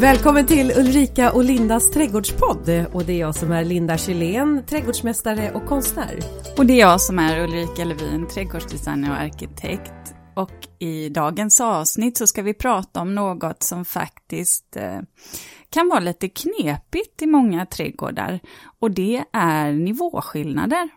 Välkommen 0.00 0.46
till 0.46 0.72
Ulrika 0.76 1.32
och 1.32 1.44
Lindas 1.44 1.90
trädgårdspodd 1.90 2.86
och 2.92 3.04
det 3.04 3.12
är 3.12 3.18
jag 3.18 3.34
som 3.34 3.52
är 3.52 3.64
Linda 3.64 3.98
Kylén, 3.98 4.62
trädgårdsmästare 4.66 5.52
och 5.52 5.66
konstnär. 5.66 6.18
Och 6.56 6.66
det 6.66 6.72
är 6.72 6.78
jag 6.78 7.00
som 7.00 7.18
är 7.18 7.44
Ulrika 7.44 7.84
Levin, 7.84 8.26
trädgårdsdesigner 8.26 9.10
och 9.10 9.16
arkitekt. 9.16 10.14
Och 10.34 10.68
i 10.78 11.08
dagens 11.08 11.60
avsnitt 11.60 12.16
så 12.16 12.26
ska 12.26 12.42
vi 12.42 12.54
prata 12.54 13.00
om 13.00 13.14
något 13.14 13.62
som 13.62 13.84
faktiskt 13.84 14.76
eh, 14.76 15.00
kan 15.70 15.88
vara 15.88 16.00
lite 16.00 16.28
knepigt 16.28 17.22
i 17.22 17.26
många 17.26 17.66
trädgårdar 17.66 18.40
och 18.80 18.90
det 18.90 19.24
är 19.32 19.72
nivåskillnader. 19.72 20.88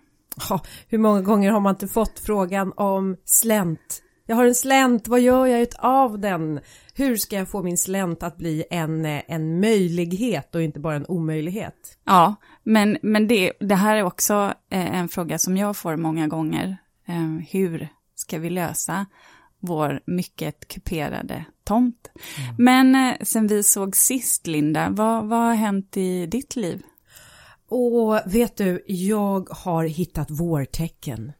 Hur 0.87 0.97
många 0.97 1.21
gånger 1.21 1.51
har 1.51 1.59
man 1.59 1.75
inte 1.75 1.87
fått 1.87 2.19
frågan 2.19 2.73
om 2.75 3.17
slänt? 3.25 4.03
Jag 4.33 4.37
har 4.37 4.45
en 4.45 4.55
slänt, 4.55 5.07
vad 5.07 5.21
gör 5.21 5.45
jag 5.45 5.67
av 5.79 6.19
den? 6.19 6.59
Hur 6.93 7.17
ska 7.17 7.35
jag 7.35 7.49
få 7.49 7.63
min 7.63 7.77
slänt 7.77 8.23
att 8.23 8.37
bli 8.37 8.63
en, 8.69 9.05
en 9.05 9.59
möjlighet 9.59 10.55
och 10.55 10.61
inte 10.61 10.79
bara 10.79 10.95
en 10.95 11.05
omöjlighet? 11.07 11.97
Ja, 12.03 12.35
men, 12.63 12.97
men 13.01 13.27
det, 13.27 13.53
det 13.59 13.75
här 13.75 13.95
är 13.95 14.03
också 14.03 14.53
eh, 14.69 14.95
en 14.95 15.09
fråga 15.09 15.37
som 15.37 15.57
jag 15.57 15.77
får 15.77 15.95
många 15.95 16.27
gånger. 16.27 16.77
Eh, 17.05 17.47
hur 17.49 17.87
ska 18.15 18.39
vi 18.39 18.49
lösa 18.49 19.05
vår 19.59 20.01
mycket 20.05 20.67
kuperade 20.67 21.45
tomt? 21.63 22.11
Mm. 22.37 22.55
Men 22.57 23.09
eh, 23.09 23.17
sen 23.21 23.47
vi 23.47 23.63
såg 23.63 23.95
sist, 23.95 24.47
Linda, 24.47 24.89
vad, 24.89 25.25
vad 25.25 25.39
har 25.39 25.55
hänt 25.55 25.97
i 25.97 26.25
ditt 26.25 26.55
liv? 26.55 26.81
Och 27.67 28.19
vet 28.25 28.57
du, 28.57 28.83
jag 28.87 29.49
har 29.49 29.83
hittat 29.83 30.31
vårtecken. 30.31 31.31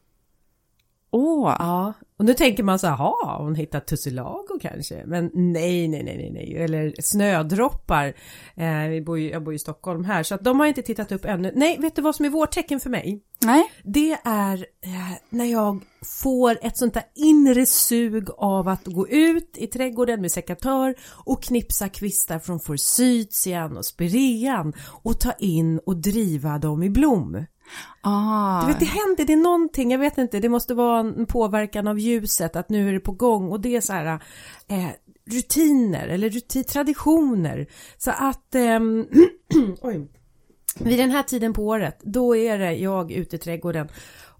Åh! 1.10 1.48
Oh. 1.48 1.56
Ja, 1.58 1.92
och 2.18 2.24
nu 2.24 2.34
tänker 2.34 2.62
man 2.62 2.78
så 2.78 2.86
här, 2.86 2.96
har 2.96 3.44
hon 3.44 3.54
hittat 3.54 3.86
tussilago 3.86 4.58
kanske? 4.60 5.02
Men 5.06 5.30
nej, 5.34 5.88
nej, 5.88 6.02
nej, 6.02 6.16
nej, 6.16 6.30
nej. 6.30 6.56
eller 6.56 6.94
snödroppar. 7.00 8.14
Eh, 8.54 8.88
vi 8.88 9.02
bor 9.02 9.18
ju, 9.18 9.30
jag 9.30 9.44
bor 9.44 9.54
i 9.54 9.58
Stockholm 9.58 10.04
här, 10.04 10.22
så 10.22 10.34
att 10.34 10.44
de 10.44 10.60
har 10.60 10.66
inte 10.66 10.82
tittat 10.82 11.12
upp 11.12 11.24
ännu. 11.24 11.52
Nej, 11.54 11.78
vet 11.80 11.96
du 11.96 12.02
vad 12.02 12.14
som 12.14 12.24
är 12.24 12.30
vårtecken 12.30 12.80
för 12.80 12.90
mig? 12.90 13.22
Nej. 13.40 13.64
Det 13.84 14.18
är 14.24 14.66
eh, 14.84 15.16
när 15.30 15.44
jag 15.44 15.84
får 16.22 16.58
ett 16.62 16.76
sånt 16.76 16.94
där 16.94 17.04
inre 17.14 17.66
sug 17.66 18.30
av 18.30 18.68
att 18.68 18.84
gå 18.84 19.08
ut 19.08 19.58
i 19.58 19.66
trädgården 19.66 20.20
med 20.20 20.32
sekatör 20.32 20.94
och 21.24 21.42
knipsa 21.42 21.88
kvistar 21.88 22.38
från 22.38 22.60
forsytian 22.60 23.76
och 23.76 23.84
spirean 23.84 24.72
och 25.02 25.20
ta 25.20 25.32
in 25.32 25.78
och 25.78 25.96
driva 25.96 26.58
dem 26.58 26.82
i 26.82 26.90
blom. 26.90 27.44
Ah. 28.00 28.60
Du 28.60 28.66
vet, 28.66 28.80
det 28.80 28.86
händer, 28.86 29.24
det 29.24 29.32
är 29.32 29.36
någonting, 29.36 29.90
jag 29.90 29.98
vet 29.98 30.18
inte, 30.18 30.40
det 30.40 30.48
måste 30.48 30.74
vara 30.74 31.00
en 31.00 31.26
påverkan 31.26 31.88
av 31.88 31.98
ljuset, 31.98 32.56
att 32.56 32.68
nu 32.68 32.88
är 32.88 32.92
det 32.92 33.00
på 33.00 33.12
gång 33.12 33.48
och 33.48 33.60
det 33.60 33.76
är 33.76 33.80
så 33.80 33.92
här 33.92 34.20
eh, 34.68 34.88
rutiner 35.30 36.08
eller 36.08 36.30
rutin, 36.30 36.64
traditioner. 36.64 37.66
Så 37.98 38.10
att, 38.10 38.54
eh, 38.54 38.80
oj, 39.80 40.08
vid 40.80 40.98
den 40.98 41.10
här 41.10 41.22
tiden 41.22 41.52
på 41.52 41.66
året, 41.66 42.00
då 42.02 42.36
är 42.36 42.58
det 42.58 42.72
jag 42.72 43.12
ute 43.12 43.36
i 43.36 43.38
trädgården 43.38 43.88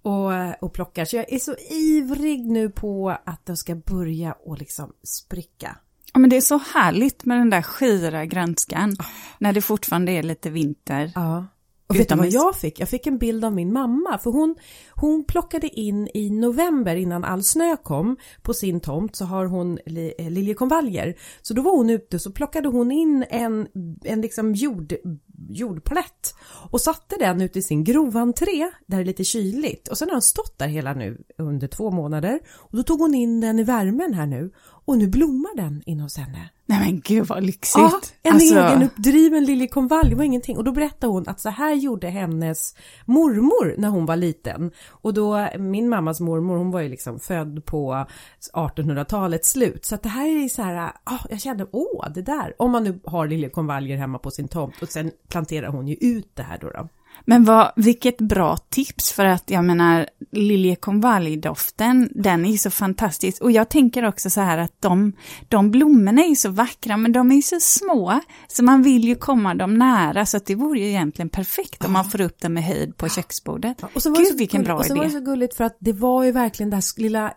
och, 0.03 0.63
och 0.65 0.73
plockar. 0.73 1.05
Så 1.05 1.17
jag 1.17 1.33
är 1.33 1.39
så 1.39 1.55
ivrig 1.71 2.51
nu 2.51 2.71
på 2.71 3.17
att 3.25 3.47
det 3.47 3.57
ska 3.57 3.75
börja 3.75 4.33
och 4.33 4.59
liksom 4.59 4.93
spricka. 5.03 5.77
Ja, 6.13 6.21
men 6.21 6.31
det 6.31 6.37
är 6.37 6.41
så 6.41 6.61
härligt 6.75 7.25
med 7.25 7.39
den 7.39 7.51
där 7.51 7.63
skira 7.63 8.25
grönskan, 8.25 8.91
oh. 8.91 9.07
när 9.39 9.53
det 9.53 9.63
fortfarande 9.63 10.13
är 10.13 10.23
lite 10.23 10.51
vinter. 10.51 11.13
Ja. 11.15 11.47
Och 11.87 11.97
vet 11.97 12.09
du 12.09 12.15
vad 12.15 12.31
jag 12.31 12.57
fick? 12.57 12.81
Jag 12.81 12.89
fick 12.89 13.07
en 13.07 13.19
bild 13.19 13.45
av 13.45 13.53
min 13.53 13.73
mamma 13.73 14.19
för 14.19 14.31
hon, 14.31 14.57
hon 14.95 15.25
plockade 15.25 15.69
in 15.69 16.09
i 16.15 16.31
november 16.31 16.97
innan 16.97 17.25
all 17.25 17.43
snö 17.43 17.77
kom 17.77 18.17
på 18.43 18.55
sin 18.55 18.81
tomt 18.81 19.17
så 19.17 19.25
har 19.25 19.47
hon 19.47 19.79
eh, 19.79 20.31
liljekonvaljer. 20.31 21.15
Så 21.43 21.55
då 21.55 21.63
var 21.63 21.77
hon 21.77 21.91
ute 21.91 22.19
så 22.19 22.33
plockade 22.33 22.69
hon 22.69 22.93
in 22.93 23.25
en, 23.31 23.67
en 24.05 24.21
liksom 24.21 24.55
jord, 24.55 24.95
jordplätt 25.49 26.35
och 26.71 26.81
satte 26.81 27.17
den 27.17 27.41
ute 27.41 27.59
i 27.59 27.63
sin 27.63 27.85
grovantré 27.85 28.71
där 28.87 28.97
det 28.97 29.03
är 29.03 29.05
lite 29.05 29.25
kyligt 29.25 29.89
och 29.89 29.99
sen 29.99 30.09
har 30.09 30.15
den 30.15 30.23
stått 30.23 30.59
där 30.59 30.69
hela 30.69 30.95
nu 30.95 31.25
under 31.39 31.69
två 31.69 31.91
månader 31.91 32.41
och 32.57 32.77
då 32.77 32.83
tog 32.83 33.01
hon 33.01 33.15
in 33.15 33.41
den 33.41 33.59
i 33.59 33.63
värmen 33.63 34.15
här 34.15 34.27
nu 34.27 34.53
och 34.85 34.99
nu 34.99 35.09
blommar 35.09 35.57
den 35.57 35.83
in 35.87 36.01
hos 36.01 36.17
henne. 36.17 36.51
Nej 36.67 36.79
men 36.81 37.01
gud 37.01 37.27
vad 37.27 37.43
lyxigt. 37.45 37.77
Ja, 37.77 38.01
en 38.23 38.35
alltså... 38.35 38.55
egen 38.55 38.83
uppdriven 38.83 39.45
liljekonvalj, 39.45 40.11
det 40.11 40.17
var 40.17 40.25
ingenting. 40.25 40.57
Och 40.57 40.65
då 40.65 40.73
berättade 40.73 41.13
hon 41.13 41.29
att 41.29 41.41
så 41.41 41.49
här 41.49 41.75
gjorde 41.75 42.09
hennes 42.09 42.75
mormor 43.05 43.75
när 43.79 43.89
hon 43.89 44.07
var 44.07 44.17
liten. 44.17 44.71
Och 44.89 45.15
då, 45.15 45.49
min 45.59 45.89
mammas 45.89 46.21
mormor, 46.21 46.57
hon 46.57 46.71
var 46.71 46.81
ju 46.81 46.89
liksom 46.89 47.21
född 47.21 47.65
på 47.65 48.07
1800-talets 48.53 49.51
slut. 49.51 49.85
Så 49.85 49.95
att 49.95 50.03
det 50.03 50.09
här 50.09 50.45
är 50.45 50.49
så 50.49 50.63
här, 50.63 50.93
ah, 51.05 51.27
jag 51.31 51.41
kände, 51.41 51.67
åh, 51.73 52.07
det 52.15 52.23
där. 52.23 52.55
Om 52.59 52.71
man 52.71 52.85
nu 52.85 53.01
har 53.05 53.27
liljekonvaljer 53.27 53.97
hemma 53.97 54.19
på 54.19 54.31
sin 54.31 54.49
tomt. 54.49 54.83
Och 54.83 54.89
sen 54.89 55.11
planterar 55.29 55.69
hon 55.69 55.89
ju 55.89 55.95
ut 55.95 56.31
det 56.35 56.43
här 56.43 56.59
då. 56.59 56.71
då. 56.71 56.89
Men 57.25 57.45
vad, 57.45 57.73
vilket 57.77 58.19
bra 58.19 58.57
tips 58.57 59.13
för 59.13 59.25
att 59.25 59.51
jag 59.51 59.65
menar 59.65 60.07
liljekonvaljdoften, 60.33 62.09
den 62.15 62.47
är 62.47 62.57
så 62.57 62.71
fantastisk. 62.71 63.43
Och 63.43 63.51
jag 63.51 63.69
tänker 63.69 64.05
också 64.05 64.31
så 64.31 64.41
här 64.41 64.59
att 64.59 64.73
de, 64.81 65.13
de 65.49 65.71
blommorna 65.71 66.23
är 66.23 66.35
så 66.35 66.49
vackra 66.49 66.97
men 66.97 67.13
de 67.13 67.33
är 67.33 67.41
så 67.41 67.61
små 67.61 68.21
så 68.49 68.65
man 68.65 68.83
vill 68.83 69.05
ju 69.05 69.15
komma 69.15 69.55
dem 69.55 69.79
nära 69.79 70.27
så 70.27 70.37
att 70.37 70.47
det 70.47 70.55
vore 70.55 70.81
ju 70.81 70.87
egentligen 70.87 71.29
perfekt 71.29 71.77
ja. 71.81 71.87
om 71.87 71.93
man 71.93 72.05
får 72.05 72.21
upp 72.21 72.41
dem 72.41 72.55
med 72.55 72.65
höjd 72.65 72.97
på 72.97 73.09
köksbordet. 73.09 73.79
Ja, 73.81 73.89
och 73.95 74.03
så 74.03 74.11
var 74.11 74.17
Gud 74.17 74.39
vilken 74.39 74.63
bra 74.63 74.75
idé. 74.75 74.81
Och 74.81 74.87
så 74.87 74.95
var 74.95 75.05
det 75.05 75.11
så 75.11 75.21
gulligt 75.21 75.57
för 75.57 75.65
att 75.65 75.77
det 75.81 75.93
var 75.93 76.25
ju 76.25 76.33
verkligen 76.33 76.71
där 76.71 77.01
lilla, 77.01 77.35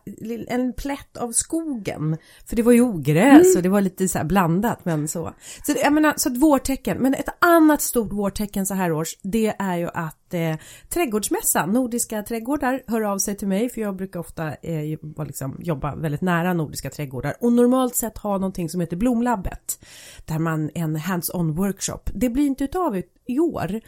en 0.48 0.74
plätt 0.74 1.18
av 1.18 1.32
skogen. 1.32 2.18
För 2.46 2.56
det 2.56 2.62
var 2.62 2.72
ju 2.72 2.82
ogräs 2.82 3.46
mm. 3.46 3.58
och 3.58 3.64
det 3.64 3.70
var 3.70 3.82
lite 3.82 4.08
så 4.08 4.18
här 4.18 4.26
blandat 4.26 4.86
men 4.86 5.08
så. 5.08 5.34
Så 5.66 5.74
jag 5.84 5.94
menar, 5.94 6.14
så 6.18 6.30
ett 6.30 6.38
vårtecken. 6.38 6.98
Men 6.98 7.14
ett 7.14 7.30
annat 7.42 7.82
stort 7.82 8.14
vårtecken 8.14 8.66
så 8.66 8.74
här 8.74 8.92
års 8.92 9.18
det 9.24 9.56
är 9.60 9.67
är 9.74 9.78
ju 9.78 9.90
att 9.94 10.34
eh, 10.34 10.56
Trädgårdsmässan, 10.90 11.72
Nordiska 11.72 12.24
trädgårdar, 12.24 12.82
hör 12.88 13.02
av 13.02 13.18
sig 13.18 13.38
till 13.38 13.48
mig 13.48 13.70
för 13.70 13.82
jag 13.82 13.96
brukar 13.96 14.20
ofta 14.20 14.56
eh, 14.56 14.98
liksom, 15.26 15.58
jobba 15.60 15.96
väldigt 15.96 16.22
nära 16.22 16.54
Nordiska 16.54 16.90
trädgårdar 16.90 17.34
och 17.40 17.54
normalt 17.54 17.96
sett 17.96 18.18
ha 18.18 18.38
någonting 18.38 18.70
som 18.70 18.82
heter 18.82 18.98
Blomlabbet 18.98 19.86
där 20.26 20.40
man 20.40 20.70
en 20.76 20.96
hands-on 20.96 21.56
workshop. 21.56 22.02
Det 22.06 22.30
blir 22.30 22.48
inte 22.48 22.64
utav 22.64 23.02
i 23.28 23.40
år. 23.40 23.82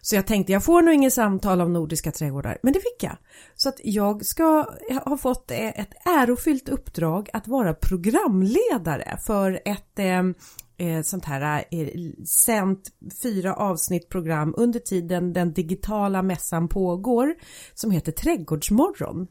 Så 0.00 0.14
jag 0.14 0.26
tänkte 0.26 0.52
jag 0.52 0.64
får 0.64 0.82
nog 0.82 0.94
inget 0.94 1.12
samtal 1.12 1.60
om 1.60 1.72
Nordiska 1.72 2.12
trädgårdar, 2.12 2.58
men 2.62 2.72
det 2.72 2.80
fick 2.80 3.02
jag. 3.02 3.16
Så 3.56 3.68
att 3.68 3.80
jag 3.84 4.26
ska 4.26 4.66
ha 5.04 5.16
fått 5.16 5.50
eh, 5.50 5.80
ett 5.80 5.94
ärofyllt 6.04 6.68
uppdrag 6.68 7.28
att 7.32 7.48
vara 7.48 7.74
programledare 7.74 9.18
för 9.26 9.60
ett 9.64 9.98
eh, 9.98 10.22
eh, 10.78 11.02
sånt 11.02 11.24
här 11.24 11.64
eh, 11.70 11.88
sänt 12.44 12.92
fyra 13.22 13.54
avsnitt 13.54 14.08
program 14.08 14.54
under 14.56 14.80
tiden 14.80 15.32
den 15.32 15.52
digitala 15.52 16.22
mässan 16.22 16.68
pågår 16.68 17.34
som 17.74 17.90
heter 17.90 18.12
Trädgårdsmorgon. 18.12 19.26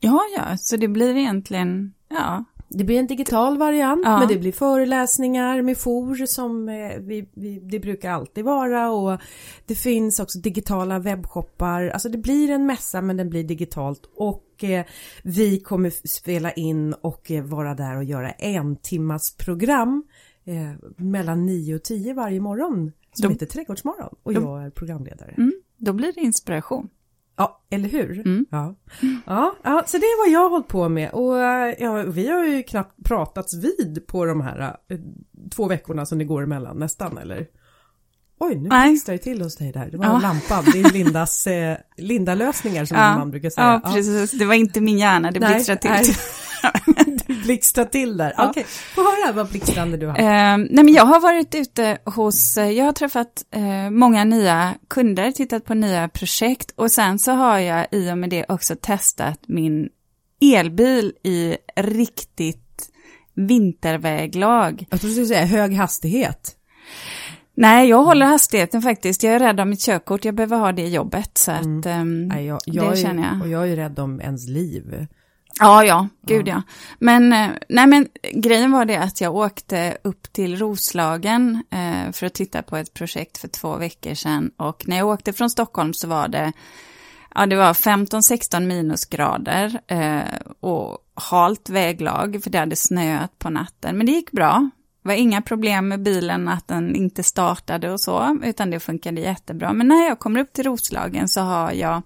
Ja, 0.00 0.20
ja, 0.36 0.56
så 0.58 0.76
det 0.76 0.88
blir 0.88 1.16
egentligen, 1.16 1.94
ja. 2.08 2.44
Det 2.70 2.84
blir 2.84 2.98
en 2.98 3.06
digital 3.06 3.58
variant, 3.58 4.02
ja. 4.04 4.18
men 4.18 4.28
det 4.28 4.38
blir 4.38 4.52
föreläsningar 4.52 5.62
med 5.62 5.78
for 5.78 6.26
som 6.26 6.68
eh, 6.68 6.98
vi, 7.00 7.28
vi, 7.34 7.60
det 7.60 7.80
brukar 7.80 8.10
alltid 8.10 8.44
vara 8.44 8.90
och 8.90 9.20
det 9.66 9.74
finns 9.74 10.20
också 10.20 10.38
digitala 10.38 10.98
webbshoppar. 10.98 11.88
Alltså 11.88 12.08
det 12.08 12.18
blir 12.18 12.50
en 12.50 12.66
mässa 12.66 13.02
men 13.02 13.16
den 13.16 13.30
blir 13.30 13.44
digitalt 13.44 14.02
och 14.16 14.64
eh, 14.64 14.84
vi 15.22 15.60
kommer 15.60 16.08
spela 16.08 16.52
in 16.52 16.92
och 16.92 17.30
eh, 17.30 17.44
vara 17.44 17.74
där 17.74 17.96
och 17.96 18.04
göra 18.04 18.30
en 18.30 18.76
timmas 18.76 19.36
program 19.36 20.04
eh, 20.48 20.72
mellan 20.96 21.46
9 21.46 21.74
och 21.74 21.82
10 21.82 22.14
varje 22.14 22.40
morgon 22.40 22.92
som 23.12 23.22
då, 23.22 23.28
heter 23.28 23.46
Trädgårdsmorgon 23.46 24.14
och 24.22 24.34
då, 24.34 24.40
jag 24.40 24.64
är 24.64 24.70
programledare. 24.70 25.34
Mm, 25.36 25.52
då 25.76 25.92
blir 25.92 26.12
det 26.12 26.20
inspiration. 26.20 26.88
Ja, 27.36 27.64
eller 27.70 27.88
hur? 27.88 28.20
Mm. 28.20 28.46
Ja. 28.50 28.74
Ja, 29.26 29.54
ja, 29.62 29.82
så 29.86 29.98
det 29.98 30.04
är 30.04 30.26
vad 30.26 30.34
jag 30.34 30.40
har 30.40 30.50
hållit 30.50 30.68
på 30.68 30.88
med 30.88 31.10
och 31.10 31.36
ja, 31.78 32.04
vi 32.06 32.28
har 32.28 32.44
ju 32.44 32.62
knappt 32.62 33.04
pratats 33.04 33.54
vid 33.54 34.06
på 34.06 34.24
de 34.24 34.40
här 34.40 34.76
eh, 34.88 34.98
två 35.50 35.68
veckorna 35.68 36.06
som 36.06 36.18
det 36.18 36.24
går 36.24 36.42
emellan 36.42 36.76
nästan 36.76 37.18
eller? 37.18 37.46
Oj, 38.40 38.54
nu 38.54 38.68
blixtrar 38.68 39.12
det 39.12 39.18
till 39.18 39.42
hos 39.42 39.56
dig 39.56 39.72
där. 39.72 39.90
Det 39.90 39.96
var 39.96 40.04
ja. 40.04 40.18
lampan. 40.18 40.64
Det 40.72 40.80
är 40.80 40.92
Lindas 40.92 41.46
eh, 41.46 41.76
Linda-lösningsar 41.96 42.84
som 42.84 42.96
ja. 42.96 43.18
man 43.18 43.30
brukar 43.30 43.50
säga. 43.50 43.80
Ja, 43.84 43.90
precis. 43.92 44.30
Det 44.30 44.44
var 44.44 44.54
inte 44.54 44.80
min 44.80 44.98
hjärna, 44.98 45.30
det 45.30 45.40
blixtrade 45.40 46.04
till. 46.04 46.14
Blixtrade 47.48 47.90
till 47.90 48.16
där. 48.16 48.34
Ja. 48.36 48.48
Okej, 48.50 48.64
få 48.94 49.00
höra 49.00 49.32
vad 49.32 49.48
blixtrande 49.48 49.96
du 49.96 50.06
har. 50.06 50.18
Eh, 50.18 50.56
nej, 50.56 50.84
men 50.84 50.88
jag 50.88 51.04
har 51.04 51.20
varit 51.20 51.54
ute 51.54 51.98
hos, 52.04 52.56
eh, 52.56 52.70
jag 52.70 52.84
har 52.84 52.92
träffat 52.92 53.44
eh, 53.50 53.90
många 53.90 54.24
nya 54.24 54.74
kunder, 54.88 55.32
tittat 55.32 55.64
på 55.64 55.74
nya 55.74 56.08
projekt 56.08 56.70
och 56.76 56.90
sen 56.90 57.18
så 57.18 57.32
har 57.32 57.58
jag 57.58 57.86
i 57.92 58.12
och 58.12 58.18
med 58.18 58.30
det 58.30 58.44
också 58.48 58.76
testat 58.80 59.40
min 59.46 59.88
elbil 60.40 61.12
i 61.22 61.56
riktigt 61.76 62.90
vinterväglag. 63.34 64.86
Jag 64.90 65.00
trodde 65.00 65.14
du 65.14 65.24
skulle 65.24 65.26
säga 65.26 65.44
hög 65.44 65.74
hastighet. 65.74 66.56
Nej, 67.54 67.88
jag 67.88 68.02
håller 68.02 68.26
hastigheten 68.26 68.82
faktiskt. 68.82 69.22
Jag 69.22 69.34
är 69.34 69.38
rädd 69.38 69.60
om 69.60 69.70
mitt 69.70 69.80
körkort. 69.80 70.24
Jag 70.24 70.34
behöver 70.34 70.56
ha 70.56 70.72
det 70.72 70.82
i 70.82 70.88
jobbet. 70.94 71.38
Så 71.38 71.52
att, 71.52 71.64
mm. 71.64 72.00
um, 72.00 72.28
Nej, 72.28 72.46
jag, 72.46 72.60
jag 72.64 72.86
det 72.86 72.92
är, 72.92 73.02
känner 73.02 73.28
jag. 73.28 73.42
Och 73.42 73.48
jag 73.48 73.68
är 73.72 73.76
rädd 73.76 73.98
om 73.98 74.20
ens 74.20 74.48
liv. 74.48 75.06
Ja, 75.58 75.84
ja, 75.84 76.08
gud 76.26 76.48
ja. 76.48 76.62
Men, 76.98 77.32
eh, 77.32 77.48
nej 77.68 77.86
men 77.86 78.08
grejen 78.34 78.72
var 78.72 78.84
det 78.84 78.96
att 78.96 79.20
jag 79.20 79.36
åkte 79.36 79.96
upp 80.02 80.32
till 80.32 80.58
Roslagen 80.58 81.62
eh, 81.70 82.12
för 82.12 82.26
att 82.26 82.34
titta 82.34 82.62
på 82.62 82.76
ett 82.76 82.94
projekt 82.94 83.38
för 83.38 83.48
två 83.48 83.76
veckor 83.76 84.14
sedan. 84.14 84.50
Och 84.56 84.88
när 84.88 84.96
jag 84.96 85.08
åkte 85.08 85.32
från 85.32 85.50
Stockholm 85.50 85.94
så 85.94 86.08
var 86.08 86.28
det, 86.28 86.52
ja 87.34 87.46
det 87.46 87.56
var 87.56 87.72
15-16 87.72 88.60
minusgrader 88.60 89.80
eh, 89.86 90.40
och 90.60 90.98
halt 91.14 91.68
väglag 91.68 92.40
för 92.42 92.50
det 92.50 92.58
hade 92.58 92.76
snöat 92.76 93.38
på 93.38 93.50
natten. 93.50 93.96
Men 93.98 94.06
det 94.06 94.12
gick 94.12 94.30
bra. 94.30 94.70
Det 95.02 95.08
var 95.08 95.14
inga 95.14 95.42
problem 95.42 95.88
med 95.88 96.02
bilen 96.02 96.48
att 96.48 96.68
den 96.68 96.96
inte 96.96 97.22
startade 97.22 97.92
och 97.92 98.00
så, 98.00 98.38
utan 98.44 98.70
det 98.70 98.80
funkade 98.80 99.20
jättebra. 99.20 99.72
Men 99.72 99.88
när 99.88 100.08
jag 100.08 100.18
kommer 100.18 100.40
upp 100.40 100.52
till 100.52 100.64
Roslagen 100.64 101.28
så 101.28 101.40
har 101.40 101.72
jag 101.72 102.02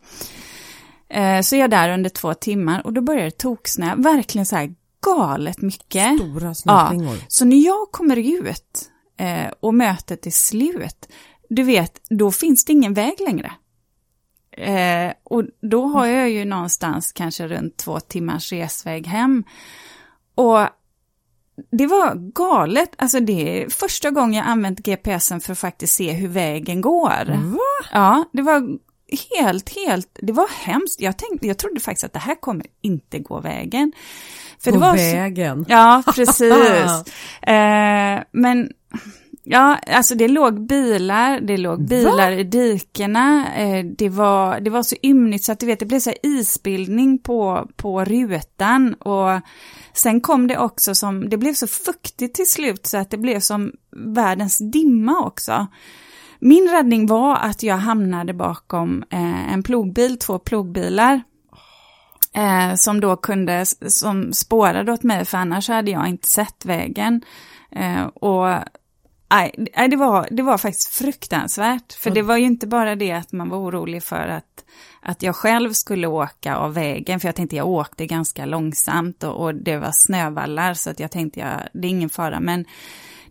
Eh, 1.12 1.40
så 1.40 1.56
är 1.56 1.60
jag 1.60 1.70
där 1.70 1.94
under 1.94 2.10
två 2.10 2.34
timmar 2.34 2.86
och 2.86 2.92
då 2.92 3.00
börjar 3.00 3.24
det 3.24 3.30
toksnö, 3.30 3.94
verkligen 3.96 4.46
så 4.46 4.56
här 4.56 4.74
galet 5.04 5.62
mycket. 5.62 6.18
Stora 6.18 6.54
snöflingor. 6.54 7.14
Ja, 7.14 7.20
så 7.28 7.44
när 7.44 7.56
jag 7.56 7.90
kommer 7.90 8.16
ut 8.16 8.90
eh, 9.16 9.52
och 9.60 9.74
mötet 9.74 10.26
är 10.26 10.30
slut, 10.30 11.08
du 11.48 11.62
vet, 11.62 12.00
då 12.10 12.30
finns 12.30 12.64
det 12.64 12.72
ingen 12.72 12.94
väg 12.94 13.20
längre. 13.20 13.52
Eh, 14.56 15.12
och 15.24 15.44
då 15.62 15.86
har 15.86 16.06
jag 16.06 16.30
ju 16.30 16.44
någonstans 16.44 17.12
kanske 17.12 17.48
runt 17.48 17.76
två 17.76 18.00
timmars 18.00 18.52
resväg 18.52 19.06
hem. 19.06 19.44
Och 20.34 20.66
det 21.70 21.86
var 21.86 22.14
galet, 22.14 22.90
alltså 22.98 23.20
det 23.20 23.62
är 23.62 23.68
första 23.68 24.10
gången 24.10 24.34
jag 24.34 24.46
använt 24.46 24.78
GPSen 24.78 25.40
för 25.40 25.52
att 25.52 25.58
faktiskt 25.58 25.94
se 25.94 26.12
hur 26.12 26.28
vägen 26.28 26.80
går. 26.80 27.50
Va? 27.52 27.58
Ja, 27.92 28.24
det 28.32 28.42
var 28.42 28.78
helt, 29.30 29.76
helt, 29.76 30.18
det 30.22 30.32
var 30.32 30.48
hemskt. 30.48 31.00
Jag, 31.00 31.18
tänkte, 31.18 31.46
jag 31.46 31.58
trodde 31.58 31.80
faktiskt 31.80 32.04
att 32.04 32.12
det 32.12 32.18
här 32.18 32.40
kommer 32.40 32.66
inte 32.80 33.18
gå 33.18 33.40
vägen. 33.40 33.92
För 34.58 34.70
gå 34.70 34.76
det 34.76 34.80
var 34.86 34.94
vägen? 34.94 35.64
Så, 35.64 35.72
ja, 35.72 36.02
precis. 36.14 36.52
eh, 37.42 38.22
men 38.32 38.72
Ja, 39.44 39.76
alltså 39.76 40.14
det 40.14 40.28
låg 40.28 40.66
bilar, 40.66 41.40
det 41.40 41.56
låg 41.56 41.88
bilar 41.88 42.30
Va? 42.30 42.32
i 42.32 42.44
dikena, 42.44 43.54
eh, 43.54 43.84
det, 43.84 44.08
var, 44.08 44.60
det 44.60 44.70
var 44.70 44.82
så 44.82 44.96
ymnigt 45.02 45.44
så 45.44 45.52
att 45.52 45.60
du 45.60 45.66
vet, 45.66 45.78
det 45.78 45.86
blev 45.86 46.00
så 46.00 46.10
här 46.10 46.18
isbildning 46.22 47.18
på, 47.18 47.68
på 47.76 48.04
rutan 48.04 48.94
och 48.94 49.40
sen 49.92 50.20
kom 50.20 50.46
det 50.46 50.58
också 50.58 50.94
som, 50.94 51.28
det 51.28 51.36
blev 51.36 51.54
så 51.54 51.66
fuktigt 51.66 52.34
till 52.34 52.50
slut 52.50 52.86
så 52.86 52.96
att 52.96 53.10
det 53.10 53.16
blev 53.16 53.40
som 53.40 53.72
världens 53.96 54.58
dimma 54.72 55.24
också. 55.24 55.66
Min 56.44 56.68
räddning 56.68 57.06
var 57.06 57.36
att 57.36 57.62
jag 57.62 57.76
hamnade 57.76 58.34
bakom 58.34 59.04
eh, 59.10 59.52
en 59.52 59.62
plogbil, 59.62 60.18
två 60.18 60.38
plogbilar. 60.38 61.22
Eh, 62.34 62.74
som 62.74 63.00
då 63.00 63.16
kunde, 63.16 63.66
som 63.86 64.32
spårade 64.32 64.92
åt 64.92 65.02
mig, 65.02 65.24
för 65.24 65.38
annars 65.38 65.68
hade 65.68 65.90
jag 65.90 66.08
inte 66.08 66.28
sett 66.28 66.64
vägen. 66.64 67.22
Eh, 67.70 68.04
och 68.04 68.46
nej, 69.30 69.54
det 69.90 69.96
var, 69.96 70.28
det 70.30 70.42
var 70.42 70.58
faktiskt 70.58 70.94
fruktansvärt. 70.94 71.92
För 71.92 72.10
det 72.10 72.22
var 72.22 72.36
ju 72.36 72.44
inte 72.44 72.66
bara 72.66 72.96
det 72.96 73.12
att 73.12 73.32
man 73.32 73.48
var 73.48 73.58
orolig 73.58 74.02
för 74.02 74.28
att, 74.28 74.64
att 75.00 75.22
jag 75.22 75.36
själv 75.36 75.72
skulle 75.72 76.06
åka 76.06 76.56
av 76.56 76.74
vägen, 76.74 77.20
för 77.20 77.28
jag 77.28 77.34
tänkte 77.34 77.56
jag 77.56 77.68
åkte 77.68 78.06
ganska 78.06 78.44
långsamt 78.44 79.22
och, 79.22 79.44
och 79.44 79.54
det 79.54 79.76
var 79.76 79.92
snövallar, 79.92 80.74
så 80.74 80.90
att 80.90 81.00
jag 81.00 81.10
tänkte 81.10 81.40
jag, 81.40 81.60
det 81.72 81.88
är 81.88 81.90
ingen 81.90 82.10
fara. 82.10 82.40
Men 82.40 82.64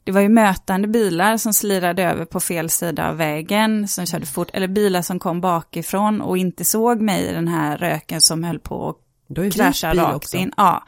det 0.04 0.12
var 0.12 0.22
ju 0.22 0.30
mötande 0.30 0.88
bilar 0.88 1.38
som 1.38 1.54
slirade 1.54 2.04
över 2.04 2.26
på 2.26 2.40
fel 2.40 2.70
sida 2.70 3.10
av 3.10 3.18
vägen, 3.18 3.88
som 3.88 4.06
körde 4.06 4.26
fort, 4.26 4.50
eller 4.54 4.68
bilar 4.68 5.02
som 5.02 5.20
kom 5.20 5.42
bakifrån 5.42 6.22
och 6.22 6.38
inte 6.38 6.66
såg 6.66 7.02
mig 7.02 7.30
i 7.30 7.34
den 7.34 7.48
här 7.48 7.78
röken 7.78 8.22
som 8.22 8.44
höll 8.44 8.60
på 8.60 8.90
att 8.90 9.54
krascha 9.54 9.94
rakt 9.94 10.16
också. 10.16 10.38
in. 10.38 10.54
Ja. 10.58 10.84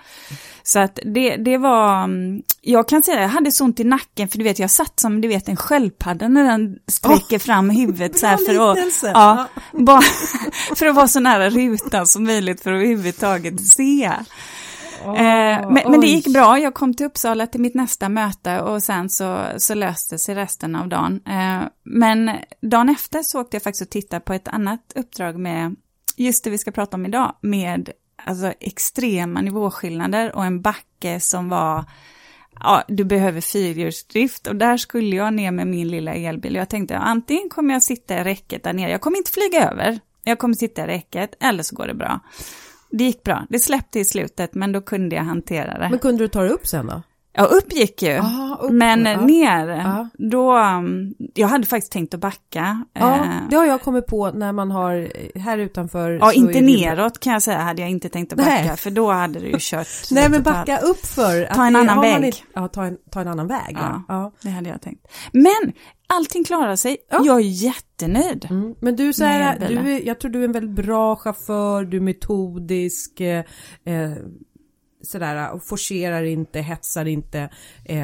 Så 0.64 0.80
att 0.80 1.00
det, 1.06 1.36
det 1.36 1.58
var, 1.58 2.04
mm, 2.04 2.42
jag 2.62 2.88
kan 2.88 3.04
säga, 3.04 3.22
jag 3.22 3.30
hade 3.30 3.52
så 3.52 3.64
ont 3.64 3.80
i 3.80 3.84
nacken 3.84 4.28
för 4.28 4.38
du 4.38 4.44
vet 4.44 4.60
jag 4.60 4.72
satt 4.72 5.00
som 5.00 5.22
du 5.22 5.28
vet 5.28 5.48
en 5.48 5.56
sköldpadda 5.56 6.28
när 6.28 6.44
den 6.44 6.78
sträcker 6.88 7.38
oh, 7.38 7.42
fram 7.42 7.70
huvudet 7.70 8.20
så 8.20 8.28
här 8.28 8.38
för 8.38 8.72
att, 8.72 9.14
ja, 9.14 9.48
bara, 9.72 10.02
för 10.76 10.86
att 10.86 10.96
vara 10.96 11.08
så 11.08 11.20
nära 11.20 11.50
rutan 11.50 12.08
som 12.08 12.24
möjligt 12.24 12.64
för 12.64 12.72
att 12.72 12.76
överhuvudtaget 12.76 13.68
se. 13.68 14.12
Oh, 15.06 15.74
men, 15.74 15.92
men, 15.92 16.02
det 16.02 16.08
gick 16.08 16.34
bra, 16.34 16.60
jag 16.60 16.74
kom 16.74 16.94
till 16.94 17.06
Uppsala 17.06 17.48
till 17.48 17.62
mitt 17.62 17.74
nästa 17.74 18.10
möte 18.10 18.62
och 18.62 18.84
sen 18.84 19.10
så, 19.10 19.46
så 19.58 19.74
löste 19.74 20.18
sig 20.18 20.36
resten 20.36 20.76
av 20.76 20.88
dagen. 20.88 21.22
Eh, 21.28 21.68
men 21.84 22.32
dagen 22.62 22.90
efter 22.90 23.24
så 23.24 23.42
åkte 23.42 23.56
jag 23.56 23.64
faktiskt 23.64 23.82
och 23.82 23.90
tittade 23.90 24.20
på 24.20 24.34
ett 24.34 24.48
annat 24.48 24.94
uppdrag 24.96 25.40
med, 25.40 25.76
just 26.16 26.44
det 26.44 26.50
vi 26.50 26.58
ska 26.58 26.72
prata 26.72 26.98
om 26.98 27.06
idag, 27.06 27.36
med 27.42 27.90
alltså 28.26 28.54
extrema 28.60 29.42
nivåskillnader 29.42 30.36
och 30.36 30.46
en 30.46 30.62
backe 30.62 31.20
som 31.20 31.50
var 31.50 31.86
ja, 32.60 32.84
du 32.88 33.04
behöver 33.04 33.42
fyrhjulsdrift. 33.42 34.48
Och 34.48 34.56
där 34.56 34.78
skulle 34.78 35.16
jag 35.16 35.34
ner 35.34 35.52
med 35.52 35.68
min 35.68 35.88
lilla 35.88 36.14
elbil. 36.14 36.56
Jag 36.56 36.70
tänkte 36.70 36.98
antingen 36.98 37.50
kommer 37.50 37.74
jag 37.74 37.84
sitta 37.84 38.22
i 38.22 38.24
räcket 38.24 38.64
där 38.64 38.74
nere, 38.74 38.92
jag 38.92 39.02
kommer 39.02 39.18
inte 39.18 39.32
flyga 39.32 39.70
över, 39.70 40.00
jag 40.24 40.40
kommer 40.40 40.56
sitta 40.56 40.84
i 40.84 40.88
räcket 40.88 41.36
eller 41.40 41.64
så 41.64 41.76
går 41.76 41.88
det 41.88 41.94
bra 41.94 42.20
det 42.98 43.04
gick 43.04 43.24
bra. 43.24 43.46
Det 43.50 43.60
släppte 43.60 44.00
i 44.00 44.06
slutet, 44.06 44.54
men 44.54 44.72
då 44.72 44.82
kunde 44.82 45.16
jag 45.16 45.24
hantera 45.24 45.80
det. 45.80 45.88
Men 45.90 46.00
kunde 46.00 46.24
du 46.24 46.28
ta 46.28 46.42
det 46.42 46.50
upp 46.50 46.68
sen 46.68 46.88
då? 46.88 47.02
Ja, 47.36 47.44
upp 47.44 47.74
gick 47.74 48.02
ju. 48.02 48.18
Aha, 48.18 48.60
upp, 48.62 48.72
men 48.72 49.06
ja. 49.06 49.22
ner, 49.22 49.68
ja. 49.68 50.10
då, 50.14 50.58
um, 50.58 51.14
jag 51.34 51.48
hade 51.48 51.66
faktiskt 51.66 51.92
tänkt 51.92 52.14
att 52.14 52.20
backa. 52.20 52.86
Ja, 52.94 53.16
eh, 53.16 53.26
det 53.50 53.56
har 53.56 53.66
jag 53.66 53.82
kommit 53.82 54.08
på 54.08 54.32
när 54.32 54.52
man 54.52 54.72
har, 54.72 55.12
här 55.40 55.58
utanför. 55.58 56.12
Ja, 56.12 56.34
inte 56.34 56.62
neråt 56.62 57.20
kan 57.20 57.34
jag 57.34 57.42
säga, 57.42 57.58
hade 57.58 57.82
jag 57.82 57.92
inte 57.92 58.10
tänkt 58.10 58.34
att 58.34 58.38
backa, 58.38 58.50
Nej. 58.50 58.78
för 58.78 58.92
då 58.92 59.12
hade 59.12 59.40
du 59.40 59.48
ju 59.48 59.56
kört. 59.60 59.88
Nej, 60.12 60.30
men 60.30 60.44
backa 60.44 60.78
upp 60.78 61.06
för. 61.06 61.46
Ta 61.46 61.66
en 61.66 61.76
annan 61.76 62.02
väg. 62.02 62.26
Inte, 62.26 62.38
ja, 62.54 62.68
ta 62.68 62.86
en, 62.86 62.98
ta 63.12 63.22
en 63.22 63.28
annan 63.28 63.48
väg. 63.48 63.78
Ja, 63.80 64.04
ja, 64.08 64.32
det 64.42 64.50
hade 64.50 64.70
jag 64.70 64.82
tänkt. 64.82 65.08
Men 65.32 65.74
allting 66.16 66.44
klarar 66.44 66.76
sig. 66.76 66.98
Ja. 67.10 67.22
Jag 67.26 67.38
är 67.38 67.64
jättenöjd. 67.64 68.48
Mm. 68.50 68.76
Men 68.80 68.96
du, 68.96 69.14
så 69.14 69.24
här, 69.24 69.60
du, 69.68 70.00
jag 70.04 70.20
tror 70.20 70.32
du 70.32 70.40
är 70.40 70.46
en 70.46 70.52
väldigt 70.52 70.86
bra 70.86 71.16
chaufför, 71.16 71.84
du 71.84 71.98
är 71.98 72.02
metodisk. 72.02 73.20
Eh, 73.20 73.44
eh 73.86 74.12
sådär 75.04 75.60
forcerar 75.60 76.24
inte, 76.24 76.60
hetsar 76.60 77.06
inte. 77.06 77.50
Eh, 77.86 77.98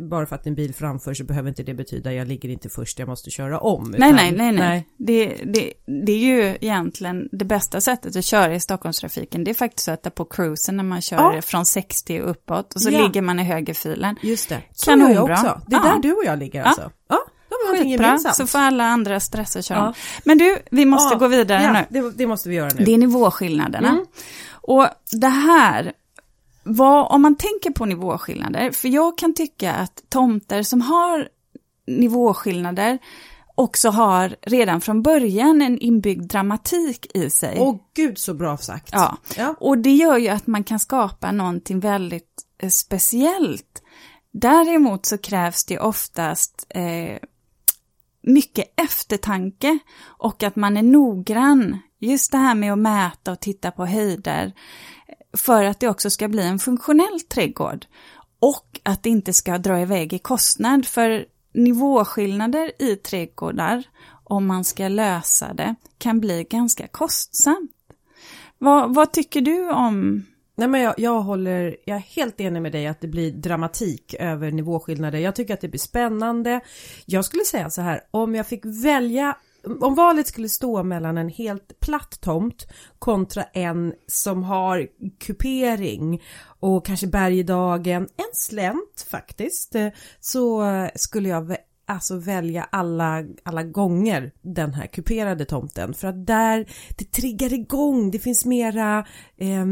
bara 0.00 0.26
för 0.26 0.36
att 0.36 0.46
en 0.46 0.54
bil 0.54 0.74
framför 0.74 1.14
så 1.14 1.24
behöver 1.24 1.48
inte 1.48 1.62
det 1.62 1.74
betyda 1.74 2.12
jag 2.12 2.28
ligger 2.28 2.48
inte 2.48 2.68
först, 2.68 2.98
jag 2.98 3.08
måste 3.08 3.30
köra 3.30 3.58
om. 3.58 3.94
Nej, 3.98 4.12
nej, 4.12 4.32
nej, 4.32 4.52
nej. 4.52 4.88
Det, 4.96 5.26
det, 5.44 5.72
det 6.04 6.12
är 6.12 6.18
ju 6.18 6.56
egentligen 6.60 7.28
det 7.32 7.44
bästa 7.44 7.80
sättet 7.80 8.16
att 8.16 8.24
köra 8.24 8.54
i 8.54 8.60
Stockholmstrafiken. 8.60 9.44
Det 9.44 9.50
är 9.50 9.54
faktiskt 9.54 9.88
att 9.88 9.98
sätta 9.98 10.10
på 10.10 10.24
cruisen 10.24 10.76
när 10.76 10.84
man 10.84 11.00
kör 11.00 11.34
ja. 11.34 11.42
från 11.42 11.66
60 11.66 12.20
och 12.20 12.30
uppåt 12.30 12.74
och 12.74 12.80
så 12.82 12.90
ja. 12.90 13.02
ligger 13.02 13.22
man 13.22 13.40
i 13.40 13.42
högerfilen. 13.42 14.16
Just 14.22 14.48
det. 14.48 14.62
Så 14.72 14.90
Kanonbra. 14.90 15.14
jag 15.14 15.30
också. 15.30 15.60
Det 15.66 15.76
är 15.76 15.80
ja. 15.80 15.92
där 15.92 16.02
du 16.02 16.12
och 16.12 16.24
jag 16.24 16.38
ligger 16.38 16.62
alltså. 16.62 16.90
Ja. 17.08 17.18
Skitbra, 17.66 18.18
så 18.18 18.46
får 18.46 18.58
alla 18.58 18.84
andra 18.84 19.20
stressa 19.20 19.58
och 19.58 19.64
köra. 19.64 19.78
Ja. 19.78 19.94
Men 20.24 20.38
du, 20.38 20.58
vi 20.70 20.84
måste 20.84 21.14
ja, 21.14 21.18
gå 21.18 21.28
vidare 21.28 21.62
ja, 21.62 21.72
nu. 21.72 22.00
Det, 22.00 22.10
det, 22.10 22.26
måste 22.26 22.48
vi 22.48 22.54
göra 22.54 22.70
nu. 22.78 22.84
Det 22.84 22.94
är 22.94 22.98
nivåskillnaderna. 22.98 23.88
Mm. 23.88 24.06
Och 24.50 24.88
det 25.12 25.28
här 25.28 25.92
vad, 26.68 27.12
om 27.12 27.22
man 27.22 27.36
tänker 27.36 27.70
på 27.70 27.84
nivåskillnader, 27.84 28.70
för 28.70 28.88
jag 28.88 29.18
kan 29.18 29.34
tycka 29.34 29.72
att 29.72 30.02
tomter 30.08 30.62
som 30.62 30.80
har 30.80 31.28
nivåskillnader 31.86 32.98
också 33.54 33.88
har 33.88 34.36
redan 34.42 34.80
från 34.80 35.02
början 35.02 35.62
en 35.62 35.78
inbyggd 35.78 36.30
dramatik 36.30 37.16
i 37.16 37.30
sig. 37.30 37.56
Åh 37.58 37.76
gud 37.94 38.18
så 38.18 38.34
bra 38.34 38.56
sagt. 38.56 38.88
Ja. 38.92 39.16
ja, 39.36 39.54
och 39.60 39.78
det 39.78 39.92
gör 39.92 40.16
ju 40.16 40.28
att 40.28 40.46
man 40.46 40.64
kan 40.64 40.78
skapa 40.78 41.32
någonting 41.32 41.80
väldigt 41.80 42.42
eh, 42.62 42.68
speciellt. 42.68 43.82
Däremot 44.32 45.06
så 45.06 45.18
krävs 45.18 45.64
det 45.64 45.78
oftast 45.78 46.66
eh, 46.68 47.18
mycket 48.26 48.80
eftertanke 48.80 49.78
och 50.02 50.42
att 50.42 50.56
man 50.56 50.76
är 50.76 50.82
noggrann. 50.82 51.78
Just 51.98 52.32
det 52.32 52.38
här 52.38 52.54
med 52.54 52.72
att 52.72 52.78
mäta 52.78 53.32
och 53.32 53.40
titta 53.40 53.70
på 53.70 53.86
höjder 53.86 54.52
för 55.36 55.64
att 55.64 55.80
det 55.80 55.88
också 55.88 56.10
ska 56.10 56.28
bli 56.28 56.42
en 56.42 56.58
funktionell 56.58 57.20
trädgård. 57.20 57.86
Och 58.38 58.80
att 58.82 59.02
det 59.02 59.10
inte 59.10 59.32
ska 59.32 59.58
dra 59.58 59.80
iväg 59.80 60.12
i 60.12 60.18
kostnad, 60.18 60.86
för 60.86 61.26
nivåskillnader 61.54 62.72
i 62.82 62.96
trädgårdar, 62.96 63.84
om 64.24 64.46
man 64.46 64.64
ska 64.64 64.88
lösa 64.88 65.54
det, 65.54 65.74
kan 65.98 66.20
bli 66.20 66.46
ganska 66.50 66.88
kostsamt. 66.88 67.70
Vad, 68.58 68.94
vad 68.94 69.12
tycker 69.12 69.40
du 69.40 69.70
om 69.70 70.26
Nej 70.58 70.68
men 70.68 70.80
jag, 70.80 70.94
jag 70.98 71.20
håller, 71.20 71.76
jag 71.84 71.96
är 71.96 72.00
helt 72.00 72.40
enig 72.40 72.62
med 72.62 72.72
dig 72.72 72.86
att 72.86 73.00
det 73.00 73.08
blir 73.08 73.32
dramatik 73.32 74.14
över 74.18 74.50
nivåskillnader. 74.50 75.18
Jag 75.18 75.34
tycker 75.34 75.54
att 75.54 75.60
det 75.60 75.68
blir 75.68 75.80
spännande. 75.80 76.60
Jag 77.06 77.24
skulle 77.24 77.44
säga 77.44 77.70
så 77.70 77.82
här, 77.82 78.00
om 78.10 78.34
jag 78.34 78.46
fick 78.46 78.64
välja 78.64 79.36
om 79.80 79.94
valet 79.94 80.26
skulle 80.26 80.48
stå 80.48 80.82
mellan 80.82 81.18
en 81.18 81.28
helt 81.28 81.80
platt 81.80 82.20
tomt 82.20 82.66
kontra 82.98 83.42
en 83.42 83.94
som 84.06 84.42
har 84.42 84.86
kupering 85.18 86.22
och 86.60 86.86
kanske 86.86 87.06
bergdagen, 87.06 88.02
en 88.02 88.34
slänt 88.34 89.06
faktiskt, 89.10 89.74
eh, 89.74 89.88
så 90.20 90.64
skulle 90.94 91.28
jag 91.28 91.56
alltså 91.86 92.18
välja 92.18 92.68
alla, 92.72 93.24
alla 93.42 93.62
gånger 93.62 94.32
den 94.42 94.74
här 94.74 94.86
kuperade 94.86 95.44
tomten 95.44 95.94
för 95.94 96.08
att 96.08 96.26
där 96.26 96.66
det 96.96 97.04
triggar 97.04 97.52
igång, 97.52 98.10
det 98.10 98.18
finns 98.18 98.44
mera 98.44 99.06
eh, 99.36 99.66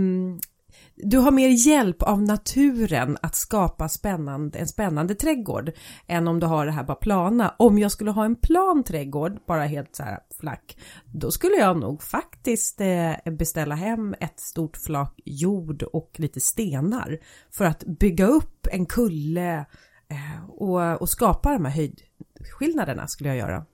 du 0.97 1.19
har 1.19 1.31
mer 1.31 1.49
hjälp 1.49 2.03
av 2.03 2.23
naturen 2.23 3.19
att 3.23 3.35
skapa 3.35 3.89
spännande, 3.89 4.59
en 4.59 4.69
spännande 4.69 5.15
trädgård 5.15 5.73
än 6.07 6.29
om 6.29 6.41
du 6.41 6.47
har 6.47 6.67
det 6.67 6.73
här 6.73 6.85
bara 6.85 6.95
plana. 6.95 7.55
Om 7.59 7.79
jag 7.79 7.93
skulle 7.93 8.11
ha 8.11 8.25
en 8.25 8.37
plan 8.37 8.85
trädgård, 8.85 9.39
bara 9.47 9.65
helt 9.65 9.97
så 9.97 10.03
här 10.03 10.21
flack, 10.41 10.77
då 11.13 11.31
skulle 11.31 11.57
jag 11.57 11.81
nog 11.81 12.03
faktiskt 12.03 12.81
eh, 12.81 13.33
beställa 13.33 13.75
hem 13.75 14.15
ett 14.21 14.41
stort 14.41 14.77
flak 14.77 15.21
jord 15.25 15.83
och 15.83 16.11
lite 16.17 16.41
stenar 16.41 17.19
för 17.51 17.65
att 17.65 17.85
bygga 17.85 18.27
upp 18.27 18.67
en 18.73 18.87
kulle 18.87 19.67
eh, 20.09 20.49
och, 20.49 21.03
och 21.03 21.09
skapa 21.09 21.53
de 21.53 21.65
här 21.65 21.73
höjdskillnaderna 21.73 23.07
skulle 23.07 23.29
jag 23.29 23.39
göra. 23.39 23.65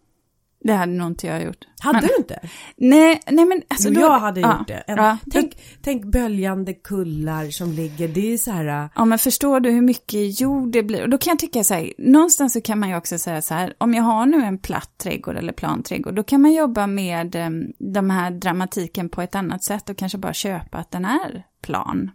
Det 0.65 0.73
hade 0.73 0.93
nog 0.93 1.07
inte 1.07 1.27
jag 1.27 1.45
gjort. 1.45 1.65
Hade 1.81 2.01
men, 2.01 2.09
du 2.09 2.17
inte? 2.17 2.41
Nej, 2.77 3.21
nej 3.27 3.45
men 3.45 3.63
alltså 3.69 3.89
jo, 3.89 3.95
då, 3.95 4.01
jag 4.01 4.19
hade 4.19 4.41
ja, 4.41 4.59
gjort 4.59 4.69
det. 4.69 4.75
En, 4.87 4.97
ja, 4.97 5.17
tänk, 5.31 5.59
tänk 5.83 6.05
böljande 6.05 6.75
kullar 6.75 7.51
som 7.51 7.73
ligger, 7.73 8.09
det 8.09 8.33
är 8.33 8.39
så 8.39 8.51
här... 8.51 8.89
Ja, 8.95 9.05
men 9.05 9.19
förstår 9.19 9.61
du 9.61 9.71
hur 9.71 9.83
mycket 9.83 10.41
jord 10.41 10.73
det 10.73 10.83
blir? 10.83 11.03
Och 11.03 11.09
då 11.09 11.19
kan 11.19 11.31
jag 11.31 11.39
tycka 11.39 11.65
så 11.65 11.75
här, 11.75 11.93
någonstans 11.99 12.53
så 12.53 12.61
kan 12.61 12.79
man 12.79 12.89
ju 12.89 12.97
också 12.97 13.19
säga 13.19 13.43
så 13.43 13.55
här, 13.55 13.75
om 13.79 13.95
jag 13.95 14.03
har 14.03 14.27
nu 14.27 14.43
en 14.43 14.59
platt 14.59 14.91
trädgård 14.99 15.37
eller 15.37 15.53
plan 15.53 15.83
trädgård, 15.83 16.15
då 16.15 16.23
kan 16.23 16.43
man 16.43 16.53
jobba 16.53 16.87
med 16.87 17.37
um, 17.37 17.73
de 17.79 18.11
här 18.11 18.31
dramatiken 18.31 19.09
på 19.09 19.23
ett 19.23 19.35
annat 19.35 19.65
sätt 19.65 19.91
och 19.91 19.97
kanske 19.97 20.19
bara 20.19 20.33
köpa 20.33 20.79
att 20.79 20.91
den 20.91 21.05
är 21.05 21.43
plan. 21.63 22.11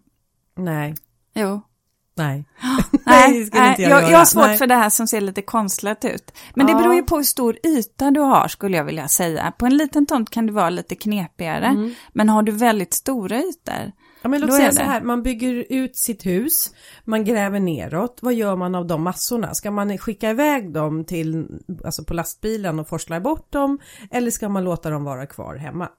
Nej. 0.58 0.96
Jo, 1.34 1.62
Nej. 2.16 2.46
nej, 3.32 3.50
nej 3.54 3.76
jag, 3.78 3.92
jag, 3.92 4.12
jag 4.12 4.18
har 4.18 4.26
svårt 4.26 4.48
nej. 4.48 4.58
för 4.58 4.68
det 4.68 4.76
här 4.76 4.90
som 4.90 5.08
ser 5.08 5.22
lite 5.22 5.42
konstlat 5.42 6.06
ut. 6.06 6.34
Men 6.54 6.68
ja. 6.68 6.74
det 6.74 6.82
beror 6.82 6.96
ju 6.96 7.04
på 7.04 7.16
hur 7.16 7.24
stor 7.24 7.58
yta 7.64 8.12
du 8.12 8.20
har 8.20 8.48
skulle 8.48 8.78
jag 8.78 8.84
vilja 8.84 9.08
säga. 9.08 9.54
På 9.58 9.66
en 9.66 9.78
liten 9.78 10.06
tomt 10.06 10.30
kan 10.30 10.46
det 10.46 10.54
vara 10.54 10.70
lite 10.70 10.96
knepigare. 10.96 11.66
Mm. 11.66 11.94
Men 12.14 12.30
har 12.30 12.44
du 12.44 12.52
väldigt 12.52 12.94
stora 12.94 13.38
ytor. 13.38 13.92
Ja 14.22 14.30
men 14.30 14.42
låt 14.42 14.54
säga 14.54 14.72
så 14.72 14.84
här, 14.84 15.02
man 15.02 15.24
bygger 15.24 15.66
ut 15.70 15.98
sitt 15.98 16.26
hus, 16.26 16.74
man 17.04 17.26
gräver 17.26 17.60
neråt, 17.60 18.20
vad 18.22 18.34
gör 18.34 18.56
man 18.56 18.76
av 18.76 18.88
de 18.88 19.04
massorna? 19.04 19.54
Ska 19.54 19.72
man 19.72 19.98
skicka 19.98 20.30
iväg 20.30 20.74
dem 20.74 21.06
till, 21.06 21.48
alltså 21.86 22.04
på 22.04 22.14
lastbilen 22.14 22.80
och 22.80 22.90
forsla 22.90 23.20
bort 23.20 23.52
dem? 23.52 23.80
Eller 24.12 24.32
ska 24.32 24.50
man 24.50 24.64
låta 24.64 24.90
dem 24.90 25.04
vara 25.04 25.26
kvar 25.26 25.56
hemma? 25.56 25.90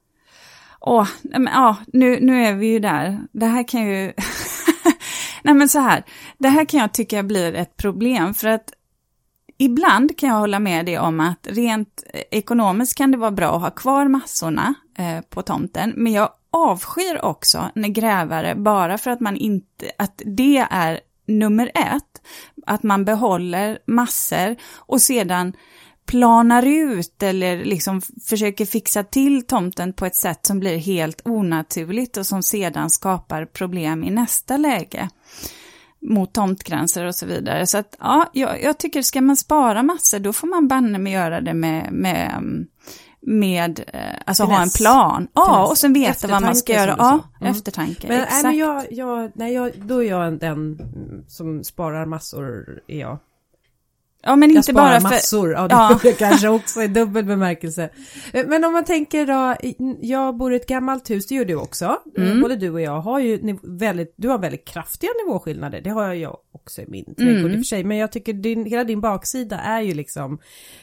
Åh, 0.80 1.09
men, 1.23 1.49
ja, 1.52 1.76
nu, 1.87 2.21
nu 2.21 2.45
är 2.45 2.54
vi 2.54 2.66
ju 2.66 2.78
där. 2.78 3.21
Det 3.33 3.47
här 3.47 3.68
kan 3.68 3.87
ju... 3.87 4.12
Nej 5.47 5.55
men 5.55 5.69
så 5.69 5.79
här, 5.79 6.05
det 6.38 6.49
här 6.49 6.65
kan 6.65 6.81
jag 6.81 6.93
tycka 6.93 7.23
blir 7.23 7.55
ett 7.55 7.76
problem 7.76 8.35
för 8.35 8.49
att 8.49 8.73
ibland 9.59 10.19
kan 10.19 10.29
jag 10.29 10.37
hålla 10.37 10.59
med 10.59 10.87
dig 10.87 10.99
om 10.99 11.21
att 11.21 11.47
rent 11.50 12.03
eh, 12.15 12.23
ekonomiskt 12.31 12.99
kan 12.99 13.11
det 13.11 13.19
vara 13.19 13.31
bra 13.31 13.57
att 13.57 13.62
ha 13.62 13.71
kvar 13.71 14.09
massorna 14.09 14.75
eh, 14.99 15.21
på 15.21 15.43
tomten, 15.43 15.93
men 15.97 16.12
jag 16.12 16.31
avskyr 16.50 17.25
också 17.25 17.71
när 17.75 17.88
grävare, 17.88 18.55
bara 18.55 18.99
för 18.99 19.11
att 19.11 19.21
man 19.21 19.37
inte, 19.37 19.91
att 19.99 20.23
det 20.25 20.67
är 20.71 21.00
nummer 21.26 21.71
ett, 21.75 22.23
att 22.67 22.83
man 22.83 23.05
behåller 23.05 23.79
massor 23.87 24.57
och 24.76 25.03
sedan 25.03 25.53
planar 26.07 26.67
ut 26.67 27.23
eller 27.23 27.65
liksom 27.65 28.03
försöker 28.29 28.67
fixa 28.67 29.05
till 29.05 29.47
tomten 29.47 29.93
på 29.93 30.07
ett 30.07 30.17
sätt 30.17 30.47
som 30.47 30.61
blir 30.61 30.77
helt 30.77 31.21
onaturligt 31.25 32.17
och 32.17 32.27
som 32.27 32.43
sedan 32.43 32.91
skapar 32.91 33.45
problem 33.45 34.05
i 34.05 34.11
nästa 34.11 34.57
läge 34.57 35.09
mot 36.01 36.33
tomtgränser 36.33 37.05
och 37.05 37.15
så 37.15 37.27
vidare. 37.27 37.67
Så 37.67 37.79
att 37.79 37.97
ja, 38.01 38.31
jag, 38.33 38.63
jag 38.63 38.79
tycker 38.79 39.03
ska 39.03 39.21
man 39.21 39.37
spara 39.37 39.83
massor 39.83 40.19
då 40.19 40.33
får 40.33 40.47
man 40.47 40.69
banne 40.69 40.99
med 40.99 41.13
göra 41.13 41.41
det 41.41 41.55
med, 41.55 41.93
med 41.93 42.43
med, 43.27 43.85
eh, 43.93 44.01
alltså 44.25 44.43
Finess. 44.45 44.57
ha 44.57 44.63
en 44.63 44.71
plan. 44.71 45.29
Ja, 45.33 45.67
och 45.67 45.79
sen 45.79 45.93
veta 45.93 46.29
vad 46.29 46.43
man 46.43 46.57
ska 46.57 46.73
göra. 46.73 46.95
Ja, 46.99 47.21
mm. 47.41 47.53
eftertanke. 47.53 48.09
Men, 48.09 48.23
exakt. 48.23 48.43
Nej, 48.43 48.53
men 48.53 48.59
jag, 48.59 48.87
jag, 48.91 49.33
nej, 49.35 49.55
jag, 49.55 49.73
då 49.77 50.05
är 50.05 50.11
jag 50.11 50.39
den 50.39 50.79
som 51.29 51.65
sparar 51.65 52.07
massor, 52.07 52.81
är 52.87 53.01
jag. 53.01 53.19
Ja, 54.26 54.37
men 54.37 54.50
inte 54.50 54.73
bara 54.73 55.00
för... 55.00 55.09
massor, 55.09 55.52
ja, 55.52 55.99
det 56.02 56.12
kanske 56.18 56.49
också 56.49 56.83
i 56.83 56.88
dubbel 56.88 57.25
bemärkelse. 57.25 57.90
Eh, 58.33 58.47
men 58.47 58.64
om 58.64 58.73
man 58.73 58.85
tänker 58.85 59.26
då, 59.26 59.56
jag 60.00 60.37
bor 60.37 60.52
i 60.52 60.56
ett 60.56 60.66
gammalt 60.66 61.11
hus, 61.11 61.26
det 61.26 61.35
gör 61.35 61.45
du 61.45 61.54
också. 61.54 61.97
Eh, 62.16 62.25
mm. 62.25 62.40
Både 62.40 62.56
du 62.56 62.71
och 62.71 62.80
jag 62.80 63.00
har 63.00 63.21
ju 63.21 63.59
väldigt, 63.62 64.14
du 64.16 64.28
har 64.28 64.38
väldigt 64.38 64.64
kraftiga 64.64 65.11
nivåskillnader, 65.26 65.80
det 65.80 65.90
har 65.90 66.12
jag 66.14 66.37
också 66.52 66.83
i 66.83 66.85
min 66.88 67.04
trädgård 67.04 67.40
mm. 67.40 67.52
i 67.52 67.54
och 67.54 67.59
för 67.59 67.64
sig. 67.64 67.85
Men 67.85 67.97
jag 67.97 68.12
tycker 68.12 68.33
din, 68.33 68.64
hela 68.64 68.85
din 68.85 69.00
baksida 69.00 69.59
är 69.59 69.80
ju 69.80 69.95
liksom 69.95 70.38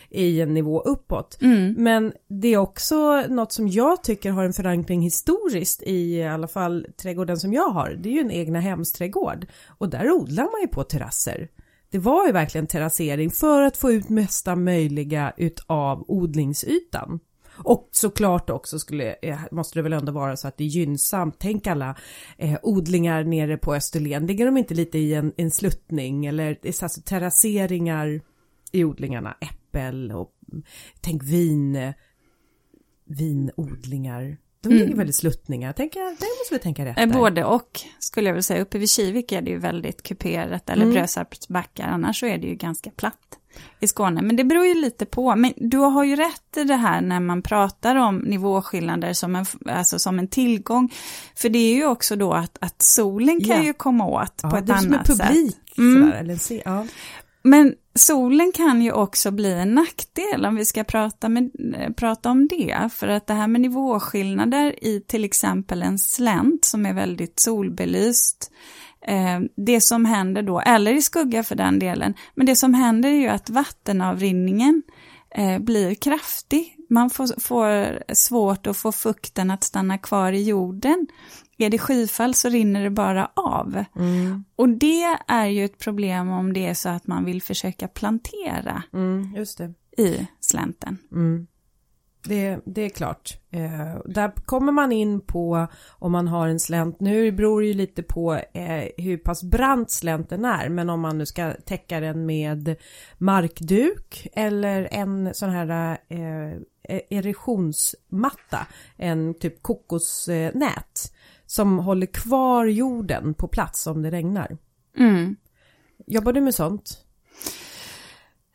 i 0.10 0.42
en 0.42 0.54
nivå 0.54 0.82
uppåt. 0.82 1.42
Mm. 1.42 1.76
Men 1.78 2.14
det 2.28 2.48
är 2.48 2.58
också 2.58 3.22
något 3.30 3.52
som 3.52 3.68
jag 3.68 4.04
tycker 4.04 4.32
har 4.32 4.44
en 4.44 4.54
förankring 4.54 5.02
historiskt 5.02 5.84
i, 5.84 6.16
i 6.16 6.28
alla 6.28 6.48
fall 6.48 6.88
trädgården 7.02 7.38
som 7.38 7.54
jag 7.54 7.70
har. 7.70 7.90
Det 7.90 8.10
är 8.10 8.14
ju 8.14 8.20
en 8.20 8.32
egna 8.32 8.60
hemsträdgård 8.60 9.46
och 9.68 9.90
där 9.90 10.12
odlar 10.12 10.44
man 10.44 10.62
ju 10.62 10.68
på 10.68 10.84
terrasser 10.84 11.48
det 11.94 12.00
var 12.00 12.26
ju 12.26 12.32
verkligen 12.32 12.68
terrassering 12.68 13.32
för 13.32 13.62
att 13.62 13.78
få 13.78 13.92
ut 13.92 14.10
mesta 14.10 14.56
möjliga 14.56 15.34
utav 15.38 16.06
odlingsytan. 16.08 17.20
Och 17.58 17.90
såklart 17.92 18.50
också 18.50 18.80
skulle, 18.80 19.16
eh, 19.22 19.40
måste 19.52 19.80
det 19.80 19.84
väl 19.84 19.94
ändå 19.94 20.12
vara 20.12 20.38
så 20.38 20.48
att 20.48 20.58
det 20.58 20.64
är 20.64 20.68
gynnsamt. 20.68 21.36
Tänk 21.40 21.68
alla 21.68 21.96
eh, 22.38 22.60
odlingar 22.64 23.24
nere 23.24 23.58
på 23.58 23.76
Österlen, 23.76 24.28
ligger 24.28 24.46
de 24.46 24.58
inte 24.58 24.74
lite 24.74 24.98
i 24.98 25.14
en, 25.14 25.34
en 25.38 25.52
sluttning 25.52 26.26
eller 26.26 26.58
alltså 26.66 27.02
terrasseringar 27.02 28.22
i 28.72 28.84
odlingarna, 28.84 29.38
äppel 29.42 30.12
och 30.12 30.32
tänk 31.02 31.24
vin, 31.24 31.76
eh, 31.76 31.94
vinodlingar. 33.06 34.38
De 34.64 34.70
ligger 34.70 34.86
mm. 34.86 34.98
väldigt 34.98 35.16
sluttningar, 35.16 35.74
tänker 35.74 36.00
det 36.00 36.06
måste 36.10 36.54
vi 36.54 36.60
tänka 36.60 36.86
rätt 36.86 36.96
där. 36.96 37.08
Både 37.08 37.46
och 37.46 37.80
skulle 38.00 38.30
jag 38.30 38.34
vilja 38.34 38.44
säga. 38.44 38.62
Uppe 38.62 38.78
vid 38.78 38.90
Kivik 38.90 39.32
är 39.32 39.42
det 39.42 39.52
ju 39.52 39.58
väldigt 39.58 40.04
kuperat, 40.04 40.70
eller 40.70 40.84
mm. 40.84 40.94
Brösarps 40.94 41.48
backar, 41.48 41.88
annars 41.88 42.20
så 42.20 42.26
är 42.26 42.38
det 42.38 42.48
ju 42.48 42.56
ganska 42.56 42.92
platt 42.92 43.40
i 43.80 43.88
Skåne. 43.88 44.22
Men 44.22 44.36
det 44.36 44.44
beror 44.44 44.66
ju 44.66 44.74
lite 44.74 45.06
på. 45.06 45.36
Men 45.36 45.54
du 45.58 45.78
har 45.78 46.04
ju 46.04 46.16
rätt 46.16 46.58
i 46.58 46.64
det 46.64 46.76
här 46.76 47.02
när 47.02 47.20
man 47.20 47.42
pratar 47.42 47.96
om 47.96 48.18
nivåskillnader 48.18 49.14
som 49.14 49.36
en, 49.36 49.46
alltså 49.66 50.00
som 50.00 50.20
en 50.20 50.28
tillgång. 50.28 50.94
För 51.36 51.50
det 51.50 51.60
är 51.60 51.76
ju 51.76 51.86
också 51.86 52.16
då 52.16 52.34
att, 52.34 52.58
att 52.62 52.82
solen 52.82 53.40
kan 53.40 53.58
ja. 53.58 53.64
ju 53.64 53.74
komma 53.74 54.06
åt 54.06 54.40
ja, 54.44 54.50
på 54.50 54.58
ett 54.58 54.70
annat 54.70 55.08
sätt. 55.08 55.20
Publik, 55.20 55.58
mm. 55.78 56.04
sådär, 56.04 56.20
eller 56.20 56.36
se, 56.36 56.62
ja. 56.66 56.86
Men 57.44 57.76
solen 57.96 58.52
kan 58.52 58.82
ju 58.82 58.92
också 58.92 59.32
bli 59.32 59.54
en 59.54 59.76
nackdel 59.76 60.46
om 60.46 60.56
vi 60.56 60.66
ska 60.66 60.84
prata, 60.84 61.30
med, 61.30 61.52
eh, 61.76 61.94
prata 61.94 62.30
om 62.30 62.48
det. 62.48 62.90
För 62.94 63.08
att 63.08 63.28
det 63.28 63.34
här 63.34 63.48
med 63.48 63.62
nivåskillnader 63.62 64.84
i 64.84 65.02
till 65.08 65.24
exempel 65.24 65.82
en 65.82 66.00
slänt 66.00 66.66
som 66.66 66.86
är 66.86 66.94
väldigt 66.94 67.40
solbelyst, 67.40 68.52
eh, 69.08 69.40
det 69.56 69.82
som 69.82 70.06
händer 70.06 70.42
då, 70.42 70.60
eller 70.60 70.94
i 70.94 71.02
skugga 71.02 71.44
för 71.44 71.56
den 71.56 71.80
delen, 71.80 72.14
men 72.36 72.46
det 72.46 72.56
som 72.56 72.74
händer 72.74 73.10
är 73.10 73.14
ju 73.14 73.28
att 73.28 73.50
vattenavrinningen 73.50 74.84
eh, 75.36 75.60
blir 75.60 75.96
kraftig. 75.96 76.78
Man 76.90 77.10
får, 77.10 77.40
får 77.40 78.04
svårt 78.14 78.68
att 78.68 78.78
få 78.78 78.92
fukten 78.92 79.52
att 79.52 79.64
stanna 79.64 79.98
kvar 79.98 80.32
i 80.32 80.44
jorden 80.44 81.08
är 81.58 81.70
det 81.70 81.78
skyfall 81.78 82.34
så 82.34 82.50
rinner 82.50 82.84
det 82.84 82.90
bara 82.90 83.32
av. 83.36 83.84
Mm. 83.96 84.44
Och 84.56 84.70
det 84.70 85.18
är 85.28 85.46
ju 85.46 85.66
ett 85.66 85.80
problem 85.80 86.30
om 86.30 86.54
det 86.54 86.66
är 86.66 86.74
så 86.74 86.90
att 86.90 87.08
man 87.08 87.26
vill 87.26 87.42
försöka 87.42 87.88
plantera 87.88 88.84
mm, 88.94 89.36
i 89.98 90.28
slänten. 90.40 90.98
Mm. 91.12 91.48
Det, 92.26 92.60
det, 92.66 92.82
är 92.82 92.90
klart. 92.90 93.38
Eh, 93.52 93.98
där 94.06 94.32
kommer 94.46 94.72
man 94.72 94.92
in 94.92 95.22
på 95.22 95.68
om 95.90 96.12
man 96.12 96.28
har 96.28 96.48
en 96.48 96.60
slänt. 96.60 97.00
Nu 97.00 97.32
beror 97.32 97.62
det 97.62 97.68
ju 97.68 97.74
lite 97.74 98.04
på 98.04 98.34
eh, 98.34 98.84
hur 98.98 99.18
pass 99.18 99.44
brant 99.44 99.92
slänten 99.92 100.46
är. 100.46 100.70
Men 100.70 100.90
om 100.90 101.02
man 101.02 101.18
nu 101.18 101.26
ska 101.26 101.54
täcka 101.66 102.00
den 102.00 102.26
med 102.26 102.76
markduk 103.18 104.28
eller 104.34 104.88
en 104.92 105.34
sån 105.34 105.50
här 105.50 105.98
eh, 106.08 106.58
erosionsmatta. 107.10 108.68
En 108.98 109.34
typ 109.34 109.64
kokosnät 109.64 111.14
som 111.54 111.80
håller 111.80 112.06
kvar 112.08 112.66
jorden 112.66 113.34
på 113.34 113.48
plats 113.48 113.88
om 113.88 114.02
det 114.02 114.12
regnar. 114.12 114.58
Mm. 114.98 115.36
Jobbar 116.08 116.34
du 116.34 116.42
med 116.42 116.56
sånt? 116.56 117.06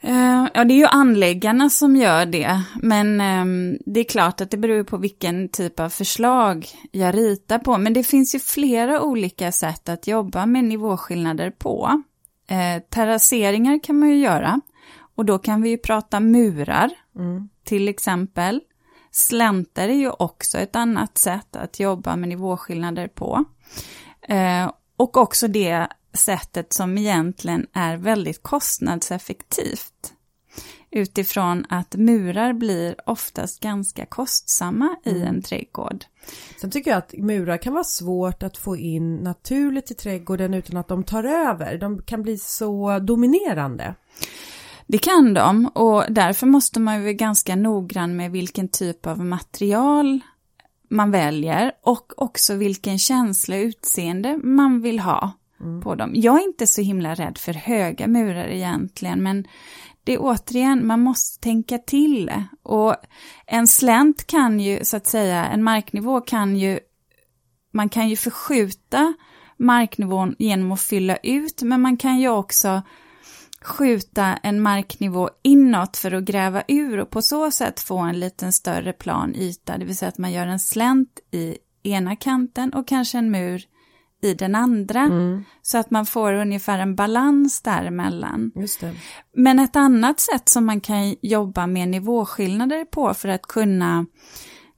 Uh, 0.05 0.47
ja, 0.55 0.65
det 0.65 0.75
är 0.75 0.79
ju 0.79 0.87
anläggarna 0.87 1.71
som 1.71 1.97
gör 1.97 2.27
det, 2.27 2.63
men 2.83 3.21
um, 3.21 3.79
det 3.87 4.01
är 4.01 4.05
klart 4.05 4.41
att 4.41 4.51
det 4.51 4.57
beror 4.57 4.85
på 4.85 4.97
vilken 4.97 5.49
typ 5.49 5.81
av 5.81 5.89
förslag 5.89 6.67
jag 6.93 7.15
ritar 7.17 7.59
på. 7.59 7.79
Men 7.79 7.93
det 7.93 8.05
finns 8.05 8.35
ju 8.35 8.39
flera 8.39 9.03
olika 9.03 9.53
sätt 9.53 9.89
att 9.89 10.07
jobba 10.07 10.47
med 10.47 10.65
nivåskillnader 10.65 11.51
på. 11.51 12.03
Uh, 12.51 12.83
terrasseringar 12.91 13.83
kan 13.83 13.99
man 13.99 14.09
ju 14.09 14.19
göra, 14.19 14.61
och 15.15 15.25
då 15.25 15.39
kan 15.39 15.63
vi 15.63 15.71
ju 15.71 15.79
prata 15.79 16.21
murar, 16.21 16.91
mm. 17.17 17.49
till 17.65 17.89
exempel. 17.89 18.61
Slänter 19.19 19.89
är 19.89 19.95
ju 19.95 20.11
också 20.11 20.59
ett 20.59 20.77
annat 20.77 21.19
sätt 21.19 21.57
att 21.57 21.81
jobba 21.81 22.17
med 22.17 22.29
nivåskillnader 22.29 23.09
på. 23.09 23.45
Eh, 24.23 24.71
och 24.97 25.17
också 25.17 25.49
det 25.49 25.87
sättet 26.13 26.73
som 26.73 26.99
egentligen 26.99 27.67
är 27.73 27.97
väldigt 27.97 28.43
kostnadseffektivt. 28.43 30.13
utifrån 30.91 31.67
att 31.69 31.95
murar 31.95 32.53
blir 32.53 32.95
oftast 33.07 33.61
ganska 33.61 34.07
kostsamma 34.07 34.97
i 35.05 35.11
Mm. 35.11 35.23
en 35.29 35.43
trädgård. 35.43 36.05
Sen 36.61 36.71
tycker 36.71 36.91
jag 36.91 36.99
att 36.99 37.13
murar 37.19 37.57
kan 37.57 37.73
vara 37.73 37.85
svårt 37.85 38.43
att 38.43 38.57
få 38.57 38.77
in 38.77 39.17
naturligt 39.17 39.91
i 39.91 39.95
trädgården 39.95 40.55
utan 40.55 40.77
att 40.77 40.89
de 40.89 41.05
tar 41.05 41.25
över. 41.25 41.79
De 41.79 42.03
kan 42.03 42.23
bli 42.23 42.39
så 42.39 42.99
dominerande. 42.99 43.95
Det 44.91 44.99
kan 44.99 45.35
de 45.35 45.67
och 45.67 46.05
därför 46.09 46.47
måste 46.47 46.81
man 46.81 46.95
ju 46.97 47.01
vara 47.01 47.13
ganska 47.13 47.57
noggrann 47.57 48.17
med 48.17 48.31
vilken 48.31 48.69
typ 48.69 49.07
av 49.07 49.25
material 49.25 50.21
man 50.91 51.11
väljer 51.11 51.73
och 51.83 52.13
också 52.17 52.55
vilken 52.55 52.99
känsla 52.99 53.57
och 53.57 53.63
utseende 53.63 54.37
man 54.37 54.81
vill 54.81 55.01
ha 55.01 55.33
på 55.83 55.95
dem. 55.95 56.11
Jag 56.15 56.41
är 56.41 56.45
inte 56.45 56.67
så 56.67 56.83
himla 56.83 57.15
rädd 57.15 57.39
för 57.39 57.53
höga 57.53 58.07
murar 58.07 58.49
egentligen 58.49 59.23
men 59.23 59.47
det 60.05 60.13
är 60.13 60.19
återigen, 60.21 60.87
man 60.87 61.01
måste 61.01 61.41
tänka 61.41 61.79
till. 61.79 62.33
Och 62.63 62.97
en 63.47 63.67
slänt 63.67 64.27
kan 64.27 64.61
ju 64.61 64.85
så 64.85 64.97
att 64.97 65.07
säga, 65.07 65.47
en 65.47 65.63
marknivå 65.63 66.21
kan 66.21 66.57
ju, 66.57 66.79
man 67.73 67.89
kan 67.89 68.09
ju 68.09 68.17
förskjuta 68.17 69.15
marknivån 69.57 70.37
genom 70.39 70.73
att 70.73 70.81
fylla 70.81 71.17
ut 71.17 71.63
men 71.63 71.81
man 71.81 71.97
kan 71.97 72.19
ju 72.19 72.29
också 72.29 72.83
skjuta 73.69 74.37
en 74.37 74.61
marknivå 74.61 75.31
inåt 75.43 75.97
för 75.97 76.13
att 76.13 76.25
gräva 76.25 76.63
ur 76.69 76.99
och 77.01 77.11
på 77.11 77.23
så 77.23 77.51
sätt 77.51 77.81
få 77.81 77.99
en 77.99 78.21
liten 78.21 78.53
större 78.53 78.93
plan 78.93 79.35
yta, 79.35 79.79
det 79.79 79.85
vill 79.85 79.97
säga 79.97 80.09
att 80.09 80.19
man 80.19 80.33
gör 80.33 80.47
en 80.47 80.61
slänt 80.61 81.21
i 81.31 81.57
ena 81.83 82.17
kanten 82.17 82.73
och 82.73 82.89
kanske 82.89 83.19
en 83.19 83.31
mur 83.31 83.65
i 84.23 84.35
den 84.35 84.55
andra. 84.55 85.11
Så 85.63 85.79
att 85.79 85.91
man 85.91 86.07
får 86.07 86.33
ungefär 86.33 86.79
en 86.79 86.95
balans 86.95 87.61
däremellan. 87.61 88.53
Just 88.55 88.81
det. 88.81 88.95
Men 89.37 89.59
ett 89.59 89.77
annat 89.77 90.21
sätt 90.21 90.49
som 90.49 90.67
man 90.67 90.81
kan 90.81 91.15
jobba 91.23 91.67
med 91.67 91.89
nivåskillnader 91.89 92.85
på 92.85 93.15
för 93.15 93.29
att 93.29 93.43
kunna, 93.43 94.07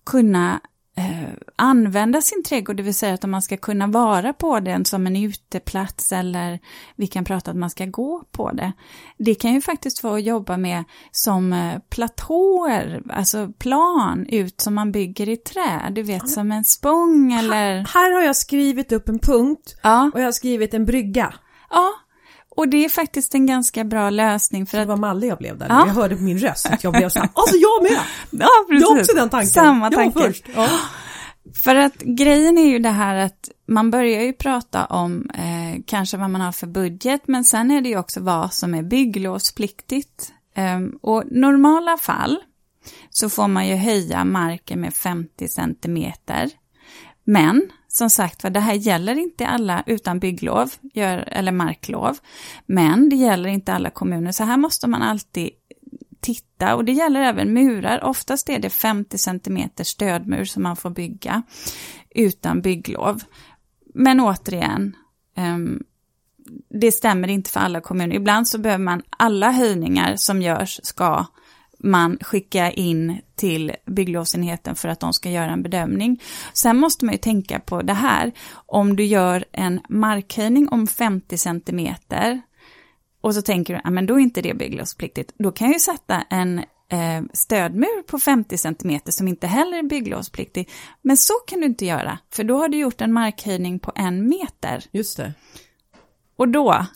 kunna 0.06 0.60
eh, 1.00 1.28
använda 1.56 2.20
sin 2.20 2.42
trädgård, 2.42 2.76
det 2.76 2.82
vill 2.82 2.94
säga 2.94 3.14
att 3.14 3.24
om 3.24 3.30
man 3.30 3.42
ska 3.42 3.56
kunna 3.56 3.86
vara 3.86 4.32
på 4.32 4.60
den 4.60 4.84
som 4.84 5.06
en 5.06 5.16
uteplats 5.16 6.12
eller 6.12 6.58
vi 6.96 7.06
kan 7.06 7.24
prata 7.24 7.50
att 7.50 7.56
man 7.56 7.70
ska 7.70 7.86
gå 7.86 8.22
på 8.32 8.50
det. 8.52 8.72
Det 9.18 9.34
kan 9.34 9.54
ju 9.54 9.60
faktiskt 9.60 10.02
vara 10.02 10.14
att 10.14 10.22
jobba 10.22 10.56
med 10.56 10.84
som 11.10 11.52
eh, 11.52 11.78
platåer, 11.88 13.02
alltså 13.10 13.52
plan 13.58 14.26
ut 14.28 14.60
som 14.60 14.74
man 14.74 14.92
bygger 14.92 15.28
i 15.28 15.36
trä, 15.36 15.90
du 15.90 16.02
vet 16.02 16.30
som 16.30 16.52
en 16.52 16.64
spång 16.64 17.32
eller... 17.32 17.86
Här 17.94 18.12
har 18.14 18.22
jag 18.22 18.36
skrivit 18.36 18.92
upp 18.92 19.08
en 19.08 19.18
punkt 19.18 19.76
Ja, 19.82 20.10
och 20.14 20.20
jag 20.20 20.24
har 20.24 20.32
skrivit 20.32 20.74
en 20.74 20.84
brygga. 20.84 21.34
ja. 21.70 21.92
Och 22.56 22.68
det 22.68 22.84
är 22.84 22.88
faktiskt 22.88 23.34
en 23.34 23.46
ganska 23.46 23.84
bra 23.84 24.10
lösning 24.10 24.66
för 24.66 24.76
Det 24.76 24.82
att... 24.82 24.88
var 24.88 24.96
mallig 24.96 25.28
jag 25.28 25.38
blev 25.38 25.58
där. 25.58 25.66
Ja. 25.68 25.86
Jag 25.86 25.94
hörde 25.94 26.16
på 26.16 26.22
min 26.22 26.38
röst 26.38 26.66
att 26.66 26.84
jag 26.84 26.92
blev 26.92 27.08
så 27.08 27.18
här, 27.18 27.28
alltså 27.32 27.56
jag 27.56 27.82
med! 27.82 27.92
Ja, 28.30 28.48
Jag 28.68 28.88
har 28.88 28.98
också 29.00 29.14
den 29.14 29.28
tanken. 29.28 29.48
Samma 29.50 29.90
tanke. 29.90 30.18
Jag 30.18 30.26
först. 30.26 30.44
Ja. 30.54 30.68
För 31.64 31.76
att 31.76 31.96
grejen 31.96 32.58
är 32.58 32.66
ju 32.66 32.78
det 32.78 32.90
här 32.90 33.16
att 33.16 33.50
man 33.68 33.90
börjar 33.90 34.22
ju 34.22 34.32
prata 34.32 34.84
om 34.84 35.30
eh, 35.34 35.82
kanske 35.86 36.16
vad 36.16 36.30
man 36.30 36.40
har 36.40 36.52
för 36.52 36.66
budget, 36.66 37.22
men 37.26 37.44
sen 37.44 37.70
är 37.70 37.80
det 37.80 37.88
ju 37.88 37.98
också 37.98 38.20
vad 38.20 38.52
som 38.52 38.74
är 38.74 38.82
bygglovspliktigt. 38.82 40.32
Ehm, 40.54 40.98
och 41.02 41.24
normala 41.30 41.96
fall 41.96 42.38
så 43.10 43.30
får 43.30 43.48
man 43.48 43.68
ju 43.68 43.74
höja 43.74 44.24
marken 44.24 44.80
med 44.80 44.94
50 44.94 45.48
centimeter. 45.48 46.50
Men 47.24 47.70
som 47.92 48.10
sagt 48.10 48.42
var, 48.42 48.50
det 48.50 48.60
här 48.60 48.74
gäller 48.74 49.18
inte 49.18 49.46
alla 49.46 49.82
utan 49.86 50.18
bygglov 50.18 50.70
eller 50.94 51.52
marklov. 51.52 52.18
Men 52.66 53.08
det 53.08 53.16
gäller 53.16 53.48
inte 53.48 53.72
alla 53.72 53.90
kommuner, 53.90 54.32
så 54.32 54.44
här 54.44 54.56
måste 54.56 54.86
man 54.86 55.02
alltid 55.02 55.50
titta 56.20 56.74
och 56.74 56.84
det 56.84 56.92
gäller 56.92 57.20
även 57.20 57.52
murar. 57.52 58.04
Oftast 58.04 58.48
är 58.48 58.58
det 58.58 58.70
50 58.70 59.18
cm 59.18 59.58
stödmur 59.82 60.44
som 60.44 60.62
man 60.62 60.76
får 60.76 60.90
bygga 60.90 61.42
utan 62.10 62.60
bygglov. 62.60 63.22
Men 63.94 64.20
återigen, 64.20 64.96
ehm, 65.36 65.82
det 66.68 66.92
stämmer 66.92 67.28
inte 67.28 67.50
för 67.50 67.60
alla 67.60 67.80
kommuner. 67.80 68.16
Ibland 68.16 68.48
så 68.48 68.58
behöver 68.58 68.84
man 68.84 69.02
alla 69.10 69.50
höjningar 69.50 70.16
som 70.16 70.42
görs 70.42 70.80
ska 70.82 71.26
man 71.82 72.18
skicka 72.20 72.70
in 72.70 73.18
till 73.34 73.72
bygglovsenheten 73.86 74.74
för 74.74 74.88
att 74.88 75.00
de 75.00 75.12
ska 75.12 75.30
göra 75.30 75.50
en 75.50 75.62
bedömning. 75.62 76.22
Sen 76.52 76.76
måste 76.76 77.04
man 77.04 77.14
ju 77.14 77.18
tänka 77.18 77.60
på 77.60 77.82
det 77.82 77.92
här, 77.92 78.32
om 78.52 78.96
du 78.96 79.04
gör 79.04 79.44
en 79.52 79.80
markhöjning 79.88 80.68
om 80.68 80.86
50 80.86 81.38
centimeter 81.38 82.40
och 83.20 83.34
så 83.34 83.42
tänker 83.42 83.74
du, 83.74 83.80
ja 83.84 83.90
men 83.90 84.06
då 84.06 84.14
är 84.14 84.18
inte 84.18 84.42
det 84.42 84.54
bygglovspliktigt. 84.54 85.32
Då 85.38 85.52
kan 85.52 85.66
jag 85.66 85.74
ju 85.74 85.80
sätta 85.80 86.22
en 86.30 86.58
eh, 86.88 87.22
stödmur 87.32 88.02
på 88.02 88.18
50 88.18 88.58
cm 88.58 89.00
som 89.04 89.28
inte 89.28 89.46
heller 89.46 89.78
är 89.78 89.82
bygglovspliktig. 89.82 90.68
Men 91.02 91.16
så 91.16 91.34
kan 91.46 91.60
du 91.60 91.66
inte 91.66 91.86
göra, 91.86 92.18
för 92.30 92.44
då 92.44 92.58
har 92.58 92.68
du 92.68 92.78
gjort 92.78 93.00
en 93.00 93.12
markhöjning 93.12 93.78
på 93.78 93.92
en 93.94 94.28
meter. 94.28 94.84
Just 94.90 95.16
det. 95.16 95.32
Och 96.36 96.48
då 96.48 96.86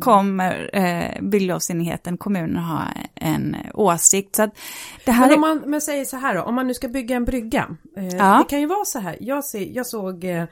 kommer 0.00 0.70
eh, 0.72 1.22
bygglovsenheten, 1.22 2.16
kommunen 2.18 2.56
ha 2.56 2.82
en 3.14 3.56
åsikt. 3.74 4.36
Så 4.36 4.42
att 4.42 4.58
det 5.04 5.12
här 5.12 5.26
Men 5.26 5.34
om 5.34 5.40
man 5.40 5.62
men 5.66 5.80
säger 5.80 6.04
så 6.04 6.16
här 6.16 6.34
då, 6.34 6.42
om 6.42 6.54
man 6.54 6.66
nu 6.66 6.74
ska 6.74 6.88
bygga 6.88 7.16
en 7.16 7.24
brygga. 7.24 7.76
Eh, 7.96 8.06
Ja. 8.16 8.38
Det 8.44 8.50
kan 8.50 8.60
ju 8.60 8.66
vara 8.66 8.84
så 8.84 8.98
här, 8.98 9.16
jag, 9.20 9.44
ser, 9.44 9.68
jag 9.76 9.86
såg 9.86 10.24
eh, 10.24 10.44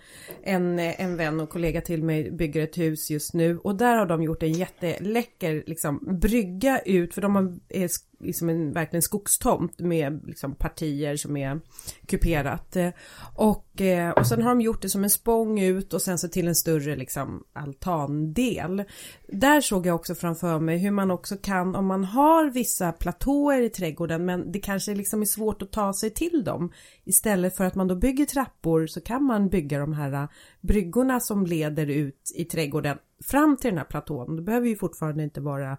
en, 0.42 0.78
eh, 0.78 1.00
en 1.00 1.16
vän 1.16 1.40
och 1.40 1.50
kollega 1.50 1.80
till 1.80 2.02
mig 2.02 2.30
bygger 2.30 2.62
ett 2.62 2.78
hus 2.78 3.10
just 3.10 3.34
nu 3.34 3.58
och 3.58 3.74
där 3.76 3.96
har 3.96 4.06
de 4.06 4.22
gjort 4.22 4.42
en 4.42 4.52
jätteläcker 4.52 5.62
liksom, 5.66 6.18
brygga 6.20 6.78
ut, 6.78 7.14
för 7.14 7.22
de 7.22 7.34
har 7.34 7.42
sk- 7.42 8.04
liksom 8.20 8.48
en 8.48 8.72
verkligen 8.72 9.02
skogstomt 9.02 9.78
med 9.78 10.20
liksom, 10.26 10.54
partier 10.54 11.16
som 11.16 11.36
är 11.36 11.60
kuperat. 12.06 12.76
Eh, 12.76 12.90
och, 13.34 13.80
eh, 13.80 14.10
och 14.10 14.26
sen 14.26 14.42
har 14.42 14.48
de 14.48 14.60
gjort 14.60 14.82
det 14.82 14.88
som 14.88 15.04
en 15.04 15.10
spång 15.10 15.60
ut 15.60 15.94
och 15.94 16.02
sen 16.02 16.18
så 16.18 16.28
till 16.28 16.48
en 16.48 16.54
större 16.54 16.96
liksom, 16.96 17.44
altandel. 17.52 18.84
Där 19.28 19.60
såg 19.60 19.86
jag 19.86 19.94
också 19.94 20.14
framför 20.14 20.60
mig 20.60 20.78
hur 20.78 20.90
man 20.90 21.10
också 21.10 21.36
kan, 21.36 21.74
om 21.74 21.86
man 21.86 22.04
har 22.04 22.50
vissa 22.50 22.92
platåer 22.92 23.60
i 23.60 23.70
trädgården 23.70 24.24
men 24.24 24.52
det 24.52 24.58
kanske 24.58 24.94
liksom 24.94 25.20
är 25.20 25.26
svårt 25.26 25.62
att 25.62 25.72
ta 25.72 25.92
sig 25.92 26.10
till 26.10 26.44
dem. 26.44 26.72
Istället 27.04 27.56
för 27.56 27.64
att 27.64 27.74
man 27.74 27.88
då 27.88 27.94
bygger 27.94 28.24
trappor 28.24 28.86
så 28.86 29.00
kan 29.00 29.24
man 29.24 29.48
bygga 29.48 29.78
de 29.78 29.92
här 29.92 30.12
eh, 30.12 30.28
bryggorna 30.60 31.20
som 31.20 31.46
leder 31.46 31.86
ut 31.86 32.32
i 32.34 32.44
trädgården 32.44 32.98
fram 33.24 33.56
till 33.56 33.70
den 33.70 33.78
här 33.78 33.84
platån. 33.84 34.36
Det 34.36 34.42
behöver 34.42 34.68
ju 34.68 34.76
fortfarande 34.76 35.22
inte 35.22 35.40
vara 35.40 35.78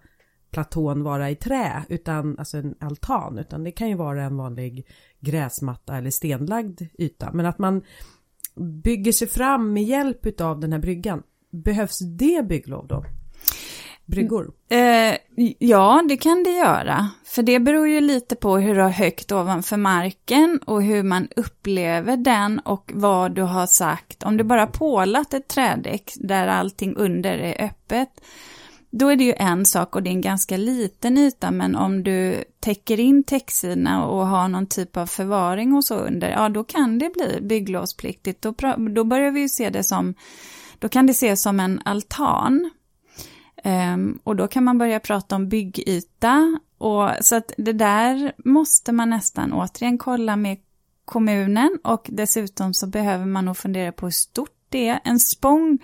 platån 0.56 1.04
vara 1.04 1.30
i 1.30 1.36
trä 1.36 1.84
utan 1.89 2.39
alltså 2.39 2.58
en 2.58 2.76
altan 2.80 3.38
utan 3.38 3.63
det 3.63 3.72
kan 3.72 3.89
ju 3.89 3.96
vara 3.96 4.24
en 4.24 4.38
vanlig 4.38 4.88
gräsmatta 5.20 5.98
eller 5.98 6.10
stenlagd 6.10 6.82
yta. 6.98 7.32
Men 7.34 7.46
att 7.46 7.60
man 7.60 7.82
bygger 8.84 9.12
sig 9.12 9.28
fram 9.28 9.74
med 9.74 9.84
hjälp 9.84 10.26
utav 10.26 10.60
den 10.60 10.72
här 10.72 10.80
bryggan. 10.80 11.24
Behövs 11.52 12.00
det 12.00 12.48
bygglov 12.48 12.88
då? 12.88 13.06
Bryggor? 14.06 14.52
Mm. 14.70 15.13
Eh, 15.13 15.18
ja, 15.60 16.04
det 16.10 16.18
kan 16.18 16.44
det 16.44 16.50
göra. 16.50 17.10
För 17.26 17.44
det 17.44 17.60
beror 17.60 17.88
ju 17.88 18.02
lite 18.02 18.36
på 18.36 18.58
hur 18.58 18.76
du 18.76 18.82
har 18.82 18.89
högt 18.89 19.32
ovanför 19.32 19.78
marken 19.78 20.60
och 20.65 20.84
hur 20.84 21.04
man 21.04 21.28
upplever 21.36 22.18
den 22.18 22.60
och 22.60 22.91
vad 22.94 23.36
du 23.36 23.41
har 23.41 23.68
sagt. 23.68 24.24
Om 24.24 24.38
du 24.38 24.44
bara 24.44 24.68
pålat 24.68 25.34
ett 25.34 25.48
trädäck 25.48 26.13
där 26.15 26.48
allting 26.48 26.96
under 26.96 27.38
är 27.38 27.65
öppet, 27.65 28.10
då 28.98 29.10
är 29.10 29.16
det 29.16 29.24
ju 29.24 29.34
en 29.38 29.66
sak 29.66 29.96
och 29.96 30.04
det 30.04 30.10
är 30.10 30.12
en 30.12 30.22
ganska 30.22 30.58
liten 30.58 31.18
yta, 31.18 31.52
men 31.52 31.76
om 31.76 32.04
du 32.04 32.44
täcker 32.60 33.00
in 33.00 33.24
täcksidorna 33.24 34.06
och 34.06 34.28
har 34.28 34.48
någon 34.48 34.68
typ 34.68 34.98
av 34.98 35.06
förvaring 35.06 35.74
och 35.74 35.86
så 35.86 35.96
under, 35.96 36.30
ja 36.30 36.50
då 36.50 36.64
kan 36.64 37.00
det 37.00 37.14
bli 37.14 37.40
bygglovspliktigt. 37.42 38.42
Då, 38.42 38.54
då 38.96 39.04
börjar 39.04 39.32
vi 39.32 39.40
ju 39.40 39.50
se 39.50 39.70
det 39.70 39.84
som, 39.84 40.14
då 40.80 40.90
kan 40.90 41.06
det 41.06 41.12
ses 41.12 41.42
som 41.42 41.60
en 41.60 41.82
altan. 41.86 42.72
Um, 43.64 44.20
och 44.24 44.36
då 44.36 44.48
kan 44.48 44.64
man 44.64 44.78
börja 44.78 45.00
prata 45.00 45.36
om 45.36 45.50
byggyta. 45.50 46.60
Och, 46.78 47.10
så 47.22 47.36
att 47.36 47.54
det 47.58 47.74
där 47.74 48.34
måste 48.38 48.92
man 48.92 49.10
nästan 49.10 49.54
återigen 49.54 49.98
kolla 49.98 50.36
med 50.36 50.58
kommunen 51.06 51.80
och 51.84 52.06
dessutom 52.10 52.74
så 52.74 52.88
behöver 52.88 53.26
man 53.26 53.46
nog 53.46 53.58
fundera 53.58 53.92
på 53.92 54.06
hur 54.06 54.12
stort 54.12 54.58
det 54.70 54.88
är. 54.88 55.00
En 55.04 55.20
spång 55.20 55.80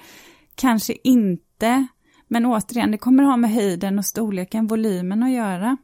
kanske 0.56 0.94
inte, 1.04 1.88
men 2.32 2.46
återigen 2.46 2.92
det 2.92 2.98
kommer 2.98 3.24
ha 3.24 3.38
med 3.38 3.52
höjden 3.54 4.00
och 4.00 4.06
storleken, 4.06 4.68
volymen 4.68 5.24
att 5.24 5.32
göra. 5.32 5.78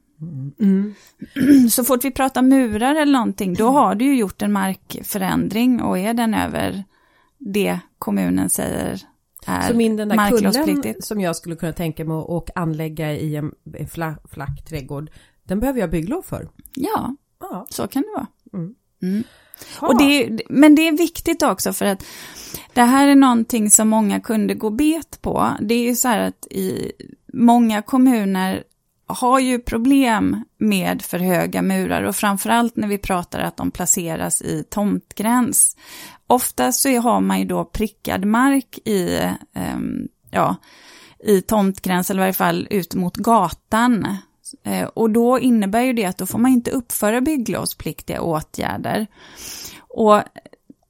Mm. 0.60 0.94
Så 1.70 1.84
fort 1.84 2.06
vi 2.06 2.12
pratar 2.12 2.42
murar 2.42 2.96
eller 2.96 3.14
någonting, 3.14 3.54
då 3.54 3.70
har 3.70 3.96
du 3.96 4.06
ju 4.06 4.18
gjort 4.18 4.42
en 4.42 4.52
markförändring 4.52 5.82
och 5.82 5.98
är 5.98 6.14
den 6.14 6.34
över 6.34 6.84
det 7.38 7.80
kommunen 8.00 8.50
säger 8.50 9.02
är 9.46 9.68
Så 9.68 9.76
min 9.76 9.96
den 9.96 10.10
där 10.10 10.30
kullen 10.30 10.94
som 11.02 11.22
jag 11.22 11.36
skulle 11.36 11.56
kunna 11.56 11.74
tänka 11.74 12.06
mig 12.06 12.18
att 12.30 12.50
anlägga 12.56 13.14
i 13.14 13.36
en, 13.36 13.52
en 13.74 13.88
fla, 13.88 14.16
flack 14.32 14.66
trädgård. 14.66 15.12
Den 15.44 15.60
behöver 15.60 15.80
jag 15.80 15.90
bygglov 15.90 16.22
för. 16.22 16.50
Ja, 16.74 17.16
Ja. 17.40 17.66
så 17.70 17.88
kan 17.88 18.02
det 18.02 18.10
vara. 18.16 18.28
Mm. 18.54 18.76
Mm. 19.02 19.24
Och 19.80 19.98
det, 19.98 20.40
men 20.50 20.76
det 20.76 20.88
är 20.88 20.98
viktigt 20.98 21.44
också 21.44 21.74
för 21.74 21.86
att 21.86 22.06
det 22.74 22.84
här 22.84 23.08
är 23.08 23.16
någonting 23.16 23.70
som 23.70 23.90
många 23.90 24.20
kunder 24.20 24.56
går 24.56 24.72
bet 24.72 25.22
på. 25.22 25.52
Det 25.62 25.76
är 25.76 25.84
ju 25.84 25.96
så 25.96 26.08
här 26.08 26.20
att 26.20 26.48
i 26.52 26.92
många 27.34 27.82
kommuner 27.82 28.64
har 29.08 29.40
ju 29.40 29.60
problem 29.60 30.44
med 30.58 31.02
för 31.02 31.20
höga 31.20 31.62
murar 31.62 32.04
och 32.04 32.16
framförallt 32.16 32.76
när 32.76 32.88
vi 32.88 32.98
pratar 32.98 33.40
att 33.40 33.58
de 33.58 33.72
placeras 33.72 34.42
i 34.42 34.64
tomtgräns. 34.70 35.78
Oftast 36.28 36.82
så 36.82 37.00
har 37.00 37.22
man 37.22 37.40
ju 37.40 37.46
då 37.46 37.66
prickad 37.66 38.26
mark 38.26 38.80
i, 38.86 39.16
eh, 39.54 39.78
ja, 40.32 40.56
i 41.20 41.42
tomtgräns 41.42 42.10
eller 42.10 42.22
i 42.22 42.24
varje 42.24 42.34
fall 42.34 42.68
ut 42.70 42.96
mot 42.96 43.16
gatan. 43.16 44.18
Eh, 44.64 44.84
och 44.84 45.10
då 45.10 45.40
innebär 45.40 45.82
ju 45.82 45.94
det 45.94 46.06
att 46.06 46.18
då 46.18 46.26
får 46.26 46.40
man 46.40 46.52
inte 46.52 46.72
uppföra 46.72 47.22
bygglovspliktiga 47.22 48.22
åtgärder. 48.22 49.08
Och 49.80 50.22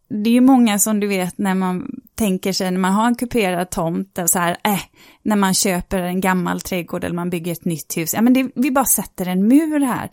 det 0.09 0.29
är 0.29 0.33
ju 0.33 0.41
många 0.41 0.79
som 0.79 0.99
du 0.99 1.07
vet 1.07 1.37
när 1.37 1.55
man 1.55 1.91
tänker 2.15 2.53
sig 2.53 2.71
när 2.71 2.79
man 2.79 2.93
har 2.93 3.07
en 3.07 3.15
kuperad 3.15 3.69
tomt, 3.69 4.19
så 4.25 4.39
här, 4.39 4.57
äh, 4.63 4.79
när 5.21 5.35
man 5.35 5.53
köper 5.53 5.97
en 5.97 6.21
gammal 6.21 6.61
trädgård 6.61 7.03
eller 7.03 7.15
man 7.15 7.29
bygger 7.29 7.51
ett 7.51 7.65
nytt 7.65 7.97
hus, 7.97 8.13
ja 8.13 8.21
men 8.21 8.33
det, 8.33 8.51
vi 8.55 8.71
bara 8.71 8.85
sätter 8.85 9.25
en 9.25 9.47
mur 9.47 9.79
här. 9.79 10.09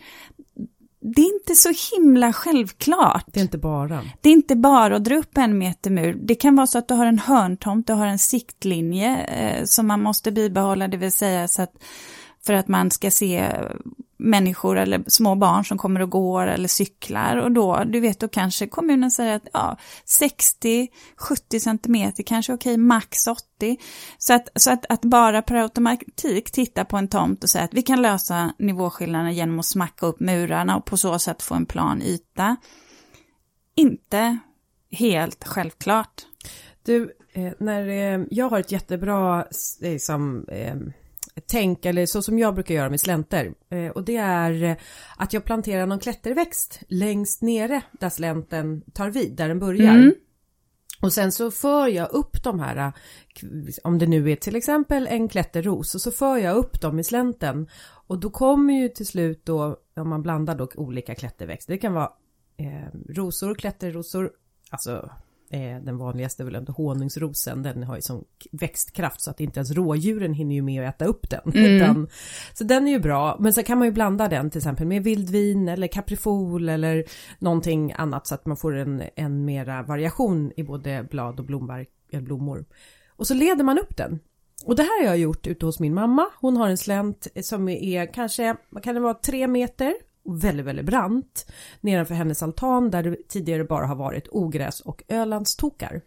Det 1.01 1.23
är 1.23 1.35
inte 1.35 1.55
så 1.55 1.97
himla 1.97 2.33
självklart. 2.33 3.25
Det 3.27 3.41
är 3.41 3.45
inte 3.45 3.59
bara. 3.59 4.05
Det 4.21 4.29
är 4.29 4.33
inte 4.33 4.57
bara 4.57 4.97
att 4.97 5.05
dra 5.05 5.17
upp 5.17 5.39
en 5.39 5.59
meter 5.59 5.91
mur. 5.91 6.15
Det 6.23 6.35
kan 6.35 6.57
vara 6.57 6.67
så 6.67 6.79
att 6.79 6.89
du 6.89 6.95
har 6.95 7.07
en 7.07 7.19
hörntomt, 7.19 7.87
du 7.87 7.93
har 7.93 8.07
en 8.07 8.19
siktlinje 8.19 9.17
eh, 9.25 9.65
som 9.65 9.87
man 9.87 10.03
måste 10.03 10.33
bibehålla, 10.33 10.89
det 10.89 10.97
vill 10.97 11.13
säga 11.13 11.49
så 11.49 11.63
att 11.63 11.75
för 12.47 12.53
att 12.53 12.69
man 12.69 12.91
ska 12.91 13.11
se 13.11 13.53
människor 14.17 14.79
eller 14.79 15.05
små 15.07 15.35
barn 15.35 15.65
som 15.65 15.79
kommer 15.79 16.03
och 16.03 16.11
går 16.11 16.47
eller 16.47 16.69
cyklar 16.69 17.37
och 17.37 17.53
då, 17.53 17.85
du 17.87 18.01
vet, 18.01 18.21
då 18.21 18.29
kanske 18.29 18.67
kommunen 18.67 19.11
säger 19.11 19.37
att 19.37 19.49
ja, 19.53 19.77
60-70 20.21 21.59
centimeter 21.59 22.23
kanske 22.23 22.53
okej, 22.53 22.77
max 22.77 23.27
80. 23.27 23.77
Så 24.19 24.35
att, 24.35 24.49
så 24.55 24.73
att, 24.73 24.87
att 24.89 25.01
bara 25.05 25.43
per 25.43 25.55
automatik 25.55 26.51
titta 26.51 26.85
på 26.85 26.97
en 26.97 27.09
tomt 27.09 27.45
och 27.45 27.51
säga 27.51 27.65
att 27.65 27.75
vi 27.75 27.83
kan 27.83 28.03
lösa 28.03 28.55
nivåskillnaderna 28.59 29.33
genom 29.33 29.59
att 29.59 29.67
smacka 29.67 30.07
upp 30.07 30.21
murarna 30.21 30.77
och 30.77 30.85
på 30.85 30.97
så 30.97 31.19
sätt 31.19 31.43
få 31.43 31.55
en 31.55 31.67
plan 31.67 32.03
yta. 32.03 32.57
Inte 33.77 34.39
helt 34.91 35.45
självklart. 35.45 36.23
Du, 36.83 37.17
eh, 37.33 37.53
när 37.59 37.89
eh, 37.89 38.27
jag 38.31 38.49
har 38.49 38.61
ett 38.61 38.73
jättebra 38.73 39.47
liksom, 39.81 40.47
tänk, 41.47 41.85
eller 41.85 42.07
så 42.07 42.23
som 42.23 42.39
jag 42.39 42.55
brukar 42.55 42.75
göra 42.75 42.91
med 42.91 43.01
slänter. 43.01 43.55
Eh, 43.71 43.89
och 43.89 44.05
det 44.05 44.17
är 44.17 44.63
eh, 44.63 44.77
att 45.17 45.33
jag 45.33 45.45
planterar 45.45 45.87
någon 45.87 45.99
klätterväxt 45.99 46.81
längst 46.89 47.43
nere 47.43 47.83
där 47.93 48.11
slänten 48.11 48.83
tar 48.93 49.11
vid, 49.11 49.37
där 49.37 49.49
den 49.49 49.59
börjar. 49.59 49.95
Mm. 49.95 50.15
Och 51.03 51.13
sen 51.13 51.33
så 51.33 51.51
för 51.51 51.89
jag 51.89 52.11
upp 52.13 52.43
de 52.45 52.61
här, 52.61 52.77
eh, 52.77 52.93
om 53.85 53.99
det 53.99 54.07
nu 54.07 54.31
är 54.31 54.37
till 54.37 54.57
exempel 54.57 55.07
en 55.07 55.29
klätterros, 55.29 55.95
och 55.95 56.01
så 56.01 56.11
för 56.11 56.37
jag 56.37 56.57
upp 56.57 56.81
dem 56.81 56.99
i 56.99 57.05
slänten. 57.05 57.69
Och 58.07 58.21
då 58.21 58.31
kommer 58.31 58.75
ju 58.75 58.89
till 58.89 59.07
slut 59.07 59.47
då, 59.47 59.77
om 59.97 60.09
man 60.09 60.23
blandar 60.23 60.55
då 60.55 60.69
olika 60.75 61.15
klätterväxter, 61.15 61.73
det 61.73 61.79
kan 61.79 61.95
vara 61.95 62.13
eh, 62.57 62.99
rosor, 63.09 63.55
klätterrosor, 63.55 64.31
alltså 64.71 65.11
Eh, 65.51 65.83
den 65.83 65.99
vanligaste 65.99 66.43
är 66.43 66.45
väl 66.45 66.57
inte 66.57 66.73
honungsrosen, 66.73 67.63
den 67.63 67.83
har 67.83 67.97
ju 67.97 68.03
sån 68.03 68.25
växtkraft 68.53 69.21
så 69.21 69.31
att 69.31 69.41
inte 69.41 69.59
ens 69.59 69.71
rådjuren 69.71 70.35
hinner 70.35 70.55
ju 70.55 70.63
med 70.63 70.89
att 70.89 70.95
äta 70.95 71.05
upp 71.05 71.31
den. 71.31 71.53
Mm. 71.55 71.77
Utan, 71.77 72.09
så 72.55 72.65
den 72.65 72.89
är 72.89 72.93
ju 72.93 72.99
bra, 72.99 73.37
men 73.41 73.53
så 73.53 73.63
kan 73.63 73.79
man 73.79 73.87
ju 73.87 73.93
blanda 73.93 74.29
den 74.29 74.51
till 74.51 74.59
exempel 74.59 74.87
med 74.87 75.05
vildvin 75.05 75.69
eller 75.69 75.87
kaprifol 75.87 76.69
eller 76.69 77.05
någonting 77.39 77.93
annat 77.93 78.27
så 78.27 78.35
att 78.35 78.47
man 78.47 78.57
får 78.57 78.77
en, 78.77 79.03
en 79.17 79.45
mera 79.45 79.83
variation 79.83 80.53
i 80.57 80.63
både 80.63 81.07
blad 81.11 81.41
och 81.41 81.47
blomverk, 81.47 81.89
blommor. 82.11 82.65
Och 83.17 83.27
så 83.27 83.35
leder 83.35 83.65
man 83.65 83.79
upp 83.79 83.97
den. 83.97 84.21
Och 84.65 84.77
det 84.77 84.83
här 84.83 85.03
har 85.03 85.07
jag 85.07 85.19
gjort 85.19 85.47
ute 85.47 85.67
hos 85.67 85.81
min 85.81 85.95
mamma. 85.95 86.27
Hon 86.41 86.57
har 86.57 86.69
en 86.69 86.79
slänt 86.79 87.27
som 87.43 87.69
är 87.69 88.15
kanske, 88.15 88.57
vad 88.71 88.83
kan 88.83 88.95
det 88.95 89.01
vara, 89.01 89.15
tre 89.15 89.47
meter 89.47 89.95
väldigt, 90.25 90.67
väldigt 90.67 90.87
brant 90.87 91.47
nedanför 91.81 92.15
hennes 92.15 92.43
altan 92.43 92.91
där 92.91 93.03
det 93.03 93.29
tidigare 93.29 93.65
bara 93.65 93.87
har 93.87 93.97
varit 93.97 94.29
ogräs 94.31 94.81
och 94.81 95.03
ölandstokar. 95.09 96.01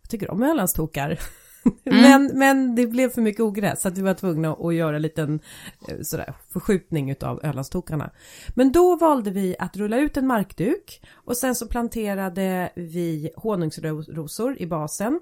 Jag 0.00 0.10
tycker 0.10 0.30
om 0.30 0.42
ölandstokar. 0.42 1.18
Mm. 1.64 1.76
men, 2.02 2.38
men 2.38 2.74
det 2.74 2.86
blev 2.86 3.10
för 3.10 3.22
mycket 3.22 3.40
ogräs 3.40 3.82
så 3.82 3.88
att 3.88 3.98
vi 3.98 4.02
var 4.02 4.14
tvungna 4.14 4.52
att 4.52 4.74
göra 4.74 4.96
en 4.96 5.02
liten 5.02 5.40
eh, 5.88 5.96
sådär, 6.02 6.34
förskjutning 6.52 7.10
utav 7.10 7.40
ölandstokarna. 7.42 8.10
Men 8.48 8.72
då 8.72 8.96
valde 8.96 9.30
vi 9.30 9.56
att 9.58 9.76
rulla 9.76 9.98
ut 9.98 10.16
en 10.16 10.26
markduk 10.26 11.02
och 11.14 11.36
sen 11.36 11.54
så 11.54 11.66
planterade 11.66 12.70
vi 12.74 13.30
honungsrosor 13.36 14.56
i 14.58 14.66
basen 14.66 15.20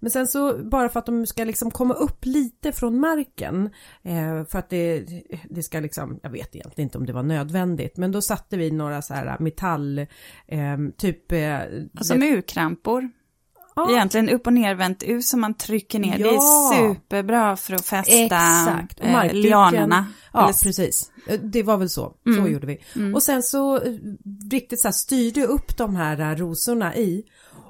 men 0.00 0.10
sen 0.10 0.26
så 0.26 0.58
bara 0.58 0.88
för 0.88 0.98
att 0.98 1.06
de 1.06 1.26
ska 1.26 1.44
liksom 1.44 1.70
komma 1.70 1.94
upp 1.94 2.24
lite 2.24 2.72
från 2.72 3.00
marken 3.00 3.70
eh, 4.02 4.44
för 4.44 4.58
att 4.58 4.68
det, 4.68 5.06
det 5.50 5.62
ska 5.62 5.80
liksom, 5.80 6.20
jag 6.22 6.30
vet 6.30 6.56
egentligen 6.56 6.86
inte 6.86 6.98
om 6.98 7.06
det 7.06 7.12
var 7.12 7.22
nödvändigt, 7.22 7.96
men 7.96 8.12
då 8.12 8.22
satte 8.22 8.56
vi 8.56 8.70
några 8.70 9.02
så 9.02 9.14
här 9.14 9.36
metall, 9.38 9.98
eh, 10.46 10.76
typ... 10.96 11.32
Alltså 11.94 12.14
murkrampor. 12.14 13.10
Ja. 13.76 13.90
Egentligen 13.90 14.28
upp 14.28 14.46
och 14.46 14.52
nervänt 14.52 15.02
ut 15.02 15.24
som 15.24 15.40
man 15.40 15.54
trycker 15.54 15.98
ner. 15.98 16.18
Ja. 16.18 16.28
Det 16.28 16.34
är 16.34 16.88
superbra 16.88 17.56
för 17.56 17.74
att 17.74 17.86
fästa 17.86 18.12
Exakt. 18.12 19.00
Och 19.00 19.06
eh, 19.06 19.32
lianerna. 19.32 20.06
Ja, 20.32 20.44
Eller... 20.44 20.64
precis. 20.64 21.12
Eh, 21.26 21.40
det 21.40 21.62
var 21.62 21.76
väl 21.76 21.88
så. 21.88 22.14
Mm. 22.26 22.44
Så 22.44 22.50
gjorde 22.50 22.66
vi. 22.66 22.78
Mm. 22.96 23.14
Och 23.14 23.22
sen 23.22 23.42
så 23.42 23.76
eh, 23.76 23.92
riktigt 24.50 24.80
så 24.80 24.88
här 24.88 24.92
styrde 24.92 25.46
upp 25.46 25.76
de 25.76 25.96
här 25.96 26.36
rosorna 26.36 26.96
i. 26.96 27.24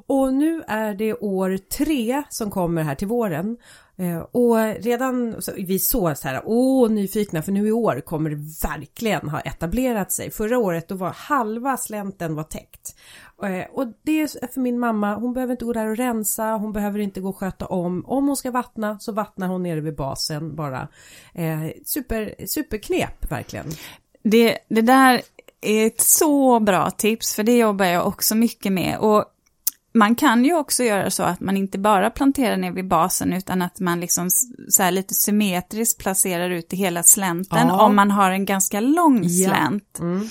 Och 0.07 0.35
nu 0.35 0.63
är 0.67 0.95
det 0.95 1.15
år 1.15 1.57
tre 1.57 2.23
som 2.29 2.51
kommer 2.51 2.83
här 2.83 2.95
till 2.95 3.09
våren. 3.09 3.57
Eh, 3.99 4.19
och 4.19 4.57
redan, 4.85 5.43
så 5.43 5.53
vi 5.57 5.79
såg 5.79 6.17
så 6.17 6.29
här, 6.29 6.43
åh 6.45 6.91
nyfikna 6.91 7.43
för 7.43 7.53
nu 7.53 7.69
i 7.69 7.73
år 7.73 8.01
kommer 8.01 8.31
det 8.31 8.69
verkligen 8.69 9.29
ha 9.29 9.41
etablerat 9.41 10.13
sig. 10.13 10.31
Förra 10.31 10.59
året 10.59 10.89
då 10.89 10.95
var 10.95 11.11
halva 11.11 11.77
slänten 11.77 12.35
var 12.35 12.43
täckt. 12.43 12.97
Eh, 13.43 13.71
och 13.73 13.87
det 14.03 14.21
är 14.21 14.53
för 14.53 14.61
min 14.61 14.79
mamma, 14.79 15.15
hon 15.15 15.33
behöver 15.33 15.53
inte 15.53 15.65
gå 15.65 15.73
där 15.73 15.87
och 15.87 15.97
rensa, 15.97 16.45
hon 16.45 16.73
behöver 16.73 16.99
inte 16.99 17.21
gå 17.21 17.29
och 17.29 17.37
sköta 17.37 17.67
om. 17.67 18.05
Om 18.07 18.27
hon 18.27 18.37
ska 18.37 18.51
vattna 18.51 18.99
så 18.99 19.13
vattnar 19.13 19.49
hon 19.49 19.63
nere 19.63 19.81
vid 19.81 19.97
basen 19.97 20.57
bara. 20.57 20.89
Eh, 21.35 21.61
super, 21.85 22.47
superknep 22.47 23.31
verkligen. 23.31 23.67
Det, 24.23 24.59
det 24.69 24.83
där 24.83 25.23
är 25.61 25.87
ett 25.87 26.01
så 26.01 26.61
bra 26.61 26.91
tips, 26.91 27.35
för 27.35 27.43
det 27.43 27.59
jobbar 27.59 27.87
jag 27.87 28.07
också 28.07 28.35
mycket 28.35 28.73
med. 28.73 28.99
Och 28.99 29.25
man 29.97 30.15
kan 30.15 30.45
ju 30.45 30.55
också 30.55 30.85
göra 30.85 31.11
så 31.11 31.23
att 31.23 31.41
man 31.41 31.57
inte 31.57 31.79
bara 31.79 32.11
planterar 32.11 32.57
ner 32.57 32.73
vid 32.73 32.89
basen 32.89 33.33
utan 33.33 33.63
att 33.63 33.81
man 33.81 34.01
liksom 34.01 34.31
så 34.69 34.91
lite 34.91 35.15
symmetriskt 35.15 36.01
placerar 36.01 36.51
ut 36.51 36.73
i 36.73 36.77
hela 36.77 37.03
slänten 37.03 37.69
ja. 37.69 37.87
om 37.87 37.97
man 37.97 38.11
har 38.11 38.31
en 38.31 38.45
ganska 38.45 38.81
lång 38.81 39.29
slänt. 39.29 39.97
Ja. 39.99 40.05
Mm. 40.05 40.17
Mm. 40.17 40.29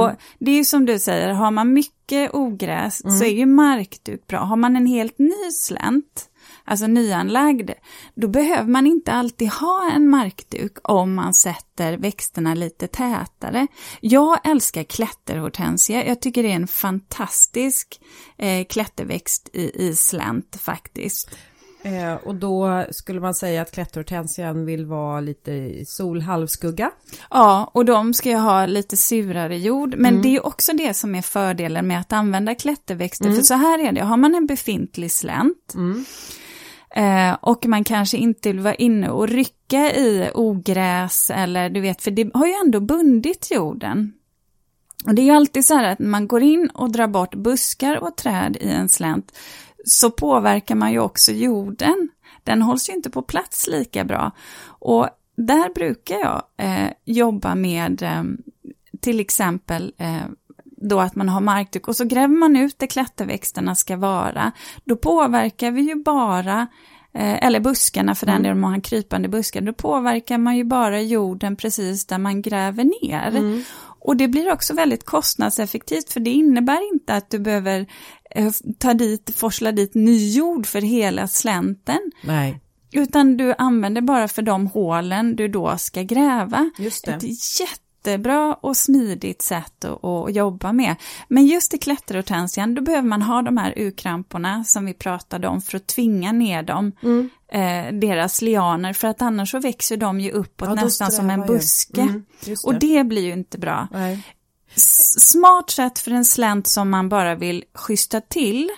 Och 0.00 0.10
det 0.38 0.50
är 0.50 0.56
ju 0.56 0.64
som 0.64 0.86
du 0.86 0.98
säger, 0.98 1.28
har 1.28 1.50
man 1.50 1.72
mycket 1.72 2.34
ogräs 2.34 3.04
mm. 3.04 3.18
så 3.18 3.24
är 3.24 3.32
ju 3.32 3.46
markduk 3.46 4.26
bra. 4.26 4.38
Har 4.38 4.56
man 4.56 4.76
en 4.76 4.86
helt 4.86 5.18
ny 5.18 5.50
slänt 5.52 6.28
alltså 6.64 6.86
nyanlagd, 6.86 7.70
då 8.14 8.28
behöver 8.28 8.70
man 8.70 8.86
inte 8.86 9.12
alltid 9.12 9.48
ha 9.48 9.90
en 9.92 10.08
markduk 10.08 10.76
om 10.82 11.14
man 11.14 11.34
sätter 11.34 11.96
växterna 11.96 12.54
lite 12.54 12.86
tätare. 12.86 13.66
Jag 14.00 14.48
älskar 14.48 14.82
klätterhortensia, 14.82 16.06
jag 16.06 16.20
tycker 16.20 16.42
det 16.42 16.50
är 16.50 16.56
en 16.56 16.66
fantastisk 16.66 18.00
eh, 18.38 18.64
klätterväxt 18.64 19.50
i, 19.52 19.86
i 19.88 19.96
slänt 19.96 20.56
faktiskt. 20.60 21.36
Eh, 21.84 22.14
och 22.14 22.34
då 22.34 22.84
skulle 22.90 23.20
man 23.20 23.34
säga 23.34 23.62
att 23.62 23.72
klätterhortensian 23.72 24.66
vill 24.66 24.86
vara 24.86 25.20
lite 25.20 25.52
i 25.52 25.84
solhalvskugga. 25.86 26.90
Ja, 27.30 27.70
och 27.74 27.84
de 27.84 28.14
ska 28.14 28.28
ju 28.28 28.36
ha 28.36 28.66
lite 28.66 28.96
surare 28.96 29.58
jord. 29.58 29.94
Men 29.98 30.12
mm. 30.12 30.22
det 30.22 30.36
är 30.36 30.46
också 30.46 30.72
det 30.72 30.94
som 30.94 31.14
är 31.14 31.22
fördelen 31.22 31.86
med 31.86 32.00
att 32.00 32.12
använda 32.12 32.54
klätterväxter. 32.54 33.24
Mm. 33.24 33.36
För 33.36 33.42
så 33.42 33.54
här 33.54 33.78
är 33.78 33.92
det, 33.92 34.00
har 34.00 34.16
man 34.16 34.34
en 34.34 34.46
befintlig 34.46 35.12
slänt 35.12 35.74
mm. 35.74 36.04
Eh, 36.96 37.36
och 37.40 37.66
man 37.66 37.84
kanske 37.84 38.16
inte 38.16 38.48
vill 38.48 38.60
vara 38.60 38.74
inne 38.74 39.08
och 39.08 39.28
rycka 39.28 39.92
i 39.92 40.30
ogräs 40.34 41.30
eller 41.30 41.70
du 41.70 41.80
vet, 41.80 42.02
för 42.02 42.10
det 42.10 42.30
har 42.34 42.46
ju 42.46 42.52
ändå 42.52 42.80
bundit 42.80 43.50
jorden. 43.50 44.12
Och 45.06 45.14
det 45.14 45.22
är 45.22 45.24
ju 45.24 45.30
alltid 45.30 45.64
så 45.64 45.74
här 45.74 45.92
att 45.92 45.98
när 45.98 46.08
man 46.08 46.28
går 46.28 46.42
in 46.42 46.70
och 46.74 46.92
drar 46.92 47.06
bort 47.06 47.34
buskar 47.34 47.96
och 47.96 48.16
träd 48.16 48.56
i 48.60 48.68
en 48.68 48.88
slänt 48.88 49.32
så 49.84 50.10
påverkar 50.10 50.74
man 50.74 50.92
ju 50.92 50.98
också 50.98 51.32
jorden. 51.32 52.08
Den 52.44 52.62
hålls 52.62 52.88
ju 52.88 52.92
inte 52.92 53.10
på 53.10 53.22
plats 53.22 53.68
lika 53.68 54.04
bra. 54.04 54.30
Och 54.66 55.08
där 55.36 55.74
brukar 55.74 56.16
jag 56.16 56.42
eh, 56.56 56.90
jobba 57.04 57.54
med 57.54 58.02
eh, 58.02 58.22
till 59.00 59.20
exempel 59.20 59.92
eh, 59.98 60.24
då 60.88 61.00
att 61.00 61.14
man 61.14 61.28
har 61.28 61.40
markduk 61.40 61.88
och 61.88 61.96
så 61.96 62.04
gräver 62.04 62.34
man 62.34 62.56
ut 62.56 62.78
där 62.78 62.86
klätterväxterna 62.86 63.74
ska 63.74 63.96
vara, 63.96 64.52
då 64.84 64.96
påverkar 64.96 65.70
vi 65.70 65.82
ju 65.82 65.94
bara 65.94 66.66
eh, 67.14 67.44
eller 67.44 67.60
buskarna 67.60 68.14
för 68.14 68.26
den 68.26 68.34
mm. 68.34 68.42
delen, 68.42 68.56
om 68.56 68.60
man 68.60 68.72
har 68.72 68.80
krypande 68.80 69.28
buskar, 69.28 69.60
då 69.60 69.72
påverkar 69.72 70.38
man 70.38 70.56
ju 70.56 70.64
bara 70.64 71.00
jorden 71.00 71.56
precis 71.56 72.06
där 72.06 72.18
man 72.18 72.42
gräver 72.42 72.84
ner. 72.84 73.28
Mm. 73.28 73.62
Och 74.06 74.16
det 74.16 74.28
blir 74.28 74.52
också 74.52 74.74
väldigt 74.74 75.04
kostnadseffektivt 75.04 76.12
för 76.12 76.20
det 76.20 76.30
innebär 76.30 76.92
inte 76.92 77.14
att 77.14 77.30
du 77.30 77.38
behöver 77.38 77.86
eh, 78.30 78.50
ta 78.78 78.94
dit, 78.94 79.36
forsla 79.36 79.72
dit 79.72 79.94
ny 79.94 80.30
jord 80.30 80.66
för 80.66 80.80
hela 80.80 81.28
slänten. 81.28 82.00
Nej. 82.24 82.60
Utan 82.92 83.36
du 83.36 83.54
använder 83.58 84.00
bara 84.00 84.28
för 84.28 84.42
de 84.42 84.66
hålen 84.66 85.36
du 85.36 85.48
då 85.48 85.78
ska 85.78 86.02
gräva. 86.02 86.70
Just 86.78 87.04
det. 87.04 87.12
Ett 87.12 87.24
jättebra 88.06 88.54
och 88.54 88.76
smidigt 88.76 89.42
sätt 89.42 89.84
att, 89.84 90.04
att 90.04 90.34
jobba 90.34 90.72
med. 90.72 90.96
Men 91.28 91.46
just 91.46 91.74
i 91.74 91.78
klätterhortensian, 91.78 92.74
då 92.74 92.82
behöver 92.82 93.08
man 93.08 93.22
ha 93.22 93.42
de 93.42 93.56
här 93.56 93.74
urkramporna 93.76 94.64
som 94.64 94.86
vi 94.86 94.94
pratade 94.94 95.48
om 95.48 95.60
för 95.60 95.76
att 95.76 95.86
tvinga 95.86 96.32
ner 96.32 96.62
dem, 96.62 96.92
Mm. 97.02 97.30
eh, 97.52 98.00
deras 98.00 98.42
lianer, 98.42 98.92
för 98.92 99.08
att 99.08 99.22
annars 99.22 99.50
så 99.50 99.58
växer 99.58 99.96
de 99.96 100.20
ju 100.20 100.30
uppåt 100.30 100.68
Ja, 100.68 100.74
nästan 100.74 101.12
som 101.12 101.30
en 101.30 101.46
buske. 101.46 102.00
Mm, 102.00 102.24
just 102.44 102.64
Och 102.66 102.74
det 102.78 103.04
blir 103.04 103.22
ju 103.22 103.32
inte 103.32 103.58
bra. 103.58 103.88
Nej. 103.92 104.22
Smart 104.76 105.70
sätt 105.70 105.98
för 105.98 106.10
en 106.10 106.24
slänt 106.24 106.66
som 106.66 106.90
man 106.90 107.08
bara 107.08 107.34
vill 107.34 107.64
schyssta 107.74 108.20
till, 108.20 108.70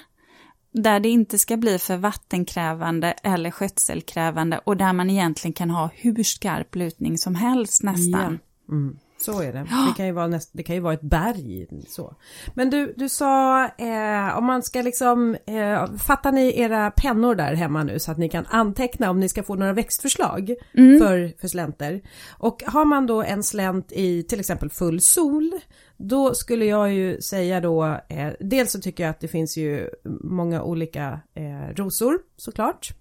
där 0.72 1.00
det 1.00 1.08
inte 1.08 1.38
ska 1.38 1.56
bli 1.56 1.78
för 1.78 1.96
vattenkrävande 1.96 3.12
eller 3.22 3.50
skötselkrävande 3.50 4.60
och 4.64 4.76
där 4.76 4.92
man 4.92 5.10
egentligen 5.10 5.52
kan 5.52 5.70
ha 5.70 5.90
hur 5.94 6.22
skarp 6.22 6.74
lutning 6.74 7.18
som 7.18 7.34
helst 7.34 7.82
nästan. 7.82 8.38
Ja. 8.68 8.74
Mm. 8.74 8.98
Så 9.32 9.42
är 9.42 9.52
det. 9.52 9.58
Det 9.58 9.96
kan 9.96 10.06
ju 10.06 10.12
vara, 10.12 10.26
näst, 10.26 10.50
det 10.52 10.62
kan 10.62 10.74
ju 10.74 10.80
vara 10.80 10.94
ett 10.94 11.02
berg. 11.02 11.66
Så. 11.88 12.14
Men 12.54 12.70
du, 12.70 12.94
du 12.96 13.08
sa 13.08 13.64
eh, 13.64 14.38
om 14.38 14.44
man 14.44 14.62
ska 14.62 14.82
liksom, 14.82 15.36
eh, 15.46 15.96
fattar 15.96 16.32
ni 16.32 16.60
era 16.60 16.90
pennor 16.90 17.34
där 17.34 17.54
hemma 17.54 17.82
nu 17.82 17.98
så 17.98 18.10
att 18.10 18.18
ni 18.18 18.28
kan 18.28 18.46
anteckna 18.46 19.10
om 19.10 19.20
ni 19.20 19.28
ska 19.28 19.42
få 19.42 19.54
några 19.54 19.72
växtförslag 19.72 20.54
för, 20.74 21.40
för 21.40 21.48
slänter. 21.48 22.02
Och 22.38 22.62
har 22.66 22.84
man 22.84 23.06
då 23.06 23.22
en 23.22 23.42
slänt 23.42 23.92
i 23.92 24.22
till 24.22 24.40
exempel 24.40 24.70
full 24.70 25.00
sol, 25.00 25.52
då 25.96 26.34
skulle 26.34 26.64
jag 26.64 26.92
ju 26.92 27.20
säga 27.20 27.60
då, 27.60 27.84
eh, 28.08 28.32
dels 28.40 28.72
så 28.72 28.80
tycker 28.80 29.04
jag 29.04 29.10
att 29.10 29.20
det 29.20 29.28
finns 29.28 29.56
ju 29.56 29.90
många 30.20 30.62
olika 30.62 31.20
eh, 31.34 31.74
rosor 31.74 32.18
såklart. 32.36 32.94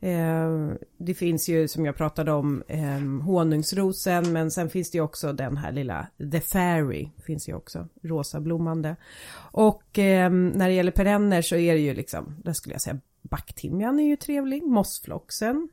Eh, 0.00 0.74
det 0.98 1.14
finns 1.14 1.48
ju 1.48 1.68
som 1.68 1.86
jag 1.86 1.96
pratade 1.96 2.32
om 2.32 2.62
eh, 2.68 3.24
honungsrosen 3.24 4.32
men 4.32 4.50
sen 4.50 4.70
finns 4.70 4.90
det 4.90 4.98
ju 4.98 5.02
också 5.04 5.32
den 5.32 5.56
här 5.56 5.72
lilla 5.72 6.06
The 6.32 6.40
Fairy 6.40 7.08
finns 7.26 7.48
ju 7.48 7.54
också 7.54 7.88
rosa 8.02 8.40
blommande. 8.40 8.96
Och 9.52 9.98
eh, 9.98 10.30
när 10.30 10.68
det 10.68 10.74
gäller 10.74 10.92
perenner 10.92 11.42
så 11.42 11.56
är 11.56 11.74
det 11.74 11.80
ju 11.80 11.94
liksom, 11.94 12.36
där 12.44 12.52
skulle 12.52 12.74
jag 12.74 12.82
säga 12.82 13.00
backtimjan 13.22 14.00
är 14.00 14.04
ju 14.04 14.16
trevlig, 14.16 14.62
mossfloxen. 14.62 15.68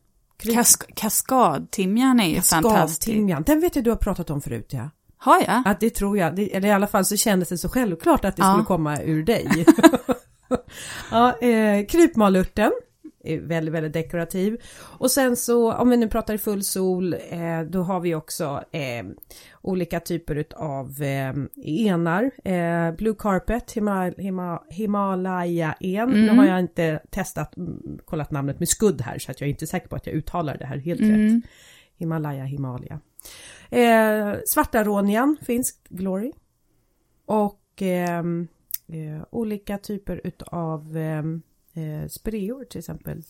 Kask 0.54 0.96
kaskadtimjan 0.96 2.20
är 2.20 2.28
ju 2.30 2.42
fantastisk. 2.42 3.46
Den 3.46 3.60
vet 3.62 3.76
jag 3.76 3.86
du 3.86 3.90
har 3.90 3.98
pratat 3.98 4.30
om 4.30 4.42
förut 4.42 4.70
ja. 4.74 4.90
Har 5.18 5.42
jag? 5.42 5.64
Att 5.66 5.80
det 5.80 5.90
tror 5.90 6.18
jag, 6.18 6.36
det, 6.36 6.56
eller 6.56 6.68
i 6.68 6.72
alla 6.72 6.88
fall 6.88 7.06
så 7.06 7.18
kändes 7.18 7.50
det 7.50 7.58
så 7.58 7.70
självklart 7.70 8.26
att 8.26 8.36
det 8.36 8.42
Ja. 8.42 8.52
skulle 8.54 8.66
komma 8.66 9.02
ur 9.02 9.24
dig. 9.24 9.66
ja, 11.12 11.38
eh, 11.38 11.86
krypmalurten 11.86 12.72
är 13.24 13.40
väldigt, 13.40 13.74
väldigt 13.74 13.94
dekorativ. 13.94 14.62
Och 14.76 15.12
sen 15.12 15.36
så, 15.36 15.74
om 15.74 15.90
vi 15.90 15.98
nu 15.98 16.08
pratar 16.08 16.34
i 16.34 16.38
full 16.38 16.64
sol, 16.64 17.14
eh, 17.14 17.62
då 17.70 17.82
har 17.82 18.00
vi 18.00 18.16
också 18.16 18.64
eh, 18.72 19.06
olika 19.62 20.00
typer 20.00 20.46
av 20.56 21.02
eh, 21.02 21.34
enar. 21.88 22.32
Eh, 22.44 22.92
Blue 22.96 23.16
Carpet, 23.20 23.72
Hima, 23.72 24.12
Hima, 24.18 24.64
Himalaya-en. 24.70 26.10
Nu 26.10 26.30
har 26.30 26.46
jag 26.46 26.60
inte 26.60 27.00
testat, 27.10 27.58
mm, 27.58 28.00
kollat 28.06 28.32
namnet 28.32 28.60
med 28.60 28.70
skudd 28.70 29.02
här 29.02 29.20
så 29.20 29.32
att 29.32 29.42
jag 29.42 29.48
är 29.48 29.52
inte 29.52 29.68
säker 29.68 29.88
på 29.88 29.96
att 29.96 30.08
jag 30.08 30.16
uttalar 30.16 30.58
det 30.58 30.66
här 30.66 30.78
helt 30.78 31.02
rätt. 31.02 31.44
Himalaya, 31.98 32.44
Himalaya. 32.44 33.00
Eh, 33.70 34.34
svarta 34.46 34.84
ronian 34.84 35.38
finns, 35.42 35.80
Glory. 35.90 36.32
Och 37.26 37.62
ehm, 37.82 38.48
eh, 38.88 39.26
olika 39.30 39.78
typer 39.78 40.22
utav 40.24 40.98
ehm, 40.98 41.42
eh, 41.76 42.08
spreor 42.10 42.66
till 42.66 42.80
exempel. 42.80 43.24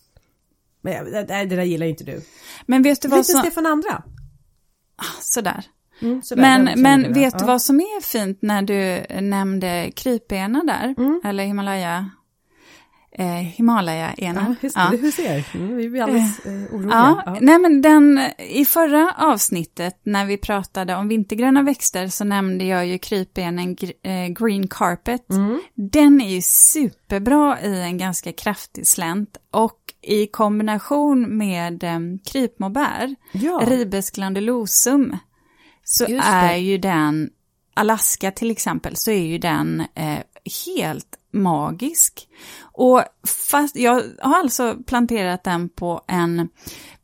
Men 0.81 0.93
jag- 0.93 1.05
det, 1.27 1.45
där 1.55 1.63
gillar 1.63 1.85
ju 1.85 1.89
inte 1.89 2.03
du. 2.03 2.21
Men 2.65 2.81
vet 2.83 3.01
du 3.01 3.07
vad 3.07 3.19
Lite 3.19 3.31
som... 3.31 3.41
Stefan 3.41 3.65
Andra. 3.65 4.03
Sådär. 5.21 5.65
Mm, 6.01 6.21
sådär, 6.21 6.41
Men, 6.41 6.81
men 6.81 7.13
vet 7.13 7.33
du 7.39 7.43
Ja. 7.43 7.47
vad 7.47 7.61
som 7.61 7.79
är 7.79 8.01
fint 8.01 8.41
när 8.41 8.61
du 8.61 9.05
nämnde 9.21 9.91
krypena 9.95 10.63
där? 10.63 10.95
Mm. 10.97 11.21
Eller 11.23 11.43
Himalaya? 11.45 12.09
Eh, 13.15 13.25
Himalaya-ena. 13.25 14.45
Ja, 14.49 14.55
just 14.61 14.75
det, 14.75 14.97
du 14.97 15.11
ser. 15.11 15.45
Mm, 15.53 15.77
vi 15.77 15.89
blir 15.89 16.01
alldeles 16.01 16.39
eh, 16.45 16.51
oroliga. 16.75 16.91
Ja, 16.95 17.23
Ja. 17.25 17.37
nej 17.41 17.59
men 17.59 17.81
den, 17.81 18.19
i 18.49 18.65
förra 18.65 19.13
avsnittet 19.17 19.99
när 20.03 20.25
vi 20.25 20.37
pratade 20.37 20.95
om 20.95 21.07
vintergröna 21.07 21.61
växter 21.61 22.07
så 22.07 22.23
nämnde 22.23 22.65
jag 22.65 22.87
ju 22.87 22.97
krypenen 22.97 23.77
eh, 24.03 24.27
Green 24.27 24.67
Carpet. 24.67 25.29
Mm. 25.29 25.61
Den 25.75 26.21
är 26.21 26.29
ju 26.29 26.41
superbra 26.41 27.61
i 27.61 27.81
en 27.81 27.97
ganska 27.97 28.31
kraftig 28.31 28.87
slänt 28.87 29.37
och 29.51 29.79
i 30.01 30.27
kombination 30.27 31.37
med 31.37 31.83
eh, 31.83 31.99
krypmorbär, 32.31 33.15
Ja. 33.31 33.61
Ribes 33.65 34.11
glandulosum, 34.11 35.17
så 35.83 36.05
är 36.23 36.55
ju 36.55 36.77
den, 36.77 37.29
Alaska 37.73 38.31
till 38.31 38.51
exempel, 38.51 38.95
så 38.95 39.11
är 39.11 39.25
ju 39.25 39.37
den 39.37 39.83
eh, 39.95 40.19
helt 40.65 41.19
magisk. 41.33 42.27
Och 42.73 43.03
fast, 43.49 43.75
jag 43.75 44.03
har 44.21 44.39
alltså 44.39 44.75
planterat 44.87 45.43
den 45.43 45.69
på 45.69 46.01
en 46.07 46.49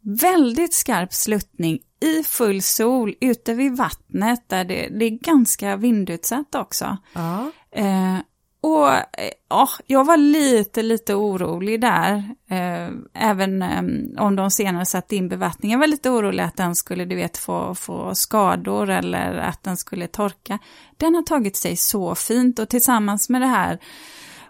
väldigt 0.02 0.74
skarp 0.74 1.14
sluttning 1.14 1.80
i 2.02 2.24
full 2.24 2.62
sol 2.62 3.16
ute 3.22 3.54
vid 3.54 3.78
vattnet 3.78 4.50
där 4.50 4.66
det, 4.66 4.88
det 5.00 5.06
är 5.06 5.10
ganska 5.10 5.76
vindutsatt 5.76 6.56
också. 6.56 6.98
Ja. 7.14 7.52
Eh, 7.72 8.18
och 8.62 8.94
eh, 8.94 9.04
ja, 9.50 9.70
jag 9.88 10.06
var 10.06 10.18
lite, 10.18 10.82
lite 10.82 11.16
orolig 11.16 11.82
där. 11.82 12.16
Eh, 12.50 12.90
även 13.14 13.62
eh, 13.62 14.24
om 14.24 14.36
de 14.36 14.52
senare 14.52 14.86
satte 14.86 15.16
in 15.16 15.30
bevattning. 15.30 15.72
Jag 15.72 15.80
var 15.80 15.88
lite 15.88 16.10
orolig 16.10 16.44
att 16.44 16.58
den 16.58 16.76
skulle, 16.76 17.06
du 17.06 17.16
vet, 17.16 17.38
få, 17.38 17.76
få 17.76 18.16
skador 18.16 18.90
eller 18.90 19.38
att 19.38 19.64
den 19.64 19.78
skulle 19.78 20.08
torka. 20.08 20.60
Den 20.98 21.16
har 21.16 21.22
tagit 21.22 21.56
sig 21.56 21.76
så 21.78 22.16
fint 22.16 22.60
och 22.60 22.70
tillsammans 22.70 23.30
med 23.30 23.42
det 23.42 23.48
här 23.48 23.80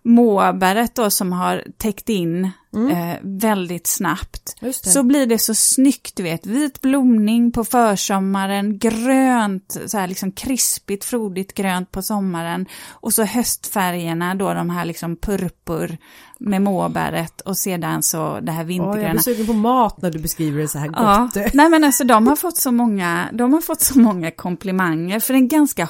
måbäret 0.04 0.96
då 0.96 1.10
som 1.10 1.32
har 1.34 1.64
täckt 1.78 2.10
in 2.10 2.44
eh, 2.92 3.18
väldigt 3.22 3.88
snabbt. 3.88 4.56
Så 4.74 5.04
blir 5.04 5.26
det 5.26 5.38
så 5.40 5.56
snyggt, 5.56 6.16
du 6.16 6.24
vet, 6.24 6.46
vit 6.46 6.82
blomning 6.82 7.52
på 7.52 7.64
försommaren, 7.64 8.78
grönt, 8.80 9.78
så 9.88 9.98
här 9.98 10.08
liksom 10.08 10.32
krispigt, 10.32 11.06
frodigt 11.06 11.54
grönt 11.54 11.92
på 11.92 12.02
sommaren 12.02 12.66
och 12.90 13.14
så 13.14 13.24
höstfärgerna 13.24 14.36
då, 14.36 14.54
de 14.54 14.70
här 14.70 14.86
liksom 14.86 15.16
purpur 15.16 15.98
med 16.40 16.62
måbäret 16.62 17.42
och 17.42 17.58
sedan 17.58 18.04
så 18.04 18.40
det 18.40 18.52
här 18.52 18.60
Oj, 18.60 18.62
jag 18.62 18.66
vintergröna. 18.66 19.12
blir 19.12 19.22
sugen 19.22 19.48
på 19.48 19.54
mat 19.54 20.02
när 20.02 20.12
du 20.12 20.20
beskriver 20.20 20.62
det 20.62 20.68
så 20.68 20.78
här 20.80 20.92
Ja, 20.96 21.30
gott. 21.36 21.54
nej 21.54 21.70
men 21.70 21.84
alltså 21.84 22.04
de 22.04 22.28
har 22.28 22.36
fått 22.36 22.58
så 22.58 22.72
många, 22.72 23.30
de 23.34 23.54
har 23.54 23.62
fått 23.62 23.82
så 23.82 24.00
många 24.00 24.32
komplimanger 24.32 25.20
för 25.20 25.34
en 25.34 25.48
ganska 25.48 25.86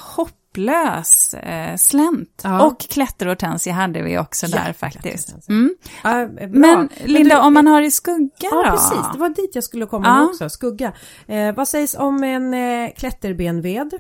hopplös 0.54 1.34
eh, 1.34 1.76
slänt. 1.76 2.42
Ja. 2.44 2.66
Och 2.66 2.80
klätterhortensia 2.80 3.74
hade 3.74 4.02
vi 4.02 4.18
också 4.18 4.48
där 4.48 4.74
faktiskt. 4.74 5.50
Mm. 5.50 5.76
Ja, 6.04 6.28
bra. 6.28 6.48
Men 6.48 6.90
Linda, 7.06 7.36
du- 7.36 7.42
om 7.42 7.54
man 7.54 7.68
har 7.68 7.82
i 7.82 7.92
skugga 7.92 8.32
Ja, 8.40 8.64
då? 8.66 8.72
precis. 8.72 9.12
Det 9.14 9.20
var 9.20 9.30
dit 9.30 9.52
jag 9.56 9.64
skulle 9.64 9.86
komma 9.86 10.08
Ja. 10.08 10.26
också. 10.26 10.50
Skugga. 10.50 10.94
Eh, 11.28 11.56
vad 11.56 11.68
sägs 11.68 11.96
om 11.96 12.24
en 12.24 12.54
eh, 12.54 12.90
klätterbenved? 12.98 13.94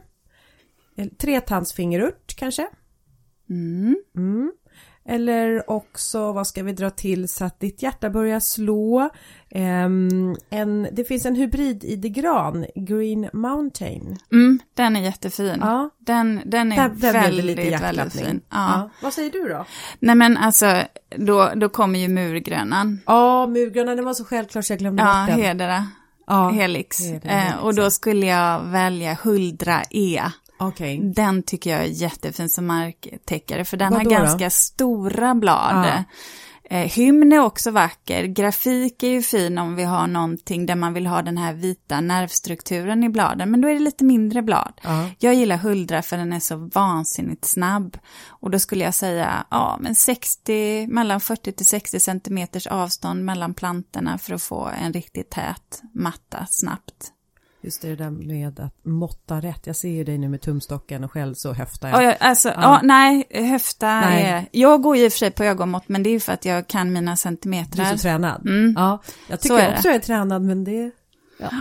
Eh, 0.97 1.05
Tretandsfingerört 1.21 2.35
kanske? 2.35 2.67
Mm. 3.49 3.95
Mm. 4.17 4.51
Eller 5.09 5.69
också, 5.69 6.31
vad 6.31 6.47
ska 6.47 6.63
vi 6.63 6.71
dra 6.71 6.89
till 6.89 7.27
så 7.29 7.45
att 7.45 7.59
ditt 7.59 7.83
hjärta 7.83 8.09
börjar 8.09 8.39
slå? 8.39 9.09
Ehm, 9.51 10.35
en, 10.49 10.87
det 10.91 11.03
finns 11.03 11.25
en 11.25 11.35
hybrid 11.35 11.83
i 11.83 11.95
gran, 12.09 12.65
Green 12.75 13.29
Mountain. 13.33 14.17
Mm, 14.31 14.59
den 14.73 14.95
är 14.95 15.01
jättefin. 15.01 15.57
Ja. 15.61 15.89
Den, 15.99 16.41
den 16.45 16.71
är 16.71 16.89
Där, 16.89 17.13
väldigt, 17.13 17.45
lite 17.45 17.77
väldigt 17.77 18.13
fin. 18.13 18.41
Ja. 18.49 18.55
Ja. 18.57 18.89
Vad 19.03 19.13
säger 19.13 19.31
du 19.31 19.47
då? 19.49 19.65
Nej 19.99 20.15
men 20.15 20.37
alltså, 20.37 20.81
då, 21.15 21.51
då 21.55 21.69
kommer 21.69 21.99
ju 21.99 22.07
murgrönan. 22.07 22.99
Ja, 23.05 23.47
murgröna, 23.47 23.95
den 23.95 24.05
var 24.05 24.13
så 24.13 24.25
självklart 24.25 24.65
så 24.65 24.73
jag 24.73 24.79
glömde 24.79 25.03
Ja, 25.03 25.25
bort 25.27 25.35
den. 25.35 25.45
hedera. 25.45 25.87
Ja, 26.27 26.49
Helix. 26.49 26.99
Hedera, 27.05 27.31
Eh, 27.33 27.57
och 27.63 27.75
då 27.75 27.91
skulle 27.91 28.25
jag 28.25 28.61
välja 28.63 29.17
Huldra 29.23 29.81
E. 29.89 30.21
Okej. 30.59 31.01
Den 31.15 31.43
tycker 31.43 31.69
jag 31.69 31.79
är 31.79 31.85
jättefin 31.85 32.49
som 32.49 32.65
marktäckare 32.65 33.65
för 33.65 33.77
den 33.77 33.93
Vadå 33.93 34.09
har 34.09 34.19
då? 34.19 34.25
ganska 34.25 34.49
stora 34.49 35.35
blad. 35.35 35.85
Ja. 35.85 36.03
Eh, 36.71 36.87
hymn 36.91 37.33
är 37.33 37.39
också 37.39 37.71
vacker, 37.71 38.23
grafik 38.23 39.03
är 39.03 39.07
ju 39.07 39.21
fin 39.21 39.57
om 39.57 39.75
vi 39.75 39.83
har 39.83 40.07
någonting 40.07 40.65
där 40.65 40.75
man 40.75 40.93
vill 40.93 41.07
ha 41.07 41.21
den 41.21 41.37
här 41.37 41.53
vita 41.53 42.01
nervstrukturen 42.01 43.03
i 43.03 43.09
bladen, 43.09 43.51
men 43.51 43.61
då 43.61 43.67
är 43.67 43.73
det 43.73 43.79
lite 43.79 44.03
mindre 44.03 44.41
blad. 44.41 44.73
Ja. 44.83 45.09
Jag 45.19 45.33
gillar 45.33 45.57
Huldra 45.57 46.01
för 46.01 46.17
den 46.17 46.33
är 46.33 46.39
så 46.39 46.69
vansinnigt 46.73 47.45
snabb. 47.45 47.97
Och 48.27 48.51
då 48.51 48.59
skulle 48.59 48.83
jag 48.83 48.93
säga, 48.93 49.45
ja 49.51 49.77
men 49.81 49.95
60, 49.95 50.87
mellan 50.87 51.21
40 51.21 51.51
till 51.51 51.65
60 51.65 51.99
centimeters 51.99 52.67
avstånd 52.67 53.25
mellan 53.25 53.53
plantorna 53.53 54.17
för 54.17 54.33
att 54.33 54.43
få 54.43 54.69
en 54.81 54.93
riktigt 54.93 55.29
tät 55.29 55.81
matta 55.93 56.45
snabbt. 56.49 57.13
Just 57.61 57.81
det 57.81 57.95
där 57.95 58.09
med 58.09 58.59
att 58.59 58.85
måtta 58.85 59.39
rätt. 59.41 59.67
Jag 59.67 59.75
ser 59.75 59.89
ju 59.89 60.03
dig 60.03 60.17
nu 60.17 60.29
med 60.29 60.41
tumstocken 60.41 61.03
och 61.03 61.11
själv 61.11 61.33
så 61.33 61.53
höftar 61.53 61.89
Ja, 61.89 62.01
jag. 62.01 62.03
jag- 62.11 62.17
alltså, 62.19 62.49
Ja. 62.49 62.55
ja. 62.61 62.79
nej, 62.83 63.23
höfta 63.29 64.01
Nej. 64.01 64.23
är... 64.23 64.45
Jag 64.51 64.81
går 64.81 64.97
ju 64.97 65.03
i 65.03 65.07
och 65.07 65.11
för 65.11 65.17
sig 65.19 65.31
på 65.31 65.43
ögonmått, 65.43 65.83
men 65.87 66.03
det 66.03 66.09
är 66.09 66.11
ju 66.11 66.19
för 66.19 66.33
att 66.33 66.45
jag 66.45 66.67
kan 66.67 66.93
mina 66.93 67.11
Du 67.11 67.11
är 67.11 67.15
centimetrar. 67.15 67.85
så 67.85 67.97
tränad. 67.97 68.41
Mm. 68.47 68.73
Ja, 68.77 69.01
jag 69.27 69.39
tycker 69.41 69.55
det. 69.57 69.73
också 69.75 69.87
jag 69.87 69.95
är 69.95 69.99
tränad 69.99 70.41
men 70.41 70.63
det... 70.63 70.91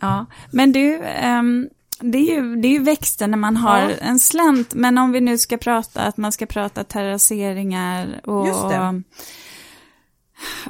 Ja, 0.00 0.26
men 0.50 0.72
du, 0.72 1.02
ehm, 1.04 1.68
det, 2.00 2.18
är 2.18 2.34
ju, 2.34 2.56
det 2.56 2.68
är 2.68 2.72
ju 2.72 2.78
växter 2.82 3.26
när 3.28 3.36
man 3.38 3.56
har 3.56 3.78
Ja. 3.80 3.90
en 4.00 4.18
slänt, 4.18 4.74
men 4.74 4.98
om 4.98 5.12
vi 5.12 5.20
nu 5.20 5.38
ska 5.38 5.56
prata 5.56 6.00
att 6.02 6.16
man 6.16 6.32
ska 6.32 6.46
prata 6.46 6.84
terrasseringar 6.84 8.20
och... 8.24 8.46
Just 8.48 8.68
det. 8.68 9.02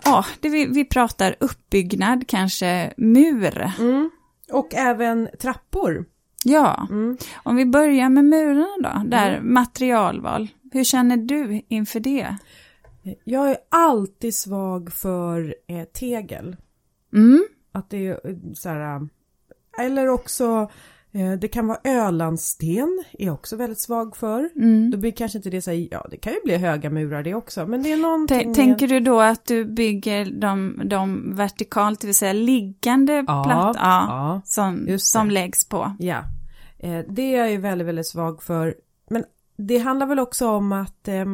Ja, 0.05 0.25
det 0.41 0.49
vi, 0.49 0.67
vi 0.67 0.85
pratar 0.85 1.37
uppbyggnad, 1.41 2.25
kanske 2.29 2.93
mur. 2.97 3.71
Mm. 3.79 4.11
Och 4.53 4.75
även 4.75 5.29
trappor. 5.41 6.05
Ja, 6.45 6.87
Mm. 6.91 7.17
om 7.43 7.57
vi 7.57 7.67
börjar 7.67 8.09
med 8.09 8.25
murarna 8.25 8.99
då, 9.05 9.09
där 9.11 9.41
materialval. 9.41 10.49
Hur 10.73 10.85
känner 10.85 11.17
du 11.17 11.63
inför 11.69 12.01
det? 12.01 12.37
Jag 13.25 13.51
är 13.51 13.57
alltid 13.69 14.35
svag 14.35 14.93
för 14.93 15.55
eh, 15.69 15.85
tegel. 15.85 16.57
Mm, 17.13 17.45
Att 17.73 17.91
det 17.91 18.07
är 18.07 18.21
eh, 18.31 18.37
så 18.55 18.69
här... 18.69 18.97
eh, 18.97 19.85
Eller 19.85 20.09
också, 20.09 20.71
det 21.41 21.49
kan 21.49 21.67
vara 21.67 21.79
Ölandsten, 21.85 23.05
är 23.19 23.31
också 23.31 23.57
väldigt 23.57 23.81
svag 23.81 24.17
för. 24.17 24.51
mm. 24.57 24.91
Då 24.91 24.99
blir 24.99 25.11
kanske 25.13 25.39
inte 25.39 25.51
det 25.51 25.63
så 25.63 25.71
här, 25.71 25.89
ja 25.91 26.07
det 26.11 26.17
kan 26.17 26.33
ju 26.33 26.39
bli 26.45 26.57
höga 26.57 26.91
murar 26.91 27.23
det 27.23 27.35
också, 27.35 27.67
men 27.67 27.83
det 27.83 27.93
är 27.93 27.97
någonting... 27.97 28.55
Tänker 28.55 28.89
du 28.89 29.01
då 29.01 29.21
att 29.21 29.47
du 29.47 29.65
bygger 29.65 30.25
dem, 30.41 30.83
dem 30.85 31.37
vertikalt, 31.37 32.01
det 32.01 32.07
vill 32.07 32.15
säga 32.15 32.33
liggande 32.33 33.25
Ja, 33.27 33.45
platt, 33.45 33.77
ja, 33.81 34.43
som, 34.45 34.99
som 34.99 35.31
läggs 35.31 35.69
på? 35.69 35.97
Ja, 35.99 36.23
eh, 36.79 37.01
det 37.09 37.23
är 37.23 37.39
jag 37.39 37.51
ju 37.51 37.57
väldigt, 37.57 37.89
väldigt 37.89 38.09
svag 38.09 38.43
för. 38.43 38.75
Men 39.11 39.25
det 39.57 39.79
handlar 39.79 40.07
väl 40.07 40.19
också 40.19 40.49
om 40.49 40.73
att 40.73 41.09
eh, 41.09 41.25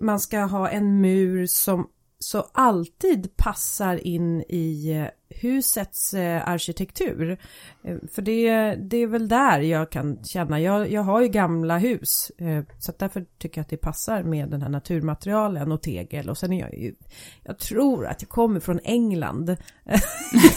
man 0.00 0.20
ska 0.20 0.40
ha 0.40 0.68
en 0.68 1.00
mur 1.00 1.46
som 1.46 1.86
så 2.24 2.46
alltid 2.52 3.36
passar 3.36 4.06
in 4.06 4.40
i 4.48 4.90
eh, 4.90 5.38
husets 5.40 6.14
eh, 6.14 6.48
arkitektur. 6.48 7.38
Eh, 7.82 7.96
för 8.12 8.22
det, 8.22 8.74
det 8.74 8.96
är 8.96 9.06
väl 9.06 9.28
där 9.28 9.60
jag 9.60 9.90
kan 9.90 10.24
känna, 10.24 10.60
jag, 10.60 10.92
jag 10.92 11.02
har 11.02 11.20
ju 11.20 11.28
gamla 11.28 11.78
hus 11.78 12.32
så 12.78 12.92
därför 12.98 13.26
tycker 13.38 13.58
jag 13.58 13.62
att 13.62 13.70
det 13.70 13.76
passar 13.76 14.22
med 14.22 14.48
den 14.48 14.62
här 14.62 14.68
naturmaterialen 14.68 15.72
och 15.72 15.82
tegel 15.82 16.30
och 16.30 16.38
sen 16.38 16.52
är 16.52 16.60
jag 16.60 16.74
ju, 16.74 16.94
jag 17.42 17.58
tror 17.58 18.06
att 18.06 18.22
jag 18.22 18.28
kommer 18.28 18.60
från 18.60 18.80
England, 18.84 19.48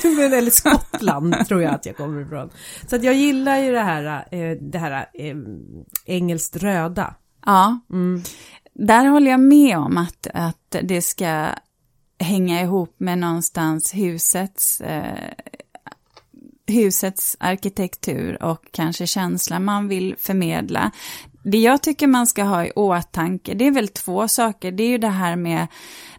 eller 0.03 0.51
Skottland 0.51 1.35
tror 1.47 1.61
jag 1.61 1.73
att 1.73 1.85
jag 1.85 1.97
kommer 1.97 2.21
ifrån. 2.21 2.49
Så 2.87 2.95
att 2.95 3.03
jag 3.03 3.15
gillar 3.15 3.57
ju 3.57 3.71
det 3.71 3.79
här, 3.79 4.25
det 4.71 4.77
här 4.77 5.05
engelskt 6.05 6.55
röda. 6.55 7.15
Ja, 7.45 7.79
Mm 7.89 8.21
där 8.73 9.05
håller 9.05 9.31
jag 9.31 9.39
med 9.39 9.77
om 9.77 9.97
att, 9.97 10.27
att 10.33 10.75
det 10.81 11.01
ska 11.01 11.49
hänga 12.19 12.61
ihop 12.61 12.95
med 12.97 13.17
någonstans 13.17 13.93
husets, 13.93 14.81
eh, 14.81 15.33
husets 16.67 17.37
arkitektur 17.39 18.43
och 18.43 18.65
kanske 18.71 19.07
känsla 19.07 19.59
man 19.59 19.87
vill 19.87 20.15
förmedla. 20.17 20.91
Det 21.43 21.57
jag 21.57 21.81
tycker 21.81 22.07
man 22.07 22.27
ska 22.27 22.43
ha 22.43 22.65
i 22.65 22.71
åtanke, 22.71 23.53
det 23.53 23.67
är 23.67 23.71
väl 23.71 23.87
två 23.87 24.27
saker. 24.27 24.71
Det 24.71 24.83
är 24.83 24.89
ju 24.89 24.97
det 24.97 25.07
här 25.07 25.35
med 25.35 25.67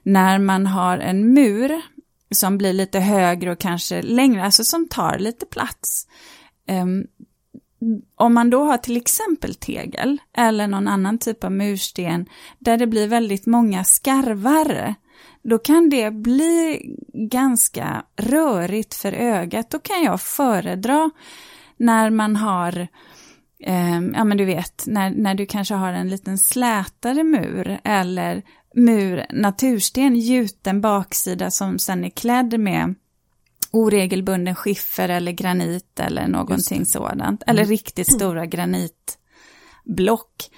när 0.03 0.39
man 0.39 0.67
har 0.67 0.99
en 0.99 1.35
mur 1.35 1.83
som 2.31 2.59
blir 2.59 2.73
lite 2.73 3.01
högre 3.01 3.53
och 3.53 3.59
kanske 3.59 4.03
längre, 4.03 4.45
alltså 4.45 4.65
som 4.65 4.89
tar 4.89 5.19
lite 5.19 5.47
plats. 5.47 6.07
Ehm, 6.67 7.07
om 8.17 8.35
man 8.35 8.51
då 8.51 8.65
har 8.65 8.77
till 8.77 8.97
exempel 8.97 9.55
tegel 9.55 10.19
eller 10.37 10.67
någon 10.67 10.89
annan 10.89 11.19
typ 11.19 11.45
av 11.45 11.53
mursten 11.53 12.27
där 12.59 12.77
det 12.77 12.87
blir 12.87 13.09
väldigt 13.09 13.47
många 13.47 13.85
skarvar, 13.85 14.95
då 15.43 15.59
kan 15.59 15.89
det 15.89 16.11
bli 16.11 16.81
ganska 17.13 18.05
rörigt 18.17 18.95
för 18.95 19.13
ögat. 19.13 19.71
Då 19.71 19.79
kan 19.79 20.03
jag 20.03 20.21
föredra 20.21 21.11
när 21.77 22.11
man 22.11 22.37
har, 22.37 22.89
eh, 23.61 24.01
ja 24.15 24.25
men 24.25 24.37
du 24.37 24.45
vet, 24.45 24.85
när, 24.87 25.11
när 25.11 25.35
du 25.35 25.47
kanske 25.47 25.75
har 25.75 25.93
en 25.93 26.09
liten 26.09 26.39
slätare 26.39 27.25
mur 27.25 27.81
eller 27.85 28.43
mur, 28.75 29.27
natursten, 29.33 30.17
gjuten 30.17 30.81
baksida 30.81 31.51
som 31.51 31.79
sen 31.79 32.05
är 32.05 32.11
klädd 32.11 32.61
med 32.61 32.95
oregelbunden 33.75 34.55
skiffer 34.55 35.09
eller 35.09 35.33
granit 35.33 36.01
eller 36.01 36.29
någonting 36.29 36.87
sådant. 36.87 37.43
Eller 37.47 37.65
riktigt 37.65 38.13
stora 38.13 38.47
granitblock. 38.47 40.51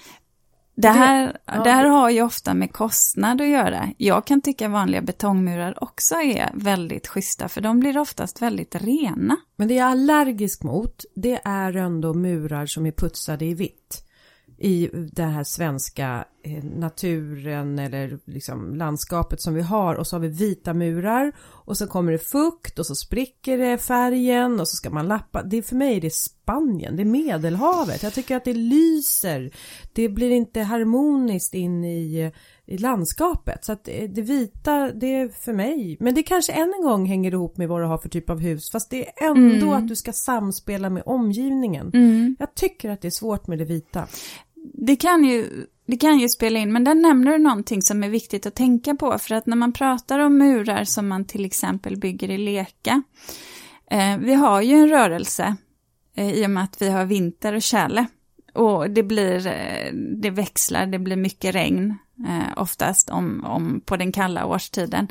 Det 0.76 0.88
här, 0.88 1.37
ja, 1.46 1.62
det 1.64 1.70
här 1.70 1.85
det- 1.85 1.90
har 1.90 2.11
ju 2.11 2.22
ofta 2.22 2.55
med 2.55 2.72
kostnad 2.72 3.40
att 3.40 3.48
göra. 3.48 3.88
Jag 3.96 4.26
kan 4.26 4.40
tycka 4.40 4.68
vanliga 4.68 5.02
betongmurar 5.02 5.83
också 5.85 6.14
är 6.14 6.50
väldigt 6.55 7.07
schyssta 7.09 7.48
för 7.48 7.61
de 7.61 7.81
blir 7.81 7.98
oftast 7.98 8.42
väldigt 8.42 8.74
rena. 8.74 9.37
Men 9.57 9.68
det 9.68 9.74
jag 9.74 9.87
är 9.87 9.90
allergisk 9.90 10.62
mot, 10.62 11.05
det 11.14 11.40
är 11.44 11.76
ändå 11.76 12.14
murar 12.14 12.66
som 12.66 12.87
är 12.87 12.92
putsade 12.92 13.44
i 13.44 13.55
vitt. 13.55 14.02
I 14.59 14.90
den 15.12 15.31
här 15.31 15.45
svenska 15.45 16.25
eh, 16.42 16.64
naturen 16.64 17.79
eller 17.79 18.19
liksom 18.25 18.75
landskapet 18.75 19.40
som 19.40 19.55
vi 19.55 19.62
har 19.62 19.95
och 19.95 20.07
så 20.07 20.16
har 20.16 20.21
vi 20.21 20.29
vita 20.29 20.75
murar 20.75 21.33
och 21.40 21.77
så 21.77 21.87
kommer 21.87 22.12
det 22.12 22.19
fukt 22.19 22.79
och 22.79 22.87
så 22.87 22.95
spricker 22.95 23.59
det 23.59 23.79
färgen 23.79 24.61
och 24.61 24.69
så 24.69 24.77
ska 24.77 24.90
man 24.90 25.09
lappa. 25.09 25.42
Det 25.42 25.57
är 25.57 25.62
för 25.62 25.77
mig 25.77 26.01
det 26.01 26.07
är 26.07 26.11
Spanien, 26.11 26.97
det 26.97 27.03
är 27.03 27.05
Medelhavet. 27.05 28.03
Jag 28.03 28.14
tycker 28.14 28.37
att 28.37 28.45
det 28.45 28.55
lyser. 28.55 29.51
Det 29.92 30.09
blir 30.09 30.31
inte 30.31 30.61
harmoniskt 30.61 31.55
in 31.55 31.85
i, 31.85 32.33
i 32.66 32.79
landskapet. 32.79 33.64
Så 33.64 33.73
att 33.73 33.88
eh, 33.88 34.11
det 34.11 34.23
vita, 34.23 34.92
det 34.92 35.14
är 35.14 35.29
för 35.29 35.53
mig. 35.53 35.97
Men 36.01 36.14
det 36.14 36.23
kanske 36.23 36.53
än 36.53 36.75
en 36.79 36.83
gång 36.83 37.07
hänger 37.07 37.33
ihop 37.33 37.57
med 37.57 37.69
vad 37.69 37.81
du 37.81 37.87
har 37.87 37.99
för 37.99 38.09
typ 38.09 38.31
av 38.31 38.40
hus. 38.40 38.71
Fast 38.71 38.90
det 38.90 39.09
är 39.09 39.27
ändå 39.27 39.73
att 39.73 39.88
du 39.88 39.97
ska 39.97 40.12
samspela 40.12 40.90
med 40.90 41.03
omgivningen. 41.07 41.90
Jag 42.38 42.55
tycker 42.55 42.90
att 42.90 43.01
det 43.01 43.09
är 43.09 43.11
svårt 43.11 43.47
med 43.47 43.59
det 43.59 43.64
vita. 43.64 44.07
Det 44.74 44.96
kan, 44.96 45.24
ju, 45.24 45.66
det 45.87 45.96
kan 45.96 46.18
ju 46.18 46.29
spela 46.29 46.59
in, 46.59 46.72
men 46.72 46.85
där 46.85 46.94
nämner 46.94 47.33
du 47.33 47.38
någonting 47.38 47.83
som 47.83 48.05
är 48.05 48.09
viktigt 48.09 48.46
att 48.46 48.55
tänka 48.55 48.94
på. 48.94 49.18
För 49.18 49.35
att 49.35 49.46
när 49.46 49.57
man 49.57 49.72
pratar 49.72 50.18
om 50.18 50.38
murar 50.38 50.85
som 50.85 51.09
man 51.09 51.24
till 51.24 51.44
exempel 51.44 51.96
bygger 51.96 52.31
i 52.31 52.38
leka. 52.38 53.02
Eh, 53.90 54.18
vi 54.18 54.35
har 54.35 54.62
ju 54.62 54.74
en 54.74 54.88
rörelse 54.88 55.57
eh, 56.16 56.33
i 56.33 56.46
och 56.46 56.50
med 56.50 56.64
att 56.64 56.83
vi 56.83 56.90
har 56.90 57.05
vinter 57.05 57.52
och 57.52 57.62
tjäle. 57.62 58.07
Och 58.55 58.90
det 58.90 59.02
blir, 59.02 59.46
eh, 59.46 59.92
det 59.92 60.31
växlar, 60.31 60.87
det 60.87 60.98
blir 60.98 61.16
mycket 61.16 61.55
regn 61.55 61.94
eh, 62.29 62.62
oftast 62.62 63.11
om, 63.11 63.44
om 63.44 63.81
på 63.87 63.96
den 63.96 64.12
kalla 64.12 64.46
årstiden. 64.46 65.09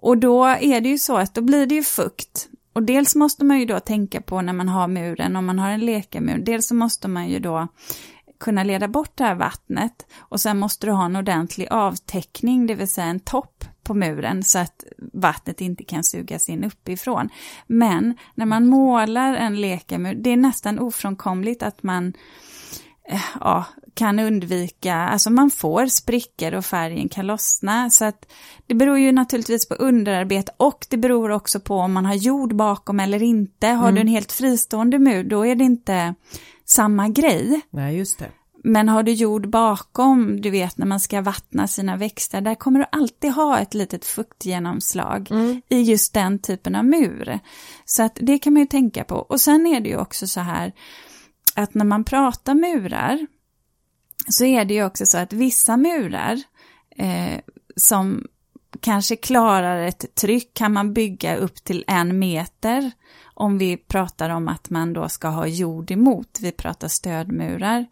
Och 0.00 0.18
då 0.18 0.44
är 0.44 0.80
det 0.80 0.88
ju 0.88 0.98
så 0.98 1.16
att 1.16 1.34
då 1.34 1.40
blir 1.40 1.66
det 1.66 1.74
ju 1.74 1.82
fukt. 1.82 2.48
Och 2.72 2.82
dels 2.82 3.14
måste 3.14 3.44
man 3.44 3.58
ju 3.58 3.64
då 3.66 3.80
tänka 3.80 4.20
på 4.20 4.42
när 4.42 4.52
man 4.52 4.68
har 4.68 4.88
muren, 4.88 5.36
om 5.36 5.46
man 5.46 5.58
har 5.58 5.70
en 5.70 5.80
lekamur, 5.80 6.38
dels 6.38 6.68
så 6.68 6.74
måste 6.74 7.08
man 7.08 7.28
ju 7.28 7.38
då 7.38 7.68
kunna 8.40 8.64
leda 8.64 8.88
bort 8.88 9.12
det 9.14 9.24
här 9.24 9.34
vattnet 9.34 10.06
och 10.18 10.40
sen 10.40 10.58
måste 10.58 10.86
du 10.86 10.92
ha 10.92 11.04
en 11.04 11.16
ordentlig 11.16 11.68
avtäckning, 11.70 12.66
det 12.66 12.74
vill 12.74 12.88
säga 12.88 13.06
en 13.06 13.20
topp 13.20 13.64
på 13.82 13.94
muren 13.94 14.42
så 14.42 14.58
att 14.58 14.84
vattnet 15.12 15.60
inte 15.60 15.84
kan 15.84 16.04
sugas 16.04 16.48
in 16.48 16.64
uppifrån. 16.64 17.28
Men 17.66 18.14
när 18.34 18.46
man 18.46 18.66
målar 18.66 19.34
en 19.34 19.60
lekamur, 19.60 20.14
det 20.14 20.30
är 20.30 20.36
nästan 20.36 20.78
ofrånkomligt 20.78 21.62
att 21.62 21.82
man 21.82 22.12
eh, 23.08 23.20
ja, 23.40 23.64
kan 23.94 24.18
undvika, 24.18 24.94
alltså 24.94 25.30
man 25.30 25.50
får 25.50 25.86
sprickor 25.86 26.54
och 26.54 26.64
färgen 26.64 27.08
kan 27.08 27.26
lossna. 27.26 27.90
Så 27.90 28.04
att 28.04 28.32
det 28.66 28.74
beror 28.74 28.98
ju 28.98 29.12
naturligtvis 29.12 29.68
på 29.68 29.74
underarbete 29.74 30.52
och 30.56 30.86
det 30.90 30.96
beror 30.96 31.30
också 31.30 31.60
på 31.60 31.76
om 31.76 31.92
man 31.92 32.06
har 32.06 32.14
jord 32.14 32.56
bakom 32.56 33.00
eller 33.00 33.22
inte. 33.22 33.66
Har 33.66 33.92
du 33.92 34.00
en 34.00 34.06
helt 34.06 34.32
fristående 34.32 34.98
mur, 34.98 35.24
då 35.24 35.46
är 35.46 35.54
det 35.54 35.64
inte 35.64 36.14
samma 36.70 37.08
grej. 37.08 37.60
Nej, 37.70 37.96
just 37.96 38.18
det. 38.18 38.30
Men 38.64 38.88
har 38.88 39.02
du 39.02 39.12
jord 39.12 39.48
bakom, 39.48 40.40
du 40.40 40.50
vet 40.50 40.78
när 40.78 40.86
man 40.86 41.00
ska 41.00 41.20
vattna 41.20 41.68
sina 41.68 41.96
växter, 41.96 42.40
där 42.40 42.54
kommer 42.54 42.80
du 42.80 42.86
alltid 42.92 43.32
ha 43.32 43.58
ett 43.58 43.74
litet 43.74 44.04
fuktgenomslag 44.04 45.28
i 45.68 45.80
just 45.82 46.14
den 46.14 46.38
typen 46.38 46.74
av 46.74 46.84
mur. 46.84 47.38
Så 47.84 48.02
att 48.02 48.18
det 48.20 48.38
kan 48.38 48.52
man 48.52 48.60
ju 48.60 48.66
tänka 48.66 49.04
på. 49.04 49.14
Och 49.14 49.40
sen 49.40 49.66
är 49.66 49.80
det 49.80 49.88
ju 49.88 49.96
också 49.96 50.26
så 50.26 50.40
här 50.40 50.72
att 51.54 51.74
när 51.74 51.84
man 51.84 52.04
pratar 52.04 52.54
murar 52.54 53.26
så 54.28 54.44
är 54.44 54.64
det 54.64 54.74
ju 54.74 54.84
också 54.84 55.06
så 55.06 55.18
att 55.18 55.32
vissa 55.32 55.76
murar 55.76 56.42
eh, 56.96 57.40
som 57.76 58.26
kanske 58.80 59.16
klarar 59.16 59.82
ett 59.82 60.14
tryck 60.14 60.54
kan 60.54 60.72
man 60.72 60.92
bygga 60.92 61.36
upp 61.36 61.64
till 61.64 61.84
en 61.86 62.18
meter 62.18 62.90
om 63.40 63.58
vi 63.58 63.76
pratar 63.76 64.30
om 64.30 64.48
att 64.48 64.70
man 64.70 64.92
då 64.92 65.08
ska 65.08 65.28
ha 65.28 65.46
jord 65.46 65.90
emot, 65.90 66.38
vi 66.40 66.52
pratar 66.52 66.88
stödmurar. 66.88 67.86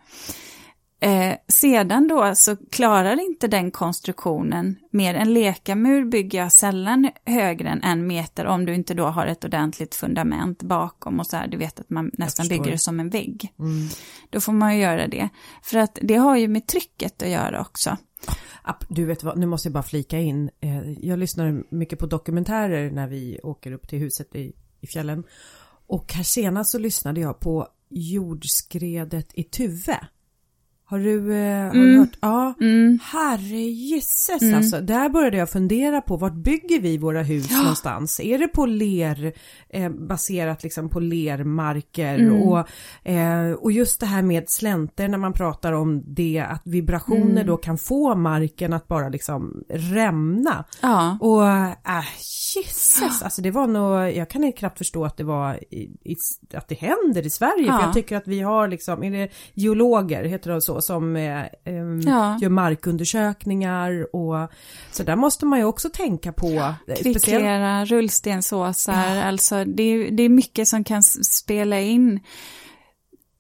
Eh, 1.01 1.35
sedan 1.49 2.09
då 2.09 2.35
så 2.35 2.57
klarar 2.57 3.21
inte 3.21 3.49
den 3.49 3.71
konstruktionen 3.71 4.77
mer. 4.91 5.15
En 5.15 5.35
lekamur 5.35 6.05
bygger 6.05 6.39
jag 6.39 6.53
sällan 6.53 7.11
högre 7.25 7.69
än 7.69 7.83
en 7.83 8.07
meter 8.07 8.47
om 8.47 8.65
du 8.65 8.75
inte 8.75 8.95
då 8.95 9.05
har 9.05 9.27
ett 9.27 9.45
ordentligt 9.45 9.95
fundament 9.95 10.63
bakom 10.63 11.21
och 11.21 11.27
så 11.27 11.37
här, 11.37 11.49
du 11.49 11.57
vet 11.57 11.81
att 11.81 11.91
man 11.91 12.11
nästan 12.13 12.49
bygger 12.49 12.71
det 12.71 12.79
som 12.79 13.01
en 13.01 13.11
vägg. 13.11 13.53
Mm. 13.59 13.89
Då 14.31 14.41
får 14.41 14.53
man 14.53 14.77
ju 14.77 14.83
göra 14.83 15.07
det. 15.07 15.29
För 15.63 15.79
att 15.79 15.99
det 16.03 16.17
har 16.17 16.37
ju 16.37 16.49
med 16.49 16.67
trycket 16.67 17.23
att 17.23 17.31
göra 17.31 17.61
också. 17.61 17.97
Du 18.89 19.05
vet 19.05 19.23
vad, 19.23 19.39
nu 19.39 19.47
måste 19.47 19.69
jag 19.69 19.73
bara 19.73 19.83
flika 19.83 20.19
in. 20.19 20.51
Eh, 20.61 20.91
jag 20.91 21.19
lyssnar 21.19 21.65
mycket 21.75 21.99
på 21.99 22.07
dokumentärer 22.07 22.91
när 22.91 23.09
vi 23.09 23.41
åker 23.43 23.73
upp 23.73 23.89
till 23.89 23.99
huset 23.99 24.35
i, 24.35 24.53
i 24.81 24.87
fjällen. 24.87 25.25
Och 25.87 26.13
här 26.13 26.23
senast 26.23 26.71
så 26.71 26.79
lyssnade 26.79 27.21
jag 27.21 27.41
på 27.41 27.69
jordskredet 27.89 29.31
i 29.35 29.43
Tuve. 29.43 30.09
Har 30.91 30.99
du, 30.99 31.35
eh, 31.35 31.65
har 31.67 31.73
du 31.73 31.89
Mm. 31.89 31.99
hört? 32.01 32.19
Ja. 32.21 32.55
Mm. 32.61 32.99
Herrejösses 33.03 34.43
Mm. 34.43 34.55
alltså. 34.55 34.81
Där 34.81 35.09
började 35.09 35.37
jag 35.37 35.51
fundera 35.51 36.01
på 36.01 36.17
vart 36.17 36.35
bygger 36.35 36.81
vi 36.81 36.99
våra 36.99 37.23
hus 37.23 37.51
någonstans? 37.51 38.21
Är 38.21 38.39
det 38.39 38.49
på 38.49 38.67
ler, 38.67 39.33
eh, 39.69 39.89
baserat 39.91 40.63
liksom 40.63 40.89
på 40.89 41.01
lermarker 41.01 42.19
Mm. 42.19 42.43
och, 42.43 42.69
eh, 43.09 43.53
och 43.53 43.73
just 43.73 44.01
det 44.01 44.07
här 44.07 44.23
med 44.23 44.51
slänter 44.51 45.09
när 45.09 45.19
man 45.19 45.33
pratar 45.33 45.73
om 45.73 46.03
det 46.07 46.45
att 46.49 46.63
vibrationer 46.65 47.31
Mm. 47.31 47.47
då 47.47 47.57
kan 47.57 47.79
få 47.79 48.15
marken 48.15 48.73
att 48.73 48.89
bara 48.89 49.09
liksom 49.09 49.63
rämna. 49.69 50.65
Ja. 50.83 51.19
Och 51.21 51.47
äh, 51.49 52.05
jösses, 52.57 53.23
alltså 53.23 53.43
det 53.43 53.51
var 53.51 53.67
nog, 53.67 54.17
jag 54.17 54.31
kan 54.31 54.53
knappt 54.53 54.79
förstå 54.79 55.05
att 55.05 55.17
det 55.17 55.25
var 55.25 55.55
i, 55.75 55.91
i, 56.05 56.17
att 56.55 56.69
det 56.69 56.75
händer 56.75 57.27
i 57.27 57.31
Sverige. 57.31 57.67
Ja. 57.67 57.79
För 57.79 57.85
jag 57.85 57.95
tycker 57.95 58.17
att 58.17 58.27
vi 58.29 58.41
har 58.41 58.69
liksom, 58.69 59.03
är 59.03 59.11
det 59.11 59.29
geologer, 59.55 60.25
heter 60.25 60.51
det 60.53 60.61
så, 60.61 60.78
som 60.81 61.17
eh, 61.17 61.45
ehm, 61.65 62.01
Ja. 62.01 62.39
gör 62.41 62.49
markundersökningar 62.49 64.15
och 64.17 64.51
så 64.93 65.03
där 65.03 65.17
måste 65.17 65.47
man 65.47 65.59
ju 65.59 65.65
också 65.65 65.89
tänka 65.89 66.33
på. 66.33 66.47
eh, 66.47 66.73
speciellt- 66.87 67.03
Kvicklera, 67.25 67.85
rullstensåsar, 67.85 69.17
alltså 69.25 69.65
det 69.65 70.11
det 70.11 70.23
är 70.23 70.29
mycket 70.29 70.69
som 70.69 70.85
kan 70.85 71.03
spela 71.03 71.81
in. 71.81 72.21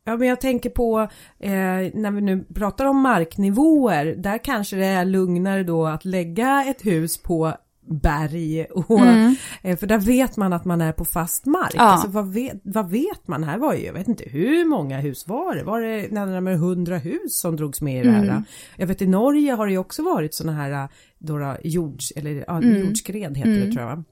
Ja 0.05 0.16
men 0.16 0.28
jag 0.28 0.41
tänker 0.41 0.70
på 0.70 1.01
eh, 1.39 1.51
när 1.95 2.11
vi 2.11 2.20
nu 2.20 2.45
pratar 2.55 2.84
om 2.84 3.01
marknivåer, 3.01 4.05
där 4.07 4.39
kanske 4.45 4.76
det 4.76 4.86
är 4.86 5.05
lugnare 5.05 5.62
då 5.62 5.86
att 5.86 6.05
lägga 6.05 6.64
ett 6.66 6.86
hus 6.86 7.22
på 7.22 7.55
berg 7.91 8.64
och 8.64 9.01
Mm. 9.01 9.36
eh, 9.62 9.76
för 9.76 9.86
där 9.86 9.99
vet 9.99 10.36
man 10.36 10.53
att 10.53 10.64
man 10.64 10.80
är 10.80 10.93
på 10.93 11.05
fast 11.05 11.47
mark. 11.47 11.72
Ja. 11.74 11.82
Alltså 11.82 12.09
vad 12.09 12.32
vet, 12.32 12.61
vad 12.62 12.91
vet 12.91 13.28
man? 13.28 13.45
Här 13.45 13.59
var 13.59 13.74
ju, 13.74 13.86
jag 13.86 13.93
vet 13.93 14.09
inte 14.09 14.24
hur 14.26 14.64
många 14.64 14.99
hus 15.01 15.28
var 15.28 15.55
det? 15.55 15.62
Var 15.64 15.80
det 15.80 16.12
närmare 16.12 16.55
hundra 16.57 16.99
hus 16.99 17.41
som 17.41 17.57
drogs 17.57 17.80
med 17.80 18.05
i 18.05 18.09
det 18.09 18.12
här? 18.14 18.22
Mm. 18.22 18.45
Jag 18.76 18.86
vet 18.86 19.03
i 19.03 19.07
Norge 19.07 19.53
har 19.53 19.66
det 19.66 19.72
ju 19.72 19.78
också 19.78 20.03
varit 20.03 20.34
sådana 20.34 20.57
här 20.59 20.89
då, 21.18 21.39
då, 21.39 21.57
jords, 21.64 22.12
eller 22.16 22.45
ja, 22.47 22.59
Mm. 22.59 22.80
jordskred 22.86 23.36
heter 23.36 23.51
det 23.51 23.57
Mm. 23.62 23.76
tror 23.76 23.89
jag? 23.89 24.05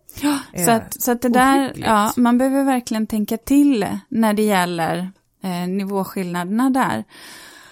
Så 0.64 0.70
Eh, 0.70 0.77
att, 0.77 1.03
så 1.03 1.12
att 1.12 1.22
det 1.22 1.29
där, 1.29 1.72
ja, 1.77 2.12
man 2.16 2.39
behöver 2.39 2.64
verkligen 2.64 3.07
tänka 3.07 3.37
till 3.37 3.87
när 4.09 4.33
det 4.35 4.43
gäller 4.43 5.11
eh, 5.43 5.68
nivåskillnaderna 5.68 6.70
där. 6.70 7.05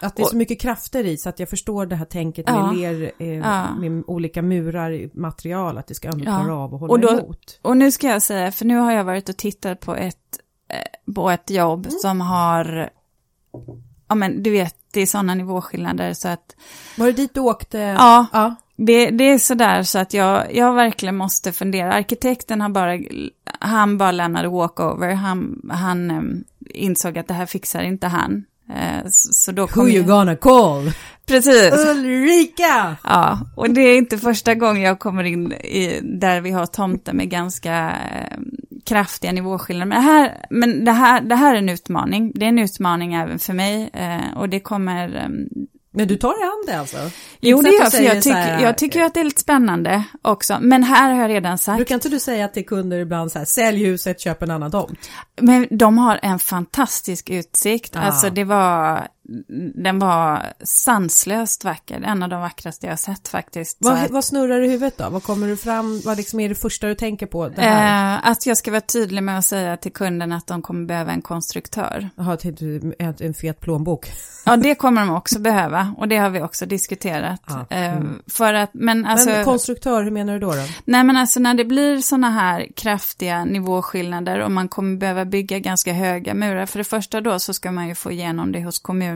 Att 0.04 0.16
det 0.16 0.22
är 0.22 0.24
Och- 0.24 0.30
så 0.30 0.36
mycket 0.36 0.60
krafter 0.60 1.04
i 1.04 1.16
så 1.16 1.28
att 1.28 1.38
jag 1.38 1.48
förstår 1.48 1.86
det 1.86 1.96
här 1.96 2.04
tänket 2.04 2.44
Ja. 2.48 2.66
med 2.72 2.76
ler, 2.76 3.12
eh, 3.18 3.28
Ja. 3.28 3.74
med 3.74 4.04
olika 4.06 4.42
murar 4.42 4.90
i 4.90 5.10
material, 5.14 5.78
att 5.78 5.86
det 5.86 5.94
ska 5.94 6.08
ändå 6.08 6.24
Ja. 6.24 6.40
klara 6.44 6.56
av 6.58 6.74
att 6.74 6.80
hålla 6.80 6.92
Och 6.92 7.00
då- 7.00 7.10
emot. 7.24 7.58
Och 7.62 7.76
nu 7.76 7.92
ska 7.92 8.06
jag 8.08 8.22
säga, 8.22 8.52
för 8.52 8.64
nu 8.64 8.76
har 8.76 8.92
jag 8.92 9.04
varit 9.04 9.28
och 9.28 9.36
tittat 9.36 9.80
på 9.80 9.96
ett, 9.96 10.38
eh, 10.68 11.12
på 11.14 11.30
ett 11.30 11.50
jobb 11.50 11.86
Mm. 11.86 11.98
som 11.98 12.20
har, 12.20 12.90
ja 14.08 14.14
men 14.14 14.42
du 14.42 14.50
vet, 14.50 14.74
det 14.92 15.00
är 15.00 15.06
sådana 15.06 15.34
nivåskillnader 15.34 16.12
så 16.14 16.28
att, 16.28 16.56
Var 16.98 17.06
det 17.06 17.12
dit 17.12 17.34
du 17.34 17.40
åkte? 17.40 17.78
ja, 17.78 18.26
ja. 18.32 18.54
det, 18.76 19.10
det 19.10 19.24
är 19.24 19.38
sådär 19.38 19.82
så 19.82 19.98
att 19.98 20.14
jag, 20.14 20.54
jag 20.56 20.74
verkligen 20.74 21.16
måste 21.16 21.52
fundera. 21.52 21.92
Arkitekten 21.92 22.60
har 22.60 22.68
bara, 22.68 22.98
han 23.60 23.98
bara 23.98 24.12
lämnade 24.12 24.48
walkover, 24.48 25.14
han, 25.14 25.70
han 25.72 26.10
em, 26.10 26.44
insåg 26.60 27.18
att 27.18 27.28
det 27.28 27.34
här 27.34 27.46
fixar 27.46 27.82
inte 27.82 28.06
han. 28.06 28.44
Eh, 28.70 29.08
så, 29.10 29.52
då 29.52 29.66
Who 29.66 29.88
you 29.88 30.04
gonna 30.04 30.36
call? 30.36 30.92
precis. 31.26 31.72
Ulrika! 31.90 32.96
Ja, 33.04 33.38
och 33.56 33.70
det 33.70 33.80
är 33.80 33.98
inte 33.98 34.18
första 34.18 34.54
gången 34.54 34.82
jag 34.82 34.98
kommer 34.98 35.24
in 35.24 35.52
i, 35.52 36.00
där 36.02 36.40
vi 36.40 36.50
har 36.50 36.66
tomter 36.66 37.12
med 37.12 37.30
ganska 37.30 37.90
eh, 37.90 38.38
kraftiga 38.84 39.32
nivåskillnader. 39.32 39.88
Men, 39.88 40.02
det 40.02 40.10
här, 40.10 40.46
men 40.50 40.84
det, 40.84 40.92
här, 40.92 41.20
det 41.20 41.34
här 41.34 41.54
är 41.54 41.58
en 41.58 41.68
utmaning. 41.68 42.32
Det 42.34 42.44
är 42.44 42.48
en 42.48 42.58
utmaning 42.58 43.14
även 43.14 43.38
för 43.38 43.52
mig 43.52 43.90
eh, 43.92 44.36
och 44.36 44.48
det 44.48 44.60
kommer... 44.60 45.28
Men 45.94 46.08
du 46.08 46.16
tar 46.16 46.40
i 46.40 46.42
hand 46.42 46.66
det 46.66 46.78
alltså? 46.80 47.10
jo, 47.40 47.62
det 47.62 47.70
gör 47.70 47.90
för 47.90 48.00
jag 48.00 48.16
så 48.16 48.22
tycker, 48.22 48.36
här, 48.36 48.62
jag 48.62 48.78
tycker 48.78 49.02
att 49.02 49.14
det 49.14 49.20
är 49.20 49.24
lite 49.24 49.40
spännande 49.40 50.04
också. 50.22 50.58
Men 50.60 50.82
här 50.82 51.12
har 51.12 51.22
jag 51.22 51.30
redan 51.30 51.58
sagt, 51.58 51.76
Brukar 51.76 51.94
inte 51.94 52.08
du 52.08 52.20
säga 52.20 52.48
till 52.48 52.66
kunder 52.66 52.98
ibland 52.98 53.32
så 53.32 53.38
här, 53.38 53.46
sälj 53.46 53.84
huset, 53.84 54.20
köp 54.20 54.42
en 54.42 54.50
annan 54.50 54.70
tomt? 54.70 54.98
men 55.40 55.66
de 55.70 55.98
har 55.98 56.20
en 56.22 56.38
fantastisk 56.38 57.30
utsikt. 57.30 57.96
Ah. 57.96 58.00
Alltså 58.00 58.30
det 58.30 58.44
var, 58.44 59.08
den 59.74 59.98
var 59.98 60.52
sanslöst 60.62 61.64
vacker. 61.64 62.00
En 62.04 62.22
av 62.22 62.28
de 62.28 62.40
vackraste 62.40 62.86
jag 62.86 62.98
sett 62.98 63.28
faktiskt. 63.28 63.76
Vad, 63.80 63.92
att- 63.92 64.10
vad 64.10 64.24
snurrar 64.24 64.60
i 64.60 64.68
huvudet 64.68 64.98
då? 64.98 65.08
Vad 65.10 65.22
kommer 65.22 65.48
du 65.48 65.56
fram, 65.56 66.00
vad 66.04 66.16
liksom 66.16 66.40
är 66.40 66.48
det 66.48 66.54
första 66.54 66.86
du 66.86 66.94
tänker 66.94 67.26
på? 67.26 67.46
Eh, 67.46 68.28
att 68.28 68.46
jag 68.46 68.56
ska 68.56 68.70
vara 68.70 68.80
tydlig 68.80 69.22
med 69.22 69.38
att 69.38 69.44
säga 69.44 69.76
till 69.76 69.92
kunden 69.92 70.32
att 70.32 70.46
de 70.46 70.62
kommer 70.62 70.86
behöva 70.86 71.12
en 71.12 71.22
konstruktör. 71.22 72.10
Jaha, 72.16 72.36
du 72.42 72.94
en, 72.98 73.14
en 73.20 73.34
fet 73.34 73.60
plånbok? 73.60 74.12
Ja, 74.46 74.56
det 74.56 74.74
kommer 74.74 75.00
de 75.00 75.10
också 75.10 75.38
behöva 75.38 75.94
och 75.98 76.08
det 76.08 76.16
har 76.16 76.30
vi 76.30 76.40
också 76.42 76.66
diskuterat. 76.66 77.40
Ja, 77.46 77.66
Eh, 77.70 77.92
mm. 77.96 78.22
för 78.26 78.54
att, 78.54 78.70
men 78.72 79.06
alltså, 79.06 79.30
Men 79.30 79.44
konstruktör, 79.44 80.02
hur 80.04 80.10
menar 80.10 80.32
du 80.32 80.38
då? 80.38 80.50
då? 80.52 80.62
nej 80.84 81.04
men 81.04 81.16
alltså 81.16 81.40
när 81.40 81.54
det 81.54 81.64
blir 81.64 81.98
sådana 81.98 82.30
här 82.30 82.66
kraftiga 82.76 83.44
nivåskillnader 83.44 84.38
och 84.40 84.50
man 84.50 84.68
kommer 84.68 84.96
behöva 84.96 85.24
bygga 85.24 85.58
ganska 85.58 85.92
höga 85.92 86.34
murar. 86.34 86.66
För 86.66 86.78
det 86.78 86.84
första 86.84 87.20
då 87.20 87.38
så 87.38 87.54
ska 87.54 87.72
man 87.72 87.88
ju 87.88 87.94
få 87.94 88.12
igenom 88.12 88.52
det 88.52 88.64
hos 88.64 88.78
kommunen. 88.78 89.13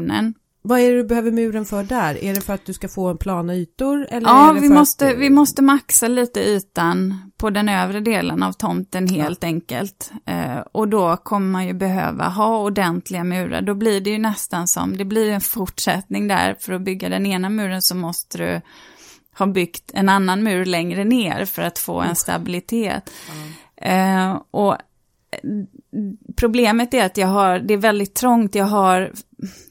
Vad 0.62 0.80
är 0.80 0.90
det 0.90 0.96
du 0.96 1.04
behöver 1.04 1.30
muren 1.30 1.64
för 1.64 1.82
där? 1.82 2.24
Är 2.24 2.34
det 2.34 2.40
för 2.40 2.54
att 2.54 2.66
du 2.66 2.72
ska 2.72 2.88
få 2.88 3.08
en 3.08 3.18
plana 3.18 3.54
ytor? 3.54 4.06
Eller 4.10 4.28
Ja, 4.28 4.56
vi 4.60 4.68
måste, 4.68 5.10
att, 5.10 5.16
vi 5.16 5.30
måste 5.30 5.62
maxa 5.62 6.08
lite 6.08 6.40
ytan 6.40 7.30
på 7.36 7.50
den 7.50 7.68
övre 7.68 8.00
delen 8.00 8.42
av 8.42 8.52
tomten 8.52 9.08
helt 9.08 9.44
enkelt. 9.44 10.12
Eh, 10.26 10.58
och 10.72 10.88
då 10.88 11.16
kommer 11.16 11.46
man 11.46 11.66
ju 11.66 11.72
behöva 11.72 12.28
ha 12.28 12.58
ordentliga 12.58 13.24
murar. 13.24 13.62
Då 13.62 13.74
blir 13.74 14.00
det 14.00 14.10
ju 14.10 14.18
nästan 14.18 14.68
som, 14.68 14.96
det 14.96 15.04
blir 15.04 15.30
en 15.30 15.40
fortsättning 15.40 16.28
där. 16.28 16.56
För 16.60 16.72
att 16.72 16.82
bygga 16.82 17.08
den 17.08 17.26
ena 17.26 17.48
muren 17.48 17.82
så 17.82 17.94
måste 17.94 18.38
du 18.38 18.60
ha 19.38 19.46
byggt 19.46 19.90
en 19.94 20.08
annan 20.08 20.42
mur 20.42 20.64
längre 20.64 21.04
ner 21.04 21.44
för 21.44 21.62
att 21.62 21.78
få 21.78 22.00
en 22.00 22.16
stabilitet. 22.16 23.10
Eh, 23.76 24.42
och 24.50 24.76
problemet 26.36 26.94
är 26.94 27.04
att 27.04 27.16
jag 27.16 27.28
har, 27.28 27.58
det 27.58 27.74
är 27.74 27.78
väldigt 27.78 28.14
trångt, 28.14 28.54
jag 28.54 28.64
har, 28.64 29.12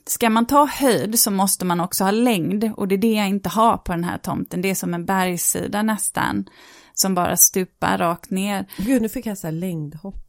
ska 0.08 0.30
man 0.30 0.46
ta 0.46 0.66
höjd 0.66 1.20
så 1.20 1.32
måste 1.32 1.66
man 1.66 1.80
också 1.80 2.04
ha 2.04 2.12
längd 2.12 2.72
och 2.78 2.88
det 2.88 2.96
är 2.96 3.00
det 3.00 3.14
jag 3.14 3.28
inte 3.28 3.50
har 3.50 3.78
på 3.78 3.92
den 3.92 4.04
här 4.04 4.18
tomten, 4.18 4.62
det 4.62 4.70
är 4.70 4.76
som 4.76 4.94
en 4.94 5.06
bergssida 5.06 5.82
nästan, 5.82 6.46
som 6.94 7.16
bara 7.16 7.38
stupar 7.38 7.98
rakt 7.98 8.30
ner. 8.30 8.66
Gud, 8.78 9.02
nu 9.02 9.10
fick 9.10 9.26
jag 9.26 9.38
så 9.38 9.48
här 9.48 9.52
längdhopp. 9.52 10.24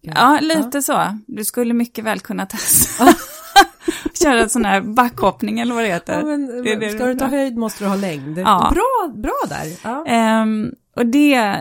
Jag... 0.00 0.16
Ja, 0.16 0.38
lite 0.40 0.82
så. 0.82 1.18
Du 1.26 1.44
skulle 1.44 1.74
mycket 1.74 2.04
väl 2.04 2.20
kunna 2.20 2.46
testa. 2.46 3.04
Köra 4.22 4.42
en 4.42 4.50
sån 4.50 4.64
här 4.64 4.80
backhoppning 4.80 5.60
eller 5.60 5.74
vad 5.74 5.84
det 5.84 5.88
heter. 5.88 6.12
Ja, 6.12 6.24
men, 6.24 6.46
Det 6.46 6.76
det 6.76 6.90
ska 6.90 7.06
du 7.06 7.14
ta 7.14 7.26
höjd 7.26 7.56
måste 7.56 7.84
du 7.84 7.88
ha 7.88 7.96
längd. 7.96 8.38
Ja. 8.38 8.72
Bra, 8.74 9.12
bra 9.22 9.40
där. 9.48 9.78
Ja. 9.82 10.06
Ehm, 10.06 10.72
och 10.96 11.06
det, 11.06 11.60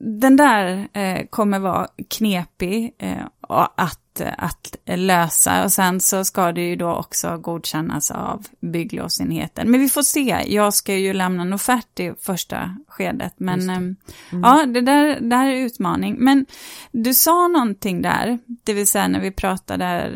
den 0.00 0.36
där 0.36 0.88
eh, 0.92 1.26
kommer 1.26 1.58
vara 1.58 1.88
knepig 2.08 2.94
eh, 2.98 3.26
att, 3.48 4.20
att 4.38 4.76
lösa. 4.84 5.64
Och 5.64 5.72
sen 5.72 6.00
så 6.00 6.24
ska 6.24 6.52
det 6.52 6.60
ju 6.60 6.76
då 6.76 6.94
också 6.94 7.38
godkännas 7.38 8.10
av 8.10 8.46
bygglovsenheten. 8.60 9.70
Men 9.70 9.80
vi 9.80 9.88
får 9.88 10.02
se, 10.02 10.44
jag 10.46 10.74
ska 10.74 10.94
ju 10.94 11.12
lämna 11.12 11.42
en 11.42 11.52
offert 11.52 12.00
i 12.00 12.14
första 12.20 12.76
skedet. 12.88 13.34
Men 13.36 13.70
ehm, 13.70 13.96
ja, 14.30 14.66
det 14.66 14.80
där, 14.80 15.20
det 15.20 15.36
här 15.36 15.48
är 15.48 15.56
utmaning. 15.56 16.16
Men 16.18 16.46
du 16.90 17.14
sa 17.14 17.48
någonting 17.48 18.02
där, 18.02 18.38
det 18.46 18.72
vill 18.72 18.86
säga 18.86 19.08
när 19.08 19.20
vi 19.20 19.30
pratade 19.30 20.12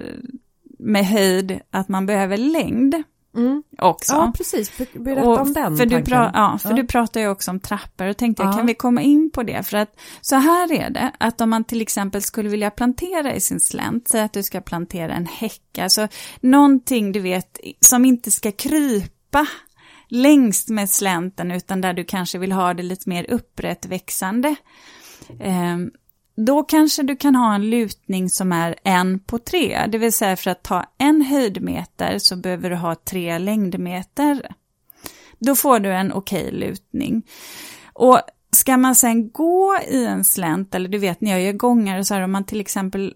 med 0.79 1.07
höjd, 1.07 1.61
att 1.71 1.89
man 1.89 2.07
behöver 2.07 2.37
längd 2.37 3.03
Mm. 3.37 3.63
också. 3.79 4.13
ja, 4.13 4.33
precis. 4.37 4.79
Be- 4.79 4.87
Berätta 5.01 5.29
Och 5.29 5.41
om 5.41 5.53
den 5.53 5.77
för 5.77 5.87
du, 5.87 5.91
tanken. 5.97 6.15
pra- 6.19 6.31
ja, 6.35 6.59
för 6.59 6.69
Ja. 6.71 6.77
du 6.77 6.87
pratar 6.87 7.21
ju 7.21 7.29
också 7.29 7.51
om 7.51 7.61
trappor 7.61 8.07
och 8.07 8.17
tänkte 8.17 8.43
jag, 8.43 8.53
Ja. 8.53 8.57
kan 8.57 8.67
vi 8.67 8.75
komma 8.75 9.03
in 9.03 9.31
på 9.35 9.43
det? 9.43 9.63
För 9.67 9.77
att 9.77 10.01
så 10.21 10.37
här 10.37 10.73
är 10.73 10.91
det, 10.91 11.13
att 11.21 11.41
om 11.41 11.51
man 11.51 11.65
till 11.65 11.81
exempel 11.81 12.23
skulle 12.23 12.49
vilja 12.49 12.71
plantera 12.71 13.35
i 13.35 13.41
sin 13.41 13.61
slänt, 13.61 14.09
säg 14.09 14.21
att 14.21 14.33
du 14.33 14.43
ska 14.43 14.61
plantera 14.61 15.13
en 15.15 15.27
häck, 15.27 15.79
alltså 15.79 16.09
någonting 16.41 17.13
du 17.13 17.21
vet 17.21 17.61
som 17.81 18.05
inte 18.05 18.31
ska 18.31 18.53
krypa 18.53 19.47
längst 20.09 20.69
med 20.69 20.91
slänten 20.91 21.51
utan 21.51 21.81
där 21.81 21.93
du 21.93 22.05
kanske 22.05 22.39
vill 22.39 22.53
ha 22.53 22.75
det 22.75 22.83
lite 22.83 23.09
mer 23.09 23.31
upprätt 23.31 23.87
växande. 23.87 24.55
Då 26.47 26.63
kanske 26.63 27.03
du 27.03 27.17
kan 27.17 27.35
ha 27.35 27.55
en 27.55 27.71
lutning 27.71 28.31
som 28.31 28.53
är 28.53 28.75
en 28.85 29.19
på 29.19 29.39
tre. 29.39 29.87
Det 29.93 29.99
vill 29.99 30.13
säga 30.13 30.37
för 30.37 30.51
att 30.51 30.63
ta 30.63 30.85
en 30.99 31.23
höjdmeter 31.23 32.19
så 32.19 32.37
behöver 32.37 32.71
du 32.71 32.77
ha 32.77 32.95
tre 32.95 33.39
längdmeter. 33.39 34.55
Då 35.39 35.55
får 35.55 35.81
du 35.81 35.93
en 35.93 36.13
okej 36.13 36.47
okay 36.47 36.59
lutning. 36.59 37.23
Och 37.93 38.21
ska 38.53 38.77
man 38.77 38.95
sen 38.95 39.31
gå 39.31 39.79
i 39.89 40.05
en 40.05 40.25
slänt, 40.25 40.75
eller 40.75 40.89
du 40.89 40.99
vet 40.99 41.21
när 41.21 41.31
jag 41.31 41.43
gör 41.43 41.53
gångar 41.53 42.03
så 42.03 42.15
här 42.15 42.23
om 42.23 42.33
man 42.33 42.45
till 42.45 42.61
exempel 42.61 43.15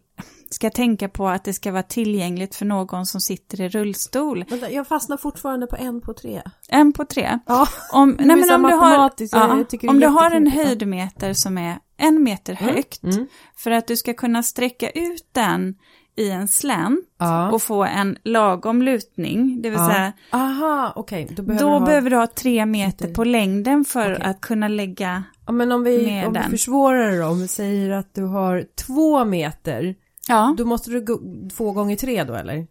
ska 0.50 0.70
tänka 0.70 1.08
på 1.08 1.28
att 1.28 1.44
det 1.44 1.52
ska 1.52 1.72
vara 1.72 1.82
tillgängligt 1.82 2.54
för 2.54 2.64
någon 2.64 3.06
som 3.06 3.20
sitter 3.20 3.60
i 3.60 3.68
rullstol. 3.68 4.44
Jag 4.70 4.86
fastnar 4.86 5.16
fortfarande 5.16 5.66
på 5.66 5.76
en 5.76 6.00
på 6.00 6.14
tre. 6.14 6.42
En 6.68 6.92
på 6.92 7.04
tre? 7.04 7.38
Ja, 7.46 7.68
om, 7.92 8.10
nej, 8.18 8.36
men 8.36 8.50
om 8.54 8.62
du 8.62 8.74
har, 8.74 9.10
ja, 9.32 9.64
om 9.88 10.00
du 10.00 10.06
har 10.06 10.30
en 10.30 10.46
höjdmeter 10.46 11.32
som 11.32 11.58
är 11.58 11.78
en 11.96 12.22
meter 12.22 12.58
Mm, 12.60 12.74
högt, 12.74 13.02
mm. 13.02 13.26
för 13.56 13.70
att 13.70 13.86
du 13.86 13.96
ska 13.96 14.14
kunna 14.14 14.42
sträcka 14.42 14.90
ut 14.90 15.28
den 15.32 15.74
i 16.16 16.30
en 16.30 16.48
slänt 16.48 17.00
Ja. 17.18 17.50
och 17.52 17.62
få 17.62 17.84
en 17.84 18.16
lagom 18.24 18.82
lutning, 18.82 19.62
det 19.62 19.70
vill 19.70 19.78
Ja. 19.78 19.88
säga 19.88 20.12
Aha, 20.30 20.92
okej. 20.96 21.28
Då 21.36 21.42
behöver 21.42 21.64
då 21.64 21.70
du 21.72 21.78
ha... 21.78 21.86
behöver 21.86 22.10
du 22.10 22.16
ha 22.16 22.26
tre 22.26 22.66
meter 22.66 23.14
på 23.14 23.24
längden 23.24 23.84
för 23.84 24.12
Okej. 24.14 24.24
att 24.26 24.40
kunna 24.40 24.68
lägga, 24.68 25.24
Ja, 25.46 25.52
men 25.52 25.72
om 25.72 25.84
vi, 25.84 26.24
om 26.26 26.32
vi 26.32 26.40
försvårar 26.50 27.10
det 27.10 27.18
då, 27.18 27.26
om 27.26 27.40
vi 27.40 27.48
säger 27.48 27.90
att 27.90 28.14
du 28.14 28.22
har 28.24 28.64
två 28.86 29.24
meter, 29.24 29.94
ja, 30.28 30.54
då 30.58 30.64
måste 30.64 30.90
du 30.90 31.04
gå 31.04 31.20
två 31.56 31.72
gånger 31.72 31.96
tre 31.96 32.24
då 32.24 32.34
eller? 32.34 32.66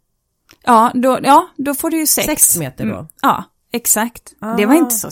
ja, 0.66 0.92
då, 0.94 1.20
ja, 1.24 1.48
då 1.58 1.74
får 1.74 1.90
du 1.90 1.98
ju 2.00 2.08
sex. 2.08 2.26
Sex 2.28 2.58
meter 2.58 2.86
då? 2.86 2.94
Mm, 2.94 3.06
ja, 3.22 3.44
exakt. 3.74 4.34
Ah. 4.40 4.56
Det 4.56 4.66
var 4.66 4.76
inte 4.76 4.96
så... 4.96 5.10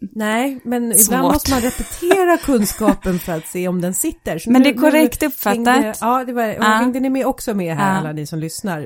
Nej, 0.00 0.60
men 0.64 0.82
ibland 0.82 1.00
Svårt. 1.00 1.20
måste 1.32 1.50
man 1.50 1.60
repetera 1.60 2.36
kunskapen 2.44 3.18
för 3.18 3.32
att 3.32 3.46
se 3.46 3.68
om 3.68 3.80
den 3.80 3.94
sitter. 3.94 4.38
Så 4.38 4.50
Men 4.50 4.62
det 4.62 4.68
är 4.68 4.74
korrekt 4.74 5.20
nu 5.20 5.26
uppfattat. 5.26 5.66
hängde- 5.68 5.94
Ja, 6.00 6.24
det 6.24 6.32
var, 6.32 6.42
ja. 6.42 6.62
hängde 6.62 7.00
ni 7.00 7.10
med 7.10 7.26
också 7.26 7.54
med 7.54 7.76
här 7.76 7.92
Ja. 7.92 7.98
alla 7.98 8.12
ni 8.12 8.26
som 8.26 8.38
lyssnar? 8.38 8.80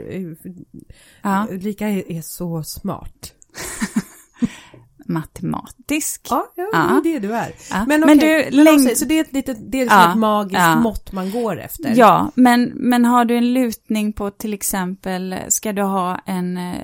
Ulrika 1.51 1.89
är, 1.89 2.13
är 2.13 2.23
så 2.23 2.63
smart. 2.63 3.33
matematisk. 5.07 6.27
Ja, 6.31 6.47
ja, 6.57 6.69
Ja. 6.73 7.01
det 7.05 7.09
är 7.17 7.21
det 7.21 7.29
du 7.29 7.35
är. 7.35 7.53
Ja. 7.71 7.85
Men, 7.89 8.01
Men 8.01 8.19
okej, 8.19 8.49
du, 8.51 8.57
men 8.57 8.65
längd- 8.67 8.95
så 8.97 9.05
det 9.05 9.19
är 9.19 9.21
ett, 9.21 9.33
litet, 9.33 9.57
det 9.73 9.81
är 9.81 9.87
Ja, 9.87 10.11
ett 10.11 10.19
magiskt 10.19 10.55
ja. 10.61 10.81
mått 10.81 11.13
man 11.13 11.31
går 11.31 11.61
efter? 11.61 11.95
Ja, 11.97 12.31
men, 12.35 12.63
men 12.75 13.05
har 13.05 13.25
du 13.25 13.37
en 13.37 13.53
lutning 13.55 14.13
på 14.13 14.31
till 14.31 14.55
exempel, 14.55 15.37
ska 15.49 15.73
du 15.73 15.83
ha 15.83 16.19
en, 16.27 16.57
eh, 16.57 16.75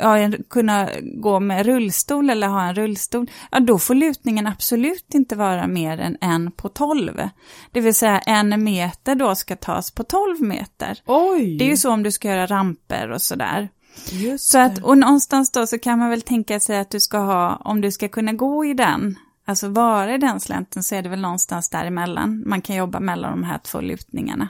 ja, 0.00 0.18
en, 0.18 0.44
kunna 0.50 0.88
gå 1.02 1.40
med 1.40 1.66
rullstol 1.66 2.30
eller 2.30 2.48
ha 2.48 2.62
en 2.62 2.74
rullstol, 2.74 3.30
ja 3.50 3.60
då 3.60 3.78
får 3.78 3.94
lutningen 3.94 4.46
absolut 4.46 5.14
inte 5.14 5.36
vara 5.36 5.66
mer 5.66 5.98
än 5.98 6.16
en 6.20 6.52
på 6.52 6.68
tolv. 6.68 7.28
Det 7.72 7.80
vill 7.80 7.94
säga 7.94 8.18
en 8.18 8.64
meter 8.64 9.14
då 9.14 9.34
ska 9.34 9.56
tas 9.56 9.90
på 9.90 10.04
tolv 10.04 10.42
meter. 10.42 10.98
Oj! 11.06 11.58
Det 11.58 11.64
är 11.64 11.68
ju 11.68 11.76
så 11.76 11.90
om 11.90 12.02
du 12.02 12.12
ska 12.12 12.28
göra 12.28 12.46
ramper 12.46 13.10
och 13.10 13.22
sådär. 13.22 13.68
Just 14.10 14.50
Så 14.50 14.58
att, 14.58 14.78
och 14.78 14.98
någonstans 14.98 15.52
då 15.52 15.66
så 15.66 15.78
kan 15.78 15.98
man 15.98 16.10
väl 16.10 16.22
tänka 16.22 16.60
sig 16.60 16.78
att 16.78 16.90
du 16.90 17.00
ska 17.00 17.18
ha, 17.18 17.56
om 17.64 17.80
du 17.80 17.92
ska 17.92 18.08
kunna 18.08 18.32
gå 18.32 18.64
i 18.64 18.74
den, 18.74 19.16
alltså 19.46 19.68
vara 19.68 20.14
i 20.14 20.18
den 20.18 20.40
slänten 20.40 20.82
så 20.82 20.94
är 20.94 21.02
det 21.02 21.08
väl 21.08 21.20
någonstans 21.20 21.70
däremellan. 21.70 22.42
Man 22.46 22.62
kan 22.62 22.76
jobba 22.76 23.00
mellan 23.00 23.30
de 23.30 23.44
här 23.44 23.58
två 23.58 23.80
lutningarna. 23.80 24.48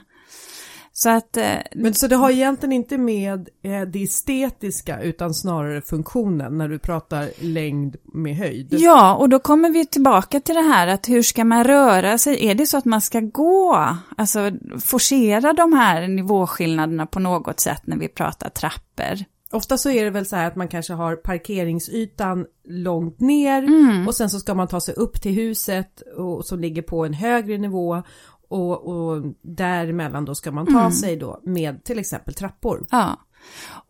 Så 1.03 1.09
att, 1.09 1.37
eh, 1.37 1.53
Men 1.75 1.93
så 1.93 2.07
det 2.07 2.15
har 2.15 2.31
egentligen 2.31 2.73
inte 2.73 2.97
med 2.97 3.49
eh, 3.63 3.81
det 3.81 4.03
estetiska 4.03 5.01
utan 5.01 5.33
snarare 5.33 5.81
funktionen 5.81 6.57
när 6.57 6.69
du 6.69 6.79
pratar 6.79 7.29
längd 7.39 7.95
med 8.13 8.35
höjd? 8.35 8.73
ja, 8.73 9.15
och 9.15 9.29
då 9.29 9.39
kommer 9.39 9.69
vi 9.69 9.85
tillbaka 9.85 10.39
till 10.39 10.55
det 10.55 10.61
här 10.61 10.87
att 10.87 11.09
hur 11.09 11.21
ska 11.21 11.43
man 11.45 11.63
röra 11.63 12.17
sig? 12.17 12.47
Är 12.47 12.55
det 12.55 12.65
så 12.65 12.77
att 12.77 12.85
man 12.85 13.01
ska 13.01 13.19
gå, 13.19 13.87
alltså 14.17 14.51
forcera 14.81 15.53
de 15.53 15.73
här 15.73 16.07
nivåskillnaderna 16.07 17.05
på 17.05 17.19
något 17.19 17.59
sätt 17.59 17.81
när 17.85 17.97
vi 17.97 18.07
pratar 18.07 18.49
trappor? 18.49 19.25
Ofta 19.51 19.77
så 19.77 19.89
är 19.89 20.03
det 20.03 20.09
väl 20.11 20.25
så 20.25 20.35
här 20.35 20.47
att 20.47 20.55
man 20.55 20.67
kanske 20.67 20.93
har 20.93 21.15
parkeringsytan 21.15 22.45
långt 22.67 23.19
ner 23.19 23.63
Mm. 23.63 24.07
och 24.07 24.15
sen 24.15 24.29
så 24.29 24.39
ska 24.39 24.53
man 24.53 24.67
ta 24.67 24.81
sig 24.81 24.93
upp 24.93 25.21
till 25.21 25.31
huset 25.33 26.01
och, 26.17 26.45
som 26.45 26.59
ligger 26.59 26.81
på 26.81 27.05
en 27.05 27.13
högre 27.13 27.57
nivå 27.57 28.03
och, 28.51 28.87
och 28.87 29.23
däremellan 29.41 30.25
då 30.25 30.35
ska 30.35 30.51
man 30.51 30.65
ta 30.65 30.79
Mm. 30.79 30.91
sig 30.91 31.17
då 31.17 31.39
med 31.43 31.83
till 31.83 31.99
exempel 31.99 32.33
trappor. 32.33 32.87
Ja, 32.91 33.19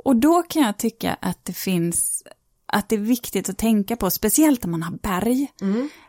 och 0.04 0.16
då 0.16 0.44
kan 0.44 0.62
jag 0.62 0.78
tycka 0.78 1.18
att 1.22 1.46
det 1.46 1.54
finns, 1.54 2.24
att 2.66 2.90
det 2.90 2.96
är 2.96 3.00
viktigt 3.00 3.50
att 3.50 3.58
tänka 3.58 3.96
på, 3.96 4.10
speciellt 4.10 4.66
om 4.66 4.72
man 4.72 4.84
har 4.84 4.98
berg. 4.98 5.52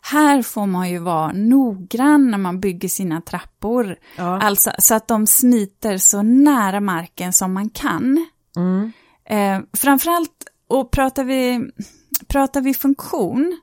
Här 0.03 0.43
får 0.43 0.67
man 0.67 0.91
ju 0.91 0.99
vara 0.99 1.33
noggrann 1.33 2.31
när 2.31 2.39
man 2.39 2.61
bygger 2.61 2.89
sina 2.89 3.21
trappor. 3.21 3.97
Ja. 4.17 4.41
Alltså 4.41 4.71
så 4.79 4.95
att 4.95 5.09
de 5.09 5.27
smiter 5.27 5.99
så 5.99 6.23
nära 6.23 6.81
marken 6.81 7.33
som 7.33 7.53
man 7.53 7.71
kan. 7.71 8.27
Mm. 8.57 8.93
Eh, 9.25 9.65
framförallt, 9.77 10.45
och 10.69 10.91
pratar 10.91 11.25
vi, 11.25 11.71
pratar 12.27 12.61
vi 12.61 12.75
funktion, 12.75 13.61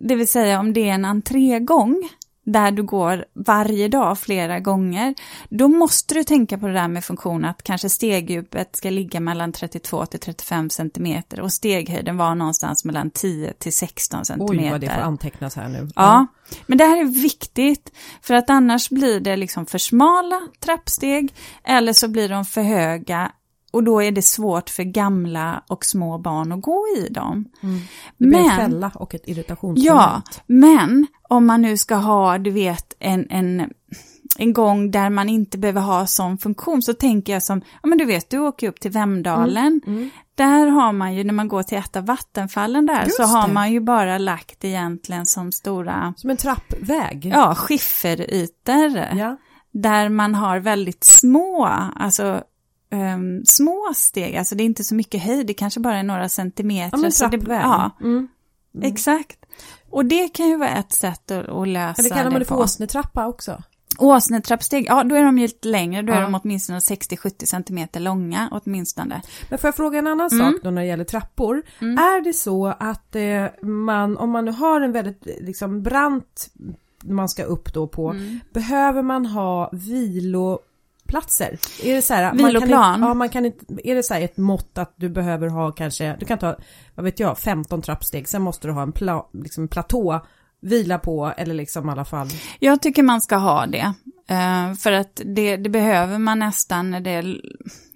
det 0.00 0.14
vill 0.14 0.28
säga 0.28 0.60
om 0.60 0.72
det 0.72 0.88
är 0.88 0.94
en 0.94 1.04
entrégång, 1.04 2.08
där 2.46 2.70
du 2.70 2.82
går 2.82 3.24
varje 3.34 3.88
dag 3.88 4.18
flera 4.18 4.60
gånger, 4.60 5.14
då 5.48 5.68
måste 5.68 6.14
du 6.14 6.24
tänka 6.24 6.58
på 6.58 6.66
det 6.66 6.72
där 6.72 6.88
med 6.88 7.04
funktion 7.04 7.44
att 7.44 7.62
kanske 7.62 7.88
stegdjupet 7.88 8.76
ska 8.76 8.90
ligga 8.90 9.20
mellan 9.20 9.52
32 9.52 10.06
till 10.06 10.20
35 10.20 10.70
centimeter 10.70 11.40
och 11.40 11.52
steghöjden 11.52 12.16
var 12.16 12.34
någonstans 12.34 12.84
mellan 12.84 13.10
10 13.10 13.52
till 13.52 13.72
16 13.72 14.24
centimeter. 14.24 14.64
Oj 14.64 14.70
vad 14.70 14.80
det 14.80 14.86
får 14.86 15.00
antecknas 15.00 15.56
här 15.56 15.68
nu. 15.68 15.88
Ja, 15.94 16.26
men 16.66 16.78
det 16.78 16.84
här 16.84 17.00
är 17.00 17.22
viktigt 17.22 17.92
för 18.22 18.34
att 18.34 18.50
annars 18.50 18.90
blir 18.90 19.20
det 19.20 19.36
liksom 19.36 19.66
för 19.66 19.78
smala 19.78 20.40
trappsteg 20.60 21.34
eller 21.64 21.92
så 21.92 22.08
blir 22.08 22.28
de 22.28 22.44
för 22.44 22.62
höga 22.62 23.32
och 23.70 23.84
då 23.84 24.02
är 24.02 24.12
det 24.12 24.22
svårt 24.22 24.70
för 24.70 24.82
gamla 24.82 25.62
och 25.68 25.84
små 25.84 26.18
barn 26.18 26.52
att 26.52 26.62
gå 26.62 26.84
i 26.98 27.08
dem. 27.12 27.44
Det 28.18 28.24
blir 28.26 28.38
en 28.38 28.46
Men, 28.46 28.56
fälla 28.56 28.90
och 28.94 29.14
ett 29.14 29.28
irritationsmoment. 29.28 29.84
ja, 29.86 30.22
men 30.46 31.06
om 31.28 31.46
man 31.46 31.62
nu 31.62 31.76
ska 31.76 31.94
ha, 31.94 32.38
du 32.38 32.50
vet, 32.50 32.94
en, 32.98 33.26
en, 33.30 33.70
en 34.38 34.52
gång 34.52 34.90
där 34.90 35.10
man 35.10 35.28
inte 35.28 35.58
behöver 35.58 35.80
ha 35.80 36.06
sån 36.06 36.38
funktion 36.38 36.82
så 36.82 36.94
tänker 36.94 37.32
jag 37.32 37.42
som, 37.42 37.62
ja 37.82 37.88
men 37.88 37.98
du 37.98 38.04
vet, 38.04 38.30
du 38.30 38.38
åker 38.38 38.68
upp 38.68 38.80
till 38.80 38.90
Vemdalen. 38.90 39.80
Mm. 39.86 40.10
Där 40.34 40.66
har 40.66 40.92
man 40.92 41.14
ju, 41.14 41.24
när 41.24 41.34
man 41.34 41.48
går 41.48 41.62
till 41.62 41.78
ett 41.78 41.96
av 41.96 42.06
vattenfallen 42.06 42.86
där, 42.86 43.04
Just 43.04 43.16
så 43.16 43.22
har 43.22 43.48
det. 43.48 43.54
man 43.54 43.72
ju 43.72 43.80
bara 43.80 44.18
lagt 44.18 44.64
egentligen 44.64 45.26
som 45.26 45.52
stora 45.52 46.14
Som 46.16 46.30
en 46.30 46.36
trappväg. 46.36 47.30
ja, 47.34 47.54
skifferytor. 47.54 48.98
Ja. 49.18 49.36
Där 49.72 50.08
man 50.08 50.34
har 50.34 50.58
väldigt 50.58 51.04
små, 51.04 51.66
alltså 51.96 52.42
ehm, 52.90 53.44
små 53.44 53.92
steg, 53.94 54.36
alltså 54.36 54.54
det 54.54 54.62
är 54.62 54.66
inte 54.66 54.84
så 54.84 54.94
mycket 54.94 55.22
höjd, 55.22 55.46
det 55.46 55.54
kanske 55.54 55.80
bara 55.80 55.98
är 55.98 56.02
några 56.02 56.28
centimeter. 56.28 56.96
Ja 56.98 57.02
men 57.02 57.12
så 57.12 57.26
det, 57.26 57.40
ja, 57.48 57.90
Mm. 58.00 58.28
exakt. 58.82 59.36
Och 59.90 60.04
det 60.04 60.28
kan 60.28 60.48
ju 60.48 60.56
vara 60.56 60.68
ett 60.70 60.92
sätt 60.92 61.30
att, 61.30 61.48
att 61.48 61.68
lösa 61.68 62.02
Eller 62.02 62.10
kallar 62.10 62.30
man 62.30 62.38
det 62.40 62.44
för 62.46 62.58
åsnetrappa 62.58 63.26
också? 63.26 63.62
Åsnetrappsteg, 63.98 64.86
ja 64.88 65.04
då 65.04 65.14
är 65.14 65.24
de 65.24 65.38
ju 65.38 65.46
lite 65.46 65.68
längre, 65.68 66.02
då 66.02 66.12
är 66.12 66.16
Ja. 66.16 66.22
de 66.22 66.40
åtminstone 66.42 66.78
60-70 66.78 67.44
centimeter 67.46 68.00
långa 68.00 68.48
åtminstone. 68.64 69.22
Men 69.48 69.58
får 69.58 69.68
jag 69.68 69.74
fråga 69.76 69.98
en 69.98 70.06
annan 70.06 70.28
Mm. 70.32 70.52
sak 70.52 70.60
då 70.64 70.70
när 70.70 70.82
det 70.82 70.88
gäller 70.88 71.04
trappor? 71.04 71.62
Är 71.80 72.24
det 72.24 72.32
så 72.32 72.66
att 72.66 73.16
eh, 73.16 73.44
man, 73.62 74.16
om 74.16 74.30
man 74.30 74.44
nu 74.44 74.50
har 74.50 74.80
en 74.80 74.92
väldigt 74.92 75.26
liksom 75.40 75.82
brant 75.82 76.50
man 77.04 77.28
ska 77.28 77.42
upp 77.42 77.74
då 77.74 77.86
på, 77.86 78.10
Mm. 78.10 78.40
behöver 78.52 79.02
man 79.02 79.26
ha 79.26 79.70
viloplatser? 81.10 81.58
Är 81.82 81.94
det 81.94 82.02
så 82.02 82.14
här, 82.14 82.34
Viloplan? 82.34 82.70
Man 82.70 83.00
kan 83.00 83.08
ja, 83.08 83.14
man 83.14 83.28
kan 83.28 83.46
inte, 83.46 83.64
är 83.84 83.94
det 83.94 84.02
så 84.02 84.14
här 84.14 84.20
ett 84.20 84.36
mått 84.36 84.78
att 84.78 84.94
du 84.96 85.08
behöver 85.08 85.48
ha 85.48 85.72
kanske, 85.72 86.16
du 86.20 86.26
kan 86.26 86.38
ta, 86.38 86.56
vad 86.94 87.04
vet 87.04 87.20
jag, 87.20 87.38
15 87.38 87.82
trappsteg, 87.82 88.28
sen 88.28 88.42
måste 88.42 88.68
du 88.68 88.72
ha 88.72 88.82
en 88.82 88.92
pla, 88.92 89.26
liksom 89.32 89.68
platå, 89.68 90.20
vila 90.62 90.98
på 90.98 91.32
eller 91.36 91.54
liksom 91.54 91.88
i 91.88 91.92
alla 91.92 92.04
fall. 92.04 92.28
Jag 92.58 92.82
tycker 92.82 93.02
man 93.02 93.20
ska 93.20 93.36
ha 93.36 93.66
det. 93.66 93.94
eh, 94.28 94.74
för 94.74 94.92
att 94.92 95.20
det, 95.24 95.56
det 95.56 95.70
behöver 95.70 96.18
man 96.18 96.38
nästan 96.38 96.90
när 96.90 97.00
det 97.00 97.22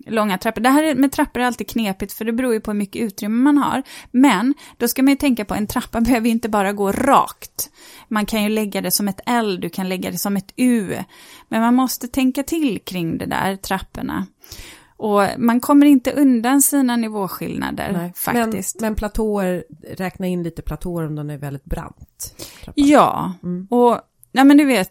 långa 0.06 0.38
trappor. 0.38 0.60
Det 0.60 0.68
här 0.70 0.82
är- 0.82 0.94
med 0.94 1.12
trappor 1.12 1.42
är 1.42 1.46
alltid 1.46 1.68
knepigt 1.68 2.12
för 2.12 2.24
det 2.24 2.32
beror 2.32 2.52
ju 2.52 2.60
på 2.60 2.70
hur 2.70 2.78
mycket 2.78 3.02
utrymme 3.02 3.36
man 3.42 3.58
har. 3.58 3.82
Men 4.10 4.54
då 4.78 4.88
ska 4.88 5.02
man 5.02 5.10
ju 5.10 5.16
tänka 5.16 5.44
på 5.44 5.54
en 5.54 5.66
trappa 5.66 6.00
behöver 6.00 6.28
inte 6.28 6.48
bara 6.48 6.72
gå 6.72 6.92
rakt. 6.92 7.70
Man 8.08 8.26
kan 8.26 8.42
ju 8.42 8.48
lägga 8.48 8.80
det 8.80 8.90
som 8.90 9.08
ett 9.08 9.20
L, 9.26 9.58
du 9.60 9.70
kan 9.70 9.88
lägga 9.88 10.10
det 10.10 10.18
som 10.18 10.36
ett 10.36 10.52
U. 10.56 10.96
Men 11.48 11.60
man 11.60 11.74
måste 11.74 12.08
tänka 12.08 12.42
till 12.42 12.80
kring 12.84 13.18
det 13.18 13.26
där 13.26 13.56
trapporna. 13.56 14.26
Och 14.96 15.22
man 15.38 15.60
kommer 15.60 15.86
inte 15.86 16.12
undan 16.12 16.62
sina 16.62 16.96
nivåskillnader 16.96 18.12
faktiskt. 18.16 18.80
Men, 18.80 18.86
men 18.90 18.94
platåer, 18.96 19.64
räkna 19.96 20.26
in 20.26 20.42
lite 20.42 20.62
platåer 20.62 21.06
om 21.06 21.14
den 21.14 21.30
är 21.30 21.38
väldigt 21.38 21.64
brant. 21.64 22.34
trappa. 22.64 22.72
Ja, 22.80 23.32
Mm. 23.42 23.66
och 23.70 24.00
ja, 24.32 24.44
men 24.44 24.56
du 24.56 24.64
vet, 24.64 24.90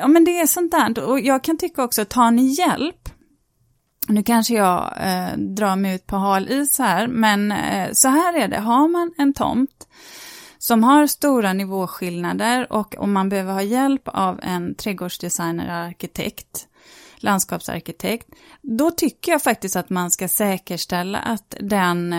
ja 0.00 0.08
men 0.08 0.24
det 0.24 0.38
är 0.40 0.46
sånt 0.46 0.70
där. 0.72 1.04
Och 1.04 1.20
jag 1.20 1.44
kan 1.44 1.58
tycka 1.58 1.82
också, 1.84 2.04
tar 2.04 2.30
ni 2.30 2.42
hjälp, 2.46 3.08
nu 4.10 4.22
kanske 4.22 4.54
jag 4.54 4.92
eh, 5.00 5.36
drar 5.36 5.76
mig 5.76 5.94
ut 5.94 6.06
på 6.06 6.16
hal 6.16 6.48
is 6.48 6.78
här, 6.78 7.06
men 7.06 7.52
eh, 7.52 7.92
så 7.92 8.08
här 8.08 8.38
är 8.38 8.48
det, 8.48 8.58
har 8.58 8.88
man 8.88 9.12
en 9.18 9.34
tomt 9.34 9.86
som 10.58 10.84
har 10.84 11.06
stora 11.06 11.52
nivåskillnader 11.52 12.72
och 12.72 12.94
om 12.98 13.12
man 13.12 13.28
behöver 13.28 13.52
ha 13.52 13.62
hjälp 13.62 14.02
av 14.04 14.40
en 14.42 14.74
trädgårdsdesigner 14.74 15.68
arkitekt, 15.68 16.68
landskapsarkitekt, 17.16 18.28
då 18.62 18.90
tycker 18.90 19.32
jag 19.32 19.42
faktiskt 19.42 19.76
att 19.76 19.90
man 19.90 20.10
ska 20.10 20.28
säkerställa 20.28 21.18
att 21.18 21.56
den 21.60 22.12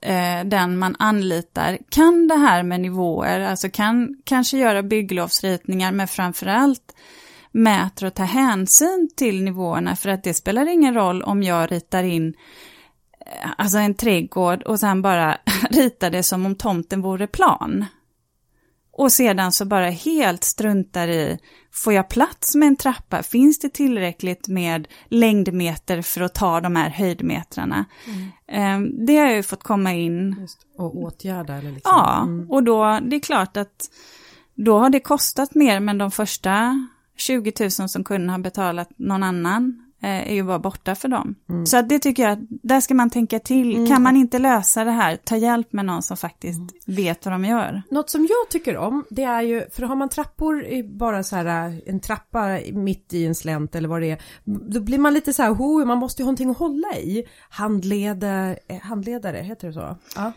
eh, 0.00 0.44
den 0.44 0.78
man 0.78 0.96
anlitar 0.98 1.78
kan 1.88 2.28
det 2.28 2.36
här 2.36 2.62
med 2.62 2.80
nivåer, 2.80 3.40
alltså 3.40 3.70
kan 3.70 4.16
kanske 4.24 4.58
göra 4.58 4.82
bygglovsritningar, 4.82 5.92
men 5.92 6.08
framförallt 6.08 6.94
mäter 7.52 8.06
och 8.06 8.14
tar 8.14 8.24
hänsyn 8.24 9.10
till 9.16 9.44
nivåerna, 9.44 9.96
för 9.96 10.08
att 10.08 10.24
det 10.24 10.34
spelar 10.34 10.68
ingen 10.68 10.94
roll 10.94 11.22
om 11.22 11.42
jag 11.42 11.72
ritar 11.72 12.02
in 12.02 12.34
eh, 13.26 13.50
alltså 13.58 13.78
en 13.78 13.94
trädgård 13.94 14.62
och 14.62 14.80
sen 14.80 15.02
bara 15.02 15.38
ritar 15.70 16.10
det 16.10 16.22
som 16.22 16.46
om 16.46 16.54
tomten 16.54 17.02
vore 17.02 17.26
plan. 17.26 17.86
Och 18.98 19.12
sedan 19.12 19.52
så 19.52 19.64
bara 19.64 19.90
helt 19.90 20.44
struntar 20.44 21.08
i, 21.08 21.38
får 21.72 21.92
jag 21.92 22.08
plats 22.08 22.54
med 22.54 22.68
en 22.68 22.76
trappa? 22.76 23.22
Finns 23.22 23.58
det 23.58 23.68
tillräckligt 23.68 24.48
med 24.48 24.88
längdmeter 25.08 26.02
för 26.02 26.20
att 26.20 26.34
ta 26.34 26.60
de 26.60 26.76
här 26.76 26.90
höjdmetrarna? 26.90 27.84
Mm. 28.48 29.06
Det 29.06 29.16
har 29.16 29.26
jag 29.26 29.36
ju 29.36 29.42
fått 29.42 29.62
komma 29.62 29.92
in. 29.92 30.36
Just, 30.40 30.66
och 30.78 30.96
åtgärda 30.96 31.54
eller 31.54 31.72
liksom. 31.72 31.92
Ja, 31.96 32.22
mm. 32.22 32.50
och 32.50 32.62
då, 32.62 32.98
det 33.02 33.16
är 33.16 33.20
klart 33.20 33.56
att 33.56 33.90
då 34.54 34.78
har 34.78 34.90
det 34.90 35.00
kostat 35.00 35.54
mer, 35.54 35.80
men 35.80 35.98
de 35.98 36.10
första 36.10 36.86
20 37.18 37.52
000 37.60 37.70
som 37.70 38.04
kunden 38.04 38.30
har 38.30 38.38
betalat 38.38 38.88
någon 38.96 39.22
annan 39.22 39.88
Eh, 40.00 40.30
är 40.30 40.34
ju 40.34 40.42
bara 40.42 40.58
borta 40.58 40.94
för 40.94 41.08
dem. 41.08 41.34
Mm. 41.48 41.66
Så 41.66 41.82
det 41.82 41.98
tycker 41.98 42.22
jag, 42.22 42.46
där 42.50 42.80
ska 42.80 42.94
man 42.94 43.10
tänka 43.10 43.38
till. 43.38 43.76
Mm. 43.76 43.86
Kan 43.86 44.02
man 44.02 44.16
inte 44.16 44.38
lösa 44.38 44.84
det 44.84 44.90
här, 44.90 45.16
ta 45.16 45.36
hjälp 45.36 45.72
med 45.72 45.84
någon 45.84 46.02
som 46.02 46.16
faktiskt 46.16 46.58
mm. 46.58 46.70
vet 46.86 47.26
vad 47.26 47.34
de 47.34 47.44
gör. 47.44 47.82
Något 47.90 48.10
som 48.10 48.20
jag 48.20 48.50
tycker 48.50 48.76
om, 48.76 49.04
det 49.10 49.22
är 49.22 49.42
ju, 49.42 49.70
för 49.70 49.82
har 49.82 49.96
man 49.96 50.08
trappor, 50.08 50.82
bara 50.98 51.22
så 51.22 51.36
här 51.36 51.80
en 51.86 52.00
trappa 52.00 52.58
mitt 52.72 53.14
i 53.14 53.26
en 53.26 53.34
slänt 53.34 53.74
eller 53.74 53.88
vad 53.88 54.00
det 54.00 54.10
är, 54.10 54.22
då 54.44 54.80
blir 54.80 54.98
man 54.98 55.14
lite 55.14 55.32
så 55.32 55.42
här, 55.42 55.50
ho, 55.50 55.84
man 55.84 55.98
måste 55.98 56.22
ju 56.22 56.24
ha 56.24 56.26
någonting 56.26 56.50
att 56.50 56.58
hålla 56.58 56.96
i. 56.96 57.28
Handleder, 57.50 58.58
eh, 58.68 58.80
handledare, 58.80 59.36
heter 59.36 59.66
det 59.66 59.74
så? 59.74 59.96
Ja. 60.16 60.32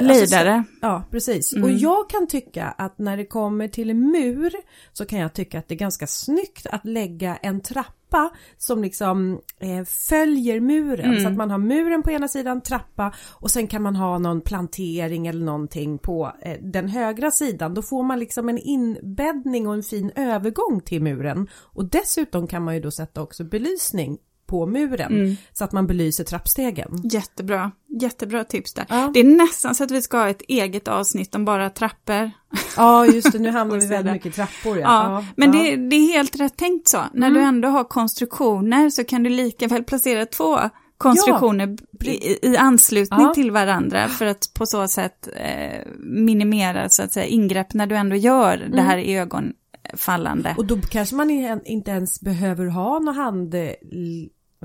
Lejdare. 0.00 0.54
Alltså, 0.54 0.72
ja, 0.80 1.04
precis. 1.10 1.52
Mm. 1.52 1.64
Och 1.64 1.70
jag 1.70 2.10
kan 2.10 2.26
tycka 2.26 2.66
att 2.66 2.98
när 2.98 3.16
det 3.16 3.24
kommer 3.24 3.68
till 3.68 3.90
en 3.90 4.10
mur 4.10 4.52
så 4.92 5.06
kan 5.06 5.18
jag 5.18 5.32
tycka 5.32 5.58
att 5.58 5.68
det 5.68 5.74
är 5.74 5.78
ganska 5.78 6.06
snyggt 6.06 6.66
att 6.66 6.84
lägga 6.84 7.36
en 7.36 7.60
trappa 7.60 8.30
som 8.58 8.82
liksom 8.82 9.40
eh, 9.60 9.84
följer 9.84 10.60
muren. 10.60 11.10
Mm. 11.10 11.22
Så 11.22 11.28
att 11.28 11.36
man 11.36 11.50
har 11.50 11.58
muren 11.58 12.02
på 12.02 12.10
ena 12.10 12.28
sidan, 12.28 12.60
trappa 12.60 13.14
och 13.30 13.50
sen 13.50 13.66
kan 13.66 13.82
man 13.82 13.96
ha 13.96 14.18
någon 14.18 14.40
plantering 14.40 15.26
eller 15.26 15.44
någonting 15.44 15.98
på 15.98 16.32
eh, 16.42 16.56
den 16.60 16.88
högra 16.88 17.30
sidan. 17.30 17.74
Då 17.74 17.82
får 17.82 18.02
man 18.02 18.18
liksom 18.18 18.48
en 18.48 18.58
inbäddning 18.58 19.68
och 19.68 19.74
en 19.74 19.82
fin 19.82 20.10
övergång 20.16 20.80
till 20.80 21.02
muren. 21.02 21.48
Och 21.54 21.84
dessutom 21.84 22.46
kan 22.46 22.64
man 22.64 22.74
ju 22.74 22.80
då 22.80 22.90
sätta 22.90 23.22
också 23.22 23.44
belysning 23.44 24.18
på 24.52 24.66
muren 24.66 25.12
mm. 25.12 25.36
så 25.52 25.64
att 25.64 25.72
man 25.72 25.86
belyser 25.86 26.24
trappstegen. 26.24 27.00
Jättebra, 27.04 27.70
jättebra 28.00 28.44
tips 28.44 28.74
där. 28.74 28.86
Ja. 28.88 29.10
Det 29.14 29.20
är 29.20 29.24
nästan 29.24 29.74
så 29.74 29.84
att 29.84 29.90
vi 29.90 30.02
ska 30.02 30.16
ha 30.16 30.28
ett 30.28 30.42
eget 30.48 30.88
avsnitt 30.88 31.34
om 31.34 31.44
bara 31.44 31.70
trappor. 31.70 32.30
Ja, 32.76 33.06
just 33.06 33.32
det, 33.32 33.38
nu 33.38 33.50
hamnar 33.58 33.76
vi 33.76 33.86
väldigt 33.86 34.12
mycket 34.12 34.34
trappor. 34.34 34.78
Ja, 34.78 34.84
ja 34.84 35.24
men. 35.36 35.52
Det, 35.52 35.76
det, 35.76 35.96
är 35.96 36.12
helt 36.12 36.40
rätt 36.40 36.56
tänkt 36.56 36.88
så. 36.88 37.02
När 37.12 37.26
mm. 37.26 37.34
du 37.34 37.48
ändå 37.48 37.68
har 37.68 37.84
konstruktioner 37.84 38.90
så 38.90 39.04
kan 39.04 39.22
du 39.22 39.30
lika 39.30 39.68
väl 39.68 39.84
placera 39.84 40.26
två 40.26 40.58
konstruktioner 40.98 41.76
ja. 42.00 42.10
i, 42.10 42.38
i, 42.42 42.56
anslutning 42.56 43.26
ja. 43.26 43.34
till 43.34 43.50
varandra 43.50 44.08
för 44.08 44.26
att 44.26 44.54
på 44.54 44.66
så 44.66 44.88
sätt 44.88 45.28
eh, 45.36 45.86
minimera 45.98 46.88
så 46.88 47.02
att 47.02 47.12
säga 47.12 47.26
ingrepp 47.26 47.74
när 47.74 47.86
du 47.86 47.96
ändå 47.96 48.16
gör 48.16 48.56
mm. 48.56 48.70
det 48.70 48.82
här 48.82 48.98
i 48.98 49.16
ögonfallande. 49.16 50.54
Och 50.58 50.66
då 50.66 50.76
kanske 50.90 51.14
man 51.14 51.30
inte 51.64 51.90
ens 51.90 52.20
behöver 52.20 52.66
ha 52.66 52.98
någon 52.98 53.14
hand 53.14 53.54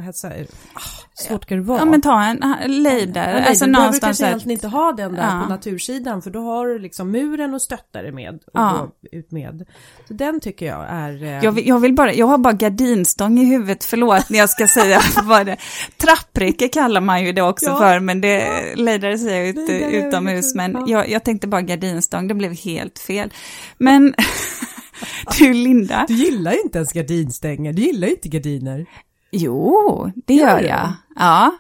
heter 0.04 0.30
det, 0.30 0.46
ah, 0.74 0.80
svårt 1.14 1.44
ska 1.44 1.56
det 1.56 1.62
vara. 1.62 1.80
Ja 1.80 1.86
men 1.86 2.02
ta 2.02 2.24
en 2.24 2.84
lejder. 2.84 3.40
Ja, 3.40 3.46
alltså 3.46 3.66
du 3.66 3.72
behöver 3.72 4.00
kanske 4.00 4.26
egentligen 4.26 4.52
inte 4.52 4.68
ha 4.68 4.92
den 4.92 5.14
där 5.14 5.38
ja. 5.38 5.44
på 5.44 5.50
natursidan 5.50 6.22
för 6.22 6.30
då 6.30 6.40
har 6.40 6.68
du 6.68 6.80
liksom 6.80 7.12
muren 7.12 7.54
och 7.54 7.62
stöttar 7.62 8.04
det 8.04 8.12
med. 8.12 8.36
Och 8.36 8.52
ja. 8.54 8.92
ut 9.12 9.32
med. 9.32 9.66
Så 10.08 10.14
den 10.14 10.40
tycker 10.40 10.66
jag 10.66 10.86
är... 10.90 11.24
Eh... 11.24 11.44
Jag, 11.44 11.52
vill, 11.52 11.68
jag, 11.68 11.80
vill, 11.80 11.94
bara, 11.94 12.14
jag 12.14 12.28
har 12.28 12.38
bara 12.38 12.54
gardinstång 12.54 13.40
i 13.40 13.46
huvudet, 13.46 13.84
förlåt 13.84 14.30
när 14.30 14.40
jag 14.40 14.50
ska 14.50 14.68
säga 14.68 15.02
vad 15.24 15.46
det 15.46 15.58
Trappräcke 15.98 16.68
kallar 16.68 17.02
man 17.02 17.26
ju 17.26 17.32
det 17.32 17.42
också 17.42 17.66
ja. 17.66 17.78
för, 17.78 18.00
men 18.00 18.22
det 18.22 18.76
lejdare 18.76 19.18
säger 19.18 19.46
jag 19.46 19.58
ut, 19.58 19.94
utomhus, 19.94 20.56
men 20.56 20.88
jag, 20.88 21.10
jag 21.10 21.24
tänkte 21.24 21.48
bara 21.48 21.62
gardinstång, 21.62 22.28
det 22.28 22.34
blev 22.34 22.54
helt 22.54 23.00
fel. 23.00 23.34
Men 23.78 24.14
du 25.40 25.54
Linda. 25.54 26.06
Du 26.08 26.14
gillar 26.14 26.52
ju 26.52 26.62
inte 26.62 26.78
ens 26.78 26.94
gardinstänger, 26.94 27.74
du 27.74 27.82
gillar 27.82 28.08
ju 28.08 28.14
inte 28.14 28.30
gardiner. 28.30 28.86
Jo, 29.32 30.12
det 30.26 30.34
gör, 30.34 30.60
gör 30.60 30.70
jag. 30.70 30.94
Ja, 31.16 31.52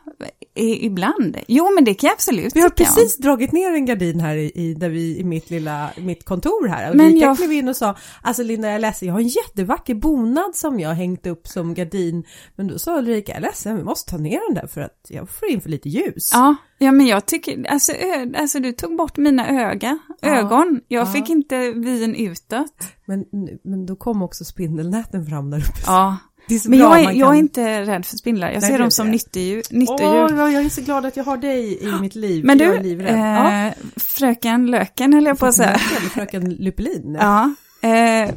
ibland. 0.58 1.38
Jo, 1.48 1.72
men 1.76 1.84
det 1.84 1.94
kan 1.94 2.08
jag 2.08 2.14
absolut 2.14 2.56
Vi 2.56 2.62
har 2.62 2.70
precis 2.70 3.18
dragit 3.18 3.52
ner 3.52 3.74
en 3.74 3.86
gardin 3.86 4.20
här 4.20 4.36
i, 4.36 4.52
i, 4.56 4.74
där 4.74 4.90
vi, 4.90 5.20
i 5.20 5.24
mitt 5.24 5.50
lilla, 5.50 5.90
mitt 5.98 6.26
kontor 6.26 6.68
här. 6.68 6.90
Och 6.90 6.96
men 6.96 7.18
jag 7.18 7.38
klev 7.38 7.54
in 7.54 7.70
och 7.70 7.76
sa, 7.76 7.96
alltså 8.22 8.44
Linda 8.44 8.68
jag 8.68 8.76
är 8.76 8.80
ledsen, 8.80 9.08
jag 9.08 9.16
har 9.16 9.22
en 9.22 9.28
jättevacker 9.28 9.96
bonad 9.96 10.56
som 10.56 10.80
jag 10.80 10.90
har 10.90 10.96
hängt 10.96 11.28
upp 11.28 11.48
som 11.48 11.74
gardin. 11.74 12.24
Men 12.56 12.68
då 12.68 12.80
sa 12.80 12.98
Ulrika, 12.98 13.32
jag 13.32 13.38
är 13.38 13.42
ledsen, 13.42 13.78
vi 13.78 13.84
måste 13.84 14.12
ta 14.12 14.18
ner 14.18 14.48
den 14.48 14.56
där 14.56 14.68
för 14.68 14.82
att 14.82 15.06
jag 15.10 15.30
får 15.30 15.50
in 15.50 15.62
för 15.62 15.70
lite 15.70 15.90
ljus. 15.90 16.30
Ja, 16.34 16.56
ja 16.78 16.92
men 16.92 17.08
jag 17.08 17.26
tycker, 17.26 17.68
alltså, 17.70 17.92
ö, 17.92 18.32
alltså 18.38 18.60
du 18.60 18.72
tog 18.72 18.98
bort 18.98 19.18
mina 19.18 19.50
öga, 19.50 19.98
ja, 20.22 20.28
ögon. 20.28 20.82
Jag 20.88 21.08
ja. 21.08 21.12
fick 21.12 21.30
inte 21.30 21.72
vyn 21.72 22.16
utåt. 22.16 22.84
Men, 23.06 23.26
men 23.64 23.86
då 23.86 23.96
kom 23.96 24.22
också 24.22 24.46
spindelnäten 24.46 25.26
fram 25.26 25.50
där 25.50 25.58
uppe. 25.58 25.82
Ja, 25.86 26.18
men 26.66 26.80
jag 26.80 27.00
är, 27.00 27.04
kan... 27.04 27.18
jag 27.18 27.36
är 27.36 27.40
inte 27.40 27.82
rädd 27.82 28.06
för 28.06 28.18
spindlar, 28.18 28.52
jag 28.52 28.62
Nej, 28.62 28.72
ser 28.72 28.80
dem 28.80 28.92
som 28.92 29.12
nyttodjur. 29.12 29.64
Åh, 29.72 30.54
jag 30.54 30.66
är 30.66 30.70
så 30.70 30.82
glad 30.82 31.06
att 31.06 31.18
jag 31.18 31.24
har 31.24 31.38
dig 31.38 31.84
i 31.84 31.92
mitt 32.02 32.16
liv. 32.16 32.46
Men 32.46 32.58
du, 32.58 33.06
eh, 33.06 33.20
ja. 33.20 33.72
fröken 33.96 34.72
Löken 34.72 35.14
höll 35.14 35.26
jag 35.26 35.40
på 35.40 35.46
att 35.46 35.56
säga. 35.56 35.78
Fröken 36.14 36.50
Lupelin. 36.50 37.18
Ja. 37.20 37.54
Eh, 37.82 38.30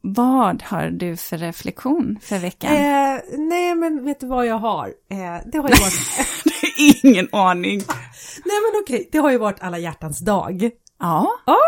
vad 0.00 0.62
har 0.62 0.90
du 0.90 1.16
för 1.16 1.38
reflektion 1.38 2.18
för 2.22 2.38
veckan? 2.38 2.72
Eh, 2.72 3.20
nej, 3.38 3.74
men 3.74 4.04
vet 4.04 4.20
du 4.20 4.26
vad 4.26 4.46
jag 4.46 4.58
har? 4.58 4.86
Eh, 4.86 5.50
det 5.52 5.58
har 5.58 5.68
ju 5.68 5.74
varit... 5.74 6.00
Ingen 7.04 7.28
aning. 7.32 7.78
nej, 8.44 8.56
men 8.72 8.82
okej, 8.82 9.08
det 9.12 9.18
har 9.18 9.30
ju 9.30 9.38
varit 9.38 9.60
alla 9.60 9.78
hjärtans 9.78 10.18
dag. 10.18 10.70
Ja. 10.98 11.28
Ja, 11.46 11.58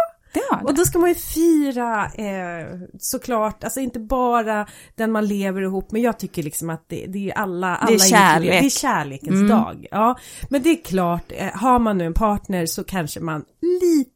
och 0.63 0.75
då 0.75 0.85
ska 0.85 0.99
man 0.99 1.09
ju 1.09 1.15
fira 1.15 2.07
eh, 2.07 2.67
såklart, 2.99 3.65
alltså 3.65 3.81
inte 3.81 4.01
bara 4.01 4.67
den 4.95 5.13
man 5.13 5.27
lever 5.27 5.63
ihop 5.63 5.93
med. 5.93 6.03
Jag 6.03 6.19
tycker 6.19 6.43
liksom 6.43 6.71
att 6.71 6.85
det, 6.89 7.07
det 7.07 7.31
är 7.31 7.35
alla, 7.35 7.77
alla 7.77 7.87
det 7.87 7.95
är 7.95 7.99
kärlek. 7.99 8.51
Det 8.51 8.67
är 8.67 8.71
kärlekens 8.71 9.31
mm. 9.31 9.49
dag. 9.49 9.87
Ja, 9.91 10.19
men 10.49 10.63
det 10.63 10.69
är 10.71 10.85
klart, 10.85 11.33
eh, 11.37 11.53
har 11.55 11.79
man 11.79 11.99
nu 11.99 12.05
en 12.05 12.15
partner 12.15 12.67
så 12.67 12.85
kanske 12.85 13.21
man 13.21 13.45
lite 13.61 14.12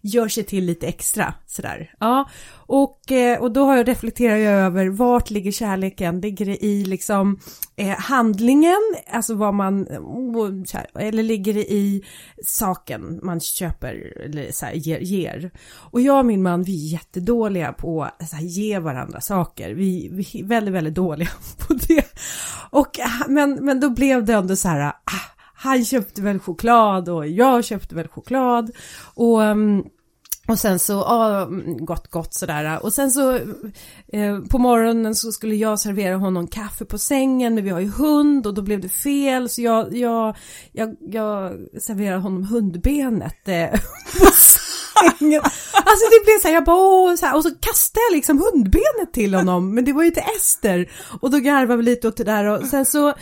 gör 0.00 0.28
sig 0.28 0.44
till 0.44 0.64
lite 0.64 0.86
extra 0.86 1.34
sådär. 1.46 1.94
Ja, 2.00 2.28
och, 2.50 3.12
eh, 3.12 3.40
och 3.40 3.52
då 3.52 3.64
har 3.64 3.76
jag 3.76 3.88
reflekterat 3.88 4.38
över 4.38 4.88
vart 4.88 5.30
ligger 5.30 5.52
kärleken? 5.52 6.20
Ligger 6.20 6.46
det 6.46 6.64
i 6.64 6.84
liksom 6.84 7.40
eh, 7.76 7.98
handlingen, 7.98 8.94
alltså 9.12 9.34
vad 9.34 9.54
man, 9.54 9.82
oh, 9.84 10.64
eller 10.94 11.22
ligger 11.22 11.54
det 11.54 11.72
i 11.72 12.04
saken 12.44 13.20
man 13.22 13.40
köper 13.40 14.22
eller 14.24 14.52
så 14.52 14.66
här, 14.66 14.72
ger, 14.72 14.98
ger? 14.98 15.50
Och 15.68 16.00
jag 16.00 16.18
och 16.18 16.26
min 16.26 16.42
man, 16.42 16.62
vi 16.62 16.86
är 16.86 16.92
jättedåliga 16.92 17.72
på 17.72 18.02
att 18.02 18.42
ge 18.42 18.78
varandra 18.78 19.20
saker. 19.20 19.74
Vi, 19.74 20.08
vi 20.12 20.40
är 20.40 20.44
väldigt, 20.44 20.74
väldigt 20.74 20.94
dåliga 20.94 21.28
på 21.68 21.74
det. 21.74 22.04
Och, 22.70 22.98
men, 23.28 23.64
men 23.64 23.80
då 23.80 23.90
blev 23.90 24.24
det 24.24 24.32
ändå 24.32 24.56
så 24.56 24.68
här, 24.68 24.80
ah, 24.88 25.37
han 25.60 25.84
köpte 25.84 26.22
väl 26.22 26.38
choklad 26.38 27.08
och 27.08 27.28
jag 27.28 27.64
köpte 27.64 27.94
väl 27.94 28.08
choklad. 28.08 28.70
Och 29.14 29.44
ehm, 29.44 29.84
och 30.48 30.58
sen 30.58 30.78
så, 30.78 30.92
ja, 30.92 31.48
gott 31.78 32.10
gott 32.10 32.34
sådär. 32.34 32.82
Och 32.82 32.92
sen 32.92 33.10
så 33.10 33.34
eh, 34.12 34.38
på 34.50 34.58
morgonen 34.58 35.14
så 35.14 35.32
skulle 35.32 35.54
jag 35.54 35.80
servera 35.80 36.16
honom 36.16 36.46
kaffe 36.46 36.84
på 36.84 36.98
sängen, 36.98 37.54
men 37.54 37.64
vi 37.64 37.70
har 37.70 37.80
ju 37.80 37.90
hund 37.90 38.46
och 38.46 38.54
då 38.54 38.62
blev 38.62 38.80
det 38.80 38.88
fel. 38.88 39.48
Så 39.48 39.62
jag, 39.62 39.96
jag, 39.96 40.36
jag, 40.72 40.96
jag 41.00 41.52
serverade 41.80 42.20
honom 42.20 42.44
hundbenet 42.44 43.48
eh, 43.48 43.80
sängen. 45.00 45.40
Alltså 45.72 46.04
det 46.10 46.24
blev 46.24 46.38
så 46.42 46.48
här, 46.48 46.54
jag 46.54 46.64
bara, 46.64 46.76
åh, 46.76 47.14
så 47.14 47.26
här, 47.26 47.36
och 47.36 47.42
så 47.42 47.50
kastade 47.60 48.04
jag 48.10 48.16
liksom 48.16 48.38
hundbenet 48.38 49.12
till 49.12 49.34
honom, 49.34 49.74
men 49.74 49.84
det 49.84 49.92
var 49.92 50.04
ju 50.04 50.10
till 50.10 50.22
Ester. 50.36 50.90
Och 51.20 51.30
då 51.30 51.38
garvade 51.38 51.76
vi 51.76 51.82
lite 51.82 52.08
åt 52.08 52.16
det 52.16 52.24
där 52.24 52.44
och 52.44 52.66
sen 52.66 52.84
så, 52.84 53.14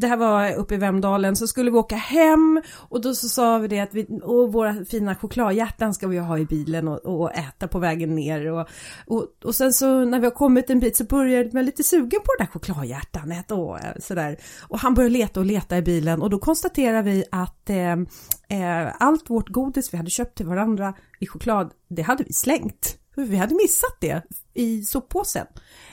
det 0.00 0.06
här 0.06 0.16
var 0.16 0.54
uppe 0.54 0.74
i 0.74 0.78
Vemdalen, 0.78 1.36
så 1.36 1.46
skulle 1.46 1.70
vi 1.70 1.76
åka 1.76 1.96
hem 1.96 2.62
och 2.74 3.00
då 3.00 3.14
så 3.14 3.28
sa 3.28 3.58
vi 3.58 3.68
det 3.68 3.80
att 3.80 3.94
vi, 3.94 4.06
och 4.22 4.52
våra 4.52 4.84
fina 4.84 5.14
chokladhjärtan 5.14 5.94
ska 5.94 6.06
vi 6.06 6.18
ha 6.18 6.38
i 6.38 6.44
bilen 6.44 6.88
och, 6.88 7.20
och 7.20 7.34
äta 7.34 7.68
på 7.68 7.78
vägen 7.78 8.14
ner 8.14 8.52
och, 8.52 8.68
och, 9.06 9.26
och 9.44 9.54
sen 9.54 9.72
så 9.72 10.04
när 10.04 10.20
vi 10.20 10.26
har 10.26 10.34
kommit 10.34 10.70
en 10.70 10.80
bit 10.80 10.96
så 10.96 11.04
började 11.04 11.50
man 11.52 11.64
lite 11.64 11.82
sugen 11.82 12.20
på 12.24 12.32
det 12.38 12.44
där 12.44 12.50
chokladhjärtanet 12.50 13.50
och 13.50 13.84
eh, 13.84 13.92
sådär. 14.00 14.36
Och 14.68 14.78
han 14.78 14.94
började 14.94 15.12
leta 15.12 15.40
och 15.40 15.46
leta 15.46 15.76
i 15.76 15.82
bilen 15.82 16.22
och 16.22 16.30
då 16.30 16.38
konstaterar 16.38 17.02
vi 17.02 17.24
att 17.30 17.70
eh, 17.70 17.96
eh, 18.48 18.94
allt 18.98 19.30
vårt 19.30 19.48
godis 19.48 19.92
vi 19.92 19.96
hade 19.96 20.10
köpt 20.10 20.36
till 20.36 20.46
varandra 20.46 20.94
i 21.20 21.26
choklad, 21.26 21.72
det 21.88 22.02
hade 22.02 22.24
vi 22.24 22.32
slängt. 22.32 22.98
Vi 23.16 23.36
hade 23.36 23.54
missat 23.54 23.96
det 24.00 24.22
i 24.54 24.82
soppåsen. 24.82 25.46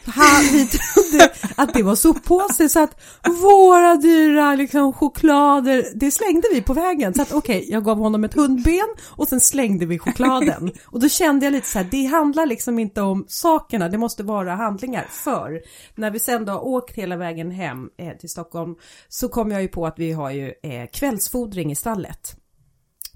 Han, 0.05 0.43
vi 0.51 0.67
trodde 0.67 1.33
att 1.55 1.73
det 1.73 1.83
var 1.83 1.95
soppåse 1.95 2.69
så 2.69 2.83
att 2.83 3.01
våra 3.41 3.95
dyra 3.95 4.55
liksom, 4.55 4.93
choklader, 4.93 5.85
det 5.95 6.11
slängde 6.11 6.47
vi 6.53 6.61
på 6.61 6.73
vägen. 6.73 7.13
Så 7.13 7.21
att 7.21 7.33
okej, 7.33 7.57
okay, 7.57 7.71
jag 7.71 7.83
gav 7.83 7.97
honom 7.97 8.23
ett 8.23 8.33
hundben 8.33 8.87
och 9.05 9.27
sen 9.27 9.41
slängde 9.41 9.85
vi 9.85 9.99
chokladen. 9.99 10.71
Och 10.85 10.99
då 10.99 11.09
kände 11.09 11.45
jag 11.45 11.51
lite 11.51 11.67
så 11.67 11.79
här, 11.79 11.87
det 11.91 12.05
handlar 12.05 12.45
liksom 12.45 12.79
inte 12.79 13.01
om 13.01 13.25
sakerna, 13.27 13.89
det 13.89 13.97
måste 13.97 14.23
vara 14.23 14.55
handlingar. 14.55 15.07
För 15.09 15.61
när 15.95 16.11
vi 16.11 16.19
sen 16.19 16.45
då 16.45 16.53
åkt 16.53 16.95
hela 16.95 17.17
vägen 17.17 17.51
hem 17.51 17.89
eh, 17.97 18.17
till 18.17 18.29
Stockholm 18.29 18.75
så 19.07 19.29
kom 19.29 19.51
jag 19.51 19.61
ju 19.61 19.67
på 19.67 19.87
att 19.87 19.99
vi 19.99 20.11
har 20.11 20.31
ju 20.31 20.53
eh, 20.63 20.89
kvällsfodring 20.93 21.71
i 21.71 21.75
stallet. 21.75 22.35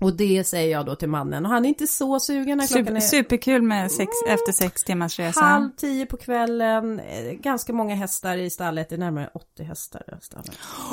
Och 0.01 0.13
det 0.13 0.43
säger 0.43 0.71
jag 0.71 0.85
då 0.85 0.95
till 0.95 1.09
mannen 1.09 1.45
och 1.45 1.51
han 1.51 1.65
är 1.65 1.69
inte 1.69 1.87
så 1.87 2.19
sugen 2.19 2.57
när 2.57 2.67
klockan 2.67 2.95
är... 2.95 2.99
Superkul 2.99 3.61
med 3.61 3.91
sex, 3.91 4.09
mm, 4.25 4.33
efter 4.35 4.51
sex 4.51 4.83
timmars 4.83 5.19
resa. 5.19 5.41
Halv 5.41 5.69
tio 5.77 6.05
på 6.05 6.17
kvällen, 6.17 6.99
eh, 6.99 7.31
ganska 7.31 7.73
många 7.73 7.95
hästar 7.95 8.37
i 8.37 8.49
stallet, 8.49 8.89
det 8.89 8.95
är 8.95 8.99
närmare 8.99 9.29
80 9.33 9.63
hästar 9.63 10.17
i 10.21 10.25
stallet. 10.25 10.51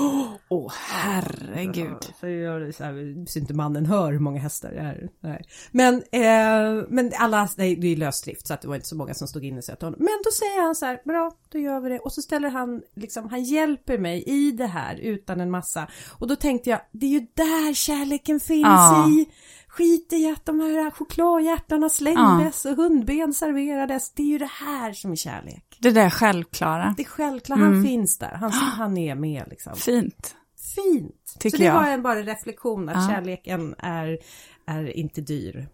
Åh 0.49 0.67
oh, 0.67 0.73
herregud. 0.91 1.97
Ja, 2.01 2.15
så, 2.21 2.29
jag, 2.29 2.75
så, 2.75 2.85
här, 2.85 3.27
så 3.27 3.39
inte 3.39 3.55
mannen 3.55 3.87
hör 3.87 4.13
hur 4.13 4.19
många 4.19 4.41
hästar 4.41 4.71
det 4.71 4.79
är. 4.79 5.09
Nej. 5.21 5.45
Men, 5.71 5.95
eh, 5.95 6.85
men 6.89 7.13
alla, 7.19 7.49
nej, 7.57 7.77
det 7.77 7.87
är 7.87 7.97
lösdrift 7.97 8.47
så 8.47 8.55
att 8.55 8.63
det 8.63 8.69
var 8.69 8.75
inte 8.75 8.89
så 8.89 8.97
många 8.97 9.15
som 9.15 9.29
stod 9.29 9.45
inne 9.45 9.59
och 9.59 9.65
sa 9.65 9.75
honom. 9.81 9.97
Men 9.99 10.19
då 10.25 10.31
säger 10.31 10.63
han 10.63 10.75
så 10.75 10.87
här, 10.87 11.01
bra, 11.05 11.33
då 11.53 11.59
gör 11.59 11.81
vi 11.81 11.89
det. 11.89 11.99
Och 11.99 12.13
så 12.13 12.23
ställer 12.23 12.51
han, 12.51 12.83
liksom, 12.95 13.29
han 13.31 13.45
hjälper 13.45 13.99
mig 13.99 14.23
i 14.27 14.51
det 14.51 14.67
här 14.67 14.97
utan 14.97 15.41
en 15.41 15.51
massa. 15.51 15.89
Och 16.19 16.27
då 16.27 16.37
tänkte 16.37 16.71
jag, 16.71 16.81
det 16.93 17.07
är 17.07 17.11
ju 17.11 17.27
där 17.35 17.75
kärleken 17.75 18.41
finns. 18.41 18.63
Ja 18.67 18.96
i. 19.09 19.29
Skit 19.69 20.13
i 20.13 20.31
att 20.31 20.45
de 20.45 20.61
här 20.61 20.91
chokladhjärtarna 20.91 21.89
slängdes 21.89 22.65
ja. 22.65 22.71
och 22.71 22.77
hundben 22.77 23.35
serverades. 23.35 24.13
Det 24.13 24.23
är 24.23 24.27
ju 24.27 24.39
det 24.39 24.51
här 24.65 24.93
som 24.93 25.13
är 25.13 25.17
kärlek. 25.17 25.79
Det 25.81 25.91
där 25.91 26.11
självklara. 26.11 26.95
Det 26.97 27.03
är 27.03 27.07
självklart, 27.07 27.59
mm. 27.59 27.73
han 27.73 27.85
finns 27.85 28.19
där. 28.19 28.35
Han, 28.35 28.51
han 28.53 28.97
är 28.97 29.15
med 29.15 29.45
liksom. 29.51 29.77
Fint. 29.77 30.37
Fint. 30.75 31.37
Tycker 31.39 31.57
Så 31.57 31.63
det 31.63 31.67
jag. 31.67 31.75
var 31.75 31.89
en 31.91 32.03
bara 32.03 32.23
reflektion 32.23 32.89
att 32.89 32.97
ja. 32.97 33.09
kärleken 33.15 33.75
är, 33.79 34.19
är 34.67 34.97
inte 34.97 35.21
dyr. 35.21 35.69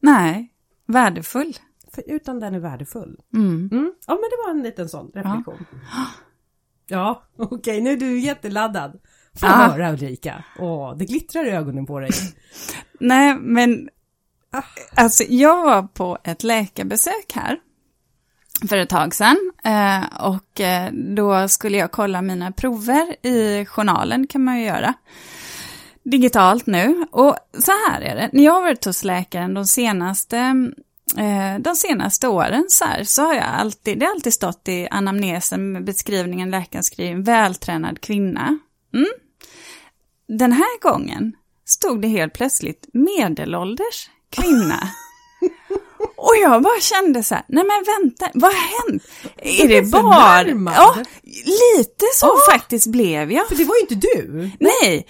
Nej, 0.00 0.52
värdefull. 0.86 1.56
För, 1.92 2.02
utan 2.06 2.40
den 2.40 2.54
är 2.54 2.58
värdefull. 2.58 3.20
Mm. 3.34 3.68
Mm. 3.72 3.92
Ja 4.06 4.14
men 4.14 4.22
det 4.30 4.36
var 4.46 4.50
en 4.50 4.62
liten 4.62 4.88
sån 4.88 5.10
reflektion. 5.14 5.66
Ja, 5.92 6.06
ja 6.86 7.22
okej 7.36 7.56
okay, 7.56 7.80
nu 7.80 7.90
är 7.90 7.96
du 7.96 8.18
jätteladdad. 8.18 9.00
Få 9.36 9.46
ah. 9.46 9.68
höra 9.68 9.92
Ulrika. 9.92 10.44
Åh, 10.58 10.96
det 10.96 11.04
glittrar 11.04 11.44
i 11.46 11.50
ögonen 11.50 11.86
på 11.86 12.00
dig. 12.00 12.10
Nej, 13.00 13.34
men 13.34 13.88
ah. 14.50 14.62
alltså 14.94 15.24
jag 15.28 15.64
var 15.64 15.82
på 15.82 16.18
ett 16.24 16.42
läkarbesök 16.42 17.32
här 17.34 17.58
för 18.68 18.76
ett 18.76 18.88
tag 18.88 19.14
sedan 19.14 19.52
eh, 19.64 20.20
och 20.20 20.60
eh, 20.60 20.92
då 20.92 21.48
skulle 21.48 21.76
jag 21.76 21.90
kolla 21.90 22.22
mina 22.22 22.52
prover 22.52 23.26
i 23.26 23.66
journalen 23.66 24.26
kan 24.26 24.44
man 24.44 24.58
ju 24.58 24.64
göra 24.64 24.94
digitalt 26.10 26.66
nu. 26.66 27.06
Och 27.10 27.36
så 27.58 27.72
här 27.72 28.00
är 28.00 28.16
det, 28.16 28.30
när 28.32 28.44
jag 28.44 28.52
har 28.52 28.62
varit 28.62 28.84
hos 28.84 29.04
läkaren 29.04 29.54
de 29.54 29.66
senaste, 29.66 30.38
eh, 31.16 31.58
de 31.60 31.76
senaste 31.76 32.28
åren 32.28 32.64
så, 32.68 32.84
här, 32.84 33.04
så 33.04 33.22
har 33.22 33.34
jag 33.34 33.44
alltid, 33.44 33.98
det 33.98 34.06
har 34.06 34.12
alltid 34.12 34.32
stått 34.32 34.68
i 34.68 34.88
anamnesen 34.90 35.72
med 35.72 35.84
beskrivningen 35.84 36.50
läkaren 36.50 36.84
skriver, 36.84 37.22
vältränad 37.22 38.00
kvinna. 38.00 38.58
Mm, 38.94 39.06
den 40.28 40.52
här 40.52 40.80
gången 40.80 41.32
stod 41.64 42.02
det 42.02 42.08
helt 42.08 42.32
plötsligt 42.32 42.86
medelålders 42.92 44.10
kvinna. 44.30 44.88
Och 46.16 46.34
jag 46.42 46.62
bara 46.62 46.80
kände 46.80 47.22
så 47.22 47.34
här, 47.34 47.44
nej 47.48 47.64
men 47.64 47.84
vänta, 47.84 48.30
vad 48.34 48.52
har 48.52 48.90
hänt? 48.90 49.02
Är 49.36 49.68
det 49.68 49.82
bara... 49.82 50.42
Ja, 50.76 50.96
lite 51.44 52.04
så 52.14 52.26
oh, 52.26 52.52
faktiskt 52.52 52.86
blev 52.86 53.32
jag. 53.32 53.48
För 53.48 53.54
det 53.54 53.64
var 53.64 53.74
ju 53.76 53.80
inte 53.80 53.94
du. 53.94 54.50
Nej, 54.60 55.06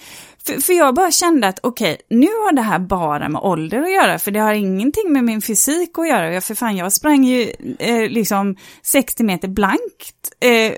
för, 0.46 0.60
för 0.60 0.72
jag 0.72 0.94
bara 0.94 1.10
kände 1.10 1.48
att 1.48 1.58
okej, 1.62 1.92
okay, 1.92 2.18
nu 2.18 2.26
har 2.26 2.52
det 2.52 2.62
här 2.62 2.78
bara 2.78 3.28
med 3.28 3.42
ålder 3.42 3.82
att 3.82 3.92
göra, 3.92 4.18
för 4.18 4.30
det 4.30 4.40
har 4.40 4.54
ingenting 4.54 5.12
med 5.12 5.24
min 5.24 5.42
fysik 5.42 5.98
att 5.98 6.08
göra. 6.08 6.40
För 6.40 6.54
fan, 6.54 6.76
jag 6.76 6.92
sprang 6.92 7.24
ju 7.24 7.52
eh, 7.78 8.10
liksom 8.10 8.56
60 8.82 9.22
meter 9.22 9.48
blankt 9.48 10.32
eh, 10.40 10.72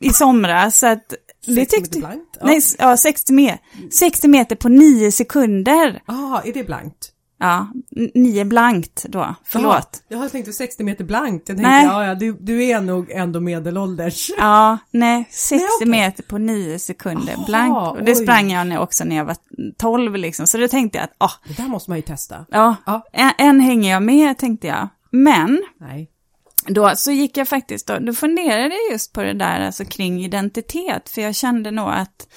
i 0.00 0.10
somras, 0.12 0.78
så 0.78 0.86
att 0.86 1.14
60 1.44 1.64
tyckte, 1.64 1.80
meter 1.80 2.00
blankt? 2.00 2.36
Ja. 2.40 2.46
Nej, 2.46 2.60
ja, 2.78 2.96
60, 2.96 3.32
meter, 3.32 3.60
60 3.90 4.28
meter 4.28 4.56
på 4.56 4.68
9 4.68 5.12
sekunder. 5.12 6.02
Ja, 6.06 6.14
ah, 6.14 6.42
är 6.44 6.52
det 6.52 6.64
blankt? 6.64 7.12
Ja, 7.40 7.66
9 8.14 8.44
blankt 8.44 9.06
då, 9.08 9.34
förlåt. 9.44 10.02
Ja, 10.08 10.22
jag 10.22 10.32
tänkte 10.32 10.52
60 10.52 10.84
meter 10.84 11.04
blankt, 11.04 11.48
jag 11.48 11.56
tänkte 11.56 11.70
nej. 11.70 11.84
ja, 11.84 12.06
ja 12.06 12.14
du, 12.14 12.32
du 12.32 12.64
är 12.64 12.80
nog 12.80 13.10
ändå 13.10 13.40
medelålders. 13.40 14.30
Ja, 14.38 14.78
nej, 14.90 15.28
60 15.30 15.56
nej, 15.56 15.66
okay. 15.76 15.90
meter 15.90 16.22
på 16.22 16.38
9 16.38 16.78
sekunder 16.78 17.34
Aha, 17.34 17.44
blankt. 17.46 17.98
Och 17.98 18.04
det 18.04 18.12
oj. 18.12 18.22
sprang 18.22 18.50
jag 18.50 18.82
också 18.82 19.04
när 19.04 19.16
jag 19.16 19.24
var 19.24 19.36
12 19.78 20.16
liksom, 20.16 20.46
så 20.46 20.58
då 20.58 20.68
tänkte 20.68 20.98
jag 20.98 21.04
att, 21.04 21.14
ah. 21.18 21.32
Det 21.48 21.62
där 21.62 21.68
måste 21.68 21.90
man 21.90 21.98
ju 21.98 22.02
testa. 22.02 22.46
Ja, 22.50 22.76
ja. 22.86 23.02
En, 23.12 23.32
en 23.38 23.60
hänger 23.60 23.90
jag 23.90 24.02
med 24.02 24.38
tänkte 24.38 24.66
jag. 24.66 24.88
Men, 25.10 25.62
nej 25.80 26.10
då 26.68 26.92
så 26.96 27.10
gick 27.10 27.36
jag 27.36 27.48
faktiskt, 27.48 27.86
då, 27.86 27.98
då 27.98 28.12
funderade 28.12 28.74
jag 28.74 28.92
just 28.92 29.12
på 29.12 29.22
det 29.22 29.34
där 29.34 29.60
alltså 29.60 29.84
kring 29.84 30.24
identitet, 30.24 31.08
för 31.08 31.22
jag 31.22 31.34
kände 31.34 31.70
nog 31.70 31.88
att 31.88 32.28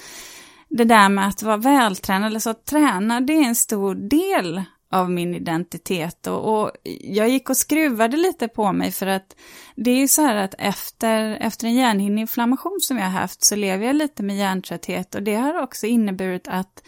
det 0.68 0.84
där 0.84 1.08
med 1.08 1.28
att 1.28 1.42
vara 1.42 1.56
vältränad, 1.56 2.26
eller 2.26 2.40
så 2.40 2.50
att 2.50 2.64
träna, 2.64 3.20
det 3.20 3.32
är 3.32 3.44
en 3.44 3.54
stor 3.54 3.94
del 3.94 4.62
av 4.92 5.10
min 5.10 5.34
identitet. 5.34 6.26
Och, 6.26 6.60
och, 6.60 6.70
jag 7.00 7.28
gick 7.28 7.50
och 7.50 7.56
skruvade 7.56 8.16
lite 8.16 8.48
på 8.48 8.72
mig 8.72 8.92
för 8.92 9.06
att 9.06 9.36
det 9.76 9.90
är 9.90 9.96
ju 9.96 10.08
så 10.08 10.22
här 10.22 10.36
att 10.36 10.54
efter, 10.58 11.36
efter 11.40 11.66
en 11.66 11.74
hjärnhinneinflammation 11.74 12.78
som 12.80 12.96
jag 12.96 13.04
har 13.04 13.20
haft 13.20 13.44
så 13.44 13.56
lever 13.56 13.86
jag 13.86 13.96
lite 13.96 14.22
med 14.22 14.36
hjärntrötthet. 14.36 15.14
Och 15.14 15.22
det 15.22 15.34
har 15.34 15.62
också 15.62 15.86
inneburit 15.86 16.48
att 16.48 16.82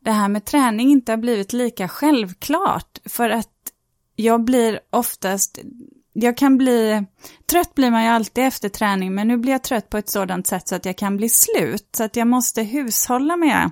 det 0.00 0.10
här 0.10 0.28
med 0.28 0.44
träning 0.44 0.90
inte 0.90 1.12
har 1.12 1.16
blivit 1.16 1.52
lika 1.52 1.88
självklart 1.88 2.98
för 3.04 3.30
att 3.30 3.48
jag 4.16 4.44
blir 4.44 4.80
oftast 4.90 5.58
jag 6.18 6.36
kan 6.36 6.58
bli, 6.58 7.04
trött 7.50 7.74
blir 7.74 7.90
man 7.90 8.02
ju 8.02 8.08
alltid 8.08 8.44
efter 8.44 8.68
träning, 8.68 9.14
men 9.14 9.28
nu 9.28 9.36
blir 9.36 9.52
jag 9.52 9.62
trött 9.62 9.90
på 9.90 9.98
ett 9.98 10.10
sådant 10.10 10.46
sätt 10.46 10.68
så 10.68 10.74
att 10.74 10.86
jag 10.86 10.96
kan 10.96 11.16
bli 11.16 11.28
slut. 11.28 11.88
Så 11.96 12.04
att 12.04 12.16
jag 12.16 12.28
måste 12.28 12.62
hushålla 12.62 13.36
med 13.36 13.70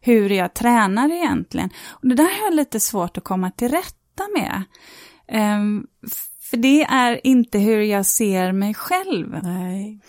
hur 0.00 0.30
jag 0.30 0.54
tränar 0.54 1.12
egentligen. 1.12 1.70
Och 1.88 2.08
det 2.08 2.14
där 2.14 2.24
har 2.24 2.44
jag 2.44 2.54
lite 2.54 2.80
svårt 2.80 3.16
att 3.16 3.24
komma 3.24 3.50
till 3.50 3.68
rätta 3.68 4.28
med. 4.34 4.62
Um, 5.58 5.86
för 6.50 6.56
det 6.56 6.82
är 6.82 7.26
inte 7.26 7.58
hur 7.58 7.80
jag 7.80 8.06
ser 8.06 8.52
mig 8.52 8.74
själv. 8.74 9.38
Nej. 9.42 10.00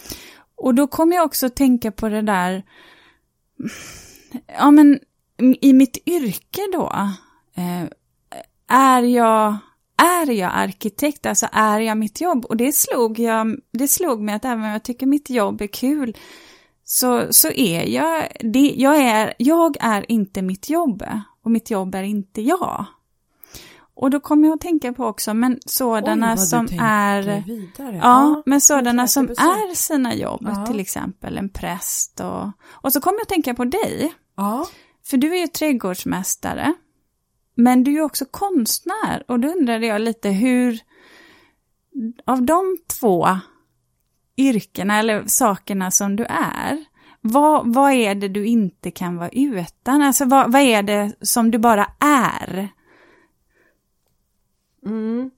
Och 0.55 0.75
då 0.75 0.87
kommer 0.87 1.15
jag 1.15 1.25
också 1.25 1.49
tänka 1.49 1.91
på 1.91 2.09
det 2.09 2.21
där, 2.21 2.63
ja 4.57 4.71
men 4.71 4.99
i 5.61 5.73
mitt 5.73 6.07
yrke 6.07 6.61
då, 6.73 6.91
eh, 7.55 7.89
är 8.67 9.01
jag 9.01 9.57
är 9.99 10.31
jag 10.31 10.51
arkitekt, 10.53 11.25
alltså 11.25 11.47
är 11.51 11.79
jag 11.79 11.97
mitt 11.97 12.21
jobb? 12.21 12.45
Och 12.45 12.57
det 12.57 12.71
slog, 12.71 13.19
jag, 13.19 13.57
det 13.71 13.87
slog 13.87 14.21
mig 14.21 14.35
att 14.35 14.45
även 14.45 14.63
om 14.63 14.69
jag 14.69 14.83
tycker 14.83 15.05
mitt 15.05 15.29
jobb 15.29 15.61
är 15.61 15.67
kul, 15.67 16.17
så, 16.83 17.27
så 17.31 17.49
är 17.49 17.85
jag, 17.85 18.27
det, 18.39 18.73
jag, 18.75 18.97
är, 18.97 19.33
jag 19.37 19.77
är 19.79 20.11
inte 20.11 20.41
mitt 20.41 20.69
jobb 20.69 21.03
och 21.43 21.51
mitt 21.51 21.71
jobb 21.71 21.95
är 21.95 22.03
inte 22.03 22.41
jag. 22.41 22.85
Och 23.93 24.09
då 24.09 24.19
kommer 24.19 24.47
jag 24.47 24.55
att 24.55 24.61
tänka 24.61 24.93
på 24.93 25.05
också, 25.05 25.33
men 25.33 25.59
sådana 25.65 26.33
Oj, 26.33 26.37
som 26.37 26.67
är... 26.79 27.43
Vidare. 27.45 27.95
Ja, 27.95 28.01
ja, 28.01 28.43
men 28.45 28.61
sådana 28.61 29.07
som 29.07 29.29
är 29.29 29.75
sina 29.75 30.15
jobb, 30.15 30.41
ja. 30.41 30.65
till 30.65 30.79
exempel 30.79 31.37
en 31.37 31.49
präst 31.49 32.19
och... 32.19 32.51
Och 32.69 32.93
så 32.93 33.01
kommer 33.01 33.17
jag 33.17 33.21
att 33.21 33.29
tänka 33.29 33.53
på 33.53 33.65
dig. 33.65 34.13
Ja. 34.37 34.67
För 35.05 35.17
du 35.17 35.35
är 35.35 35.39
ju 35.39 35.47
trädgårdsmästare. 35.47 36.73
Men 37.59 37.83
du 37.83 37.97
är 37.97 38.01
också 38.01 38.25
konstnär 38.25 39.23
och 39.27 39.39
då 39.39 39.47
undrade 39.47 39.85
jag 39.85 40.01
lite 40.01 40.29
hur, 40.29 40.79
av 42.25 42.41
de 42.41 42.77
två 42.99 43.27
yrkena 44.37 44.99
eller 44.99 45.23
sakerna 45.27 45.91
som 45.91 46.15
du 46.15 46.25
är, 46.29 46.85
vad, 47.21 47.73
vad 47.73 47.91
är 47.91 48.15
det 48.15 48.27
du 48.27 48.45
inte 48.45 48.91
kan 48.91 49.17
vara 49.17 49.29
utan? 49.29 50.01
Alltså 50.01 50.25
vad, 50.25 50.51
vad 50.51 50.61
är 50.61 50.83
det 50.83 51.15
som 51.21 51.51
du 51.51 51.57
bara 51.57 51.87
är? 51.99 52.69
Mm. 54.85 55.31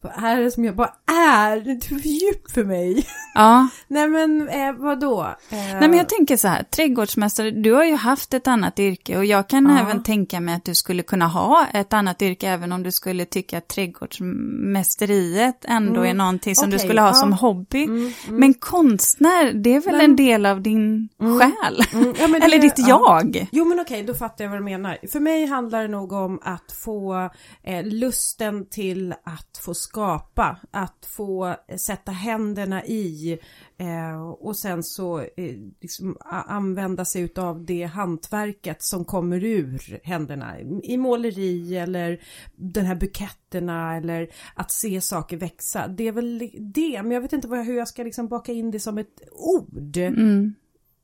Vad 0.00 0.24
är 0.24 0.40
det 0.40 0.50
som 0.50 0.64
jag 0.64 0.76
bara 0.76 0.92
är? 1.06 1.60
Det 1.60 1.70
är 1.70 1.80
för 1.88 1.94
djupt 2.08 2.52
för 2.52 2.64
mig. 2.64 3.06
Ja. 3.34 3.68
Nej 3.88 4.08
men 4.08 4.48
eh, 4.48 4.72
vadå? 4.72 5.22
Eh, 5.22 5.56
Nej 5.56 5.74
men 5.88 5.94
jag 5.96 6.08
tänker 6.08 6.36
så 6.36 6.48
här, 6.48 6.62
trädgårdsmästare, 6.62 7.50
du 7.50 7.72
har 7.72 7.84
ju 7.84 7.94
haft 7.94 8.34
ett 8.34 8.46
annat 8.46 8.78
yrke 8.78 9.16
och 9.18 9.24
jag 9.24 9.48
kan 9.48 9.66
Ja. 9.66 9.78
även 9.80 10.02
tänka 10.02 10.40
mig 10.40 10.54
att 10.54 10.64
du 10.64 10.74
skulle 10.74 11.02
kunna 11.02 11.26
ha 11.26 11.66
ett 11.74 11.92
annat 11.92 12.22
yrke 12.22 12.48
även 12.48 12.72
om 12.72 12.82
du 12.82 12.92
skulle 12.92 13.24
tycka 13.24 13.58
att 13.58 13.68
trädgårdsmästeriet 13.68 15.64
ändå 15.68 16.06
är 16.06 16.14
någonting 16.14 16.54
som 16.56 16.70
du 16.70 16.76
Mm. 16.76 16.78
Okej, 16.78 16.88
skulle 16.88 17.00
ha 17.00 17.08
ja. 17.08 17.14
som 17.14 17.32
hobby. 17.32 17.84
Mm, 17.84 18.12
Men 18.28 18.54
konstnär, 18.54 19.52
det 19.52 19.74
är 19.74 19.80
väl 19.80 19.92
Men- 19.96 20.04
en 20.04 20.16
del 20.16 20.46
av 20.46 20.62
din 20.62 21.08
själ? 21.18 21.82
Mm, 21.92 22.14
ja, 22.20 22.28
men 22.28 22.40
det- 22.40 22.46
Eller 22.46 22.58
ditt 22.58 22.78
ja. 22.78 22.86
jag? 23.22 23.48
Jo 23.52 23.64
men 23.64 23.80
okej, 23.80 24.02
då 24.02 24.14
fattar 24.14 24.44
jag 24.44 24.50
vad 24.50 24.60
du 24.60 24.64
menar. 24.64 24.98
För 25.12 25.20
mig 25.20 25.46
handlar 25.46 25.82
det 25.82 25.88
nog 25.88 26.12
om 26.12 26.38
att 26.42 26.72
få 26.84 27.30
eh, 27.62 27.84
lusten 27.84 28.68
till 28.68 29.12
att 29.12 29.60
få 29.64 29.74
skapa, 29.86 30.56
att 30.70 31.08
få 31.16 31.56
sätta 31.76 32.12
händerna 32.12 32.84
i 32.84 33.38
eh, 33.78 34.22
och 34.30 34.56
sen 34.56 34.82
så 34.82 35.20
eh, 35.20 35.54
liksom, 35.80 36.16
använda 36.20 37.04
sig 37.04 37.22
utav 37.22 37.64
det 37.64 37.84
hantverket 37.84 38.82
som 38.82 39.04
kommer 39.04 39.44
ur 39.44 40.00
händerna 40.02 40.60
i 40.82 40.96
måleri 40.96 41.76
eller 41.76 42.20
den 42.56 42.86
här 42.86 42.94
buketterna 42.94 43.96
eller 43.96 44.28
att 44.54 44.70
se 44.70 45.00
saker 45.00 45.36
växa. 45.36 45.88
Det 45.88 46.08
är 46.08 46.12
väl 46.12 46.50
det, 46.58 47.02
men 47.02 47.10
jag 47.10 47.20
vet 47.20 47.32
inte 47.32 47.48
hur 47.48 47.76
jag 47.76 47.88
ska 47.88 48.02
liksom 48.02 48.28
baka 48.28 48.52
in 48.52 48.70
det 48.70 48.80
som 48.80 48.98
ett 48.98 49.22
ord. 49.32 49.96
Mm. 49.96 50.54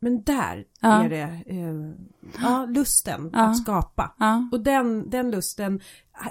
Men 0.03 0.23
där 0.23 0.65
Ja. 0.81 1.05
är 1.05 1.09
det 1.09 1.43
eh, 1.47 1.93
ja, 2.43 2.67
lusten 2.71 3.31
Ja. 3.33 3.39
att 3.39 3.57
skapa. 3.59 4.15
Och 4.53 4.61
den, 4.61 5.11
den 5.11 5.31
lusten 5.31 5.81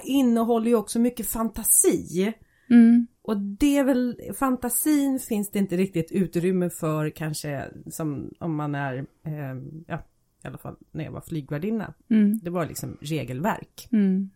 innehåller 0.04 0.66
ju 0.68 0.74
också 0.74 0.98
mycket 0.98 1.26
fantasi. 1.28 2.32
Mm. 2.70 3.06
Och 3.22 3.36
det 3.40 3.76
är 3.78 3.84
väl, 3.84 4.16
fantasin 4.38 5.18
finns 5.18 5.50
det 5.50 5.58
inte 5.58 5.76
riktigt 5.76 6.12
utrymme 6.12 6.70
för 6.70 7.10
kanske 7.10 7.68
som 7.90 8.30
om 8.40 8.56
man 8.56 8.74
är, 8.74 8.94
eh, 8.98 9.56
ja 9.86 10.02
i 10.44 10.48
alla 10.48 10.58
fall 10.58 10.76
när 10.92 11.04
jag 11.04 11.12
var 11.12 11.20
flygvärdinna. 11.20 11.94
Mm. 12.10 12.38
Det 12.42 12.50
var 12.50 12.66
liksom 12.66 12.96
regelverk. 13.00 13.88
Mm. 13.92 14.30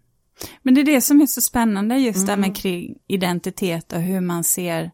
Men 0.63 0.75
det 0.75 0.81
är 0.81 0.85
det 0.85 1.01
som 1.01 1.21
är 1.21 1.27
så 1.27 1.41
spännande 1.41 1.97
just 1.97 2.29
Mm. 2.29 2.41
med 2.41 2.57
kring 2.57 2.99
identitet 3.07 3.93
och 3.93 4.01
hur 4.01 4.21
man 4.21 4.45
ser 4.45 4.91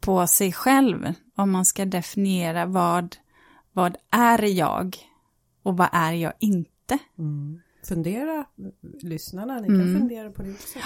på 0.00 0.26
sig 0.26 0.52
själv. 0.52 1.12
Om 1.36 1.50
man 1.50 1.64
ska 1.64 1.84
definiera 1.84 2.66
vad, 2.66 3.16
vad 3.72 3.96
är 4.10 4.42
jag 4.42 4.96
och 5.62 5.76
vad 5.76 5.88
är 5.92 6.12
jag 6.12 6.32
inte. 6.38 6.98
Fundera, 7.88 8.44
lyssnarna, 9.02 9.60
ni 9.60 9.68
Mm. 9.68 9.80
kan 9.80 10.00
fundera 10.00 10.30
på 10.30 10.42
det 10.42 10.50
också. 10.50 10.78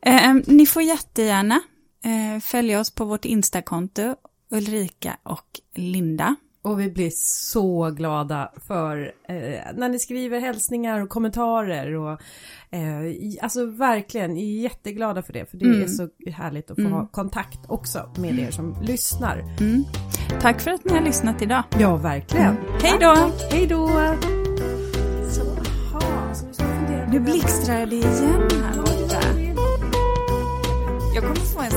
Eh, 0.00 0.34
ni 0.46 0.66
får 0.66 0.82
jättegärna 0.82 1.60
eh, 2.04 2.40
följa 2.40 2.80
oss 2.80 2.90
på 2.90 3.04
vårt 3.04 3.24
Instakonto, 3.24 4.16
Ulrika 4.50 5.16
och 5.22 5.60
Linda. 5.74 6.36
Och 6.64 6.80
vi 6.80 6.90
blir 6.90 7.10
så 7.14 7.90
glada 7.90 8.52
för 8.66 9.12
eh, 9.28 9.34
när 9.74 9.88
ni 9.88 9.98
skriver 9.98 10.40
hälsningar 10.40 11.00
och 11.00 11.08
kommentarer 11.08 11.94
och 11.94 12.10
eh, 12.70 13.42
alltså 13.42 13.66
verkligen 13.66 14.36
jätteglada 14.36 15.22
för 15.22 15.32
det 15.32 15.50
för 15.50 15.56
det 15.56 15.64
Mm. 15.64 15.82
är 15.82 15.86
så 15.86 16.08
härligt 16.30 16.70
att 16.70 16.76
få 16.82 16.88
ha 16.88 17.06
kontakt 17.06 17.58
också 17.68 18.10
med 18.18 18.38
er 18.38 18.50
som 18.50 18.76
lyssnar. 18.82 19.38
Mm. 19.60 19.84
Tack 20.40 20.60
för 20.60 20.70
att 20.70 20.84
ni 20.84 20.92
har 20.92 21.00
lyssnat 21.00 21.42
idag. 21.42 21.62
Ja, 21.78 21.96
verkligen. 21.96 22.56
Hej 22.82 22.98
då! 23.00 23.30
Hej 23.50 23.66
då! 23.66 23.88
Så, 25.30 25.42
aha, 25.42 26.34
så 26.34 26.46
nu 26.46 26.52
ska 26.54 26.64
fundera 26.64 27.20
blixtrar 27.20 27.86
det 27.86 27.96
igen 27.96 28.48
här 28.62 28.76
borta. 28.76 29.20
Jag 31.14 31.22
kommer 31.24 31.36
få 31.36 31.60
en 31.60 31.70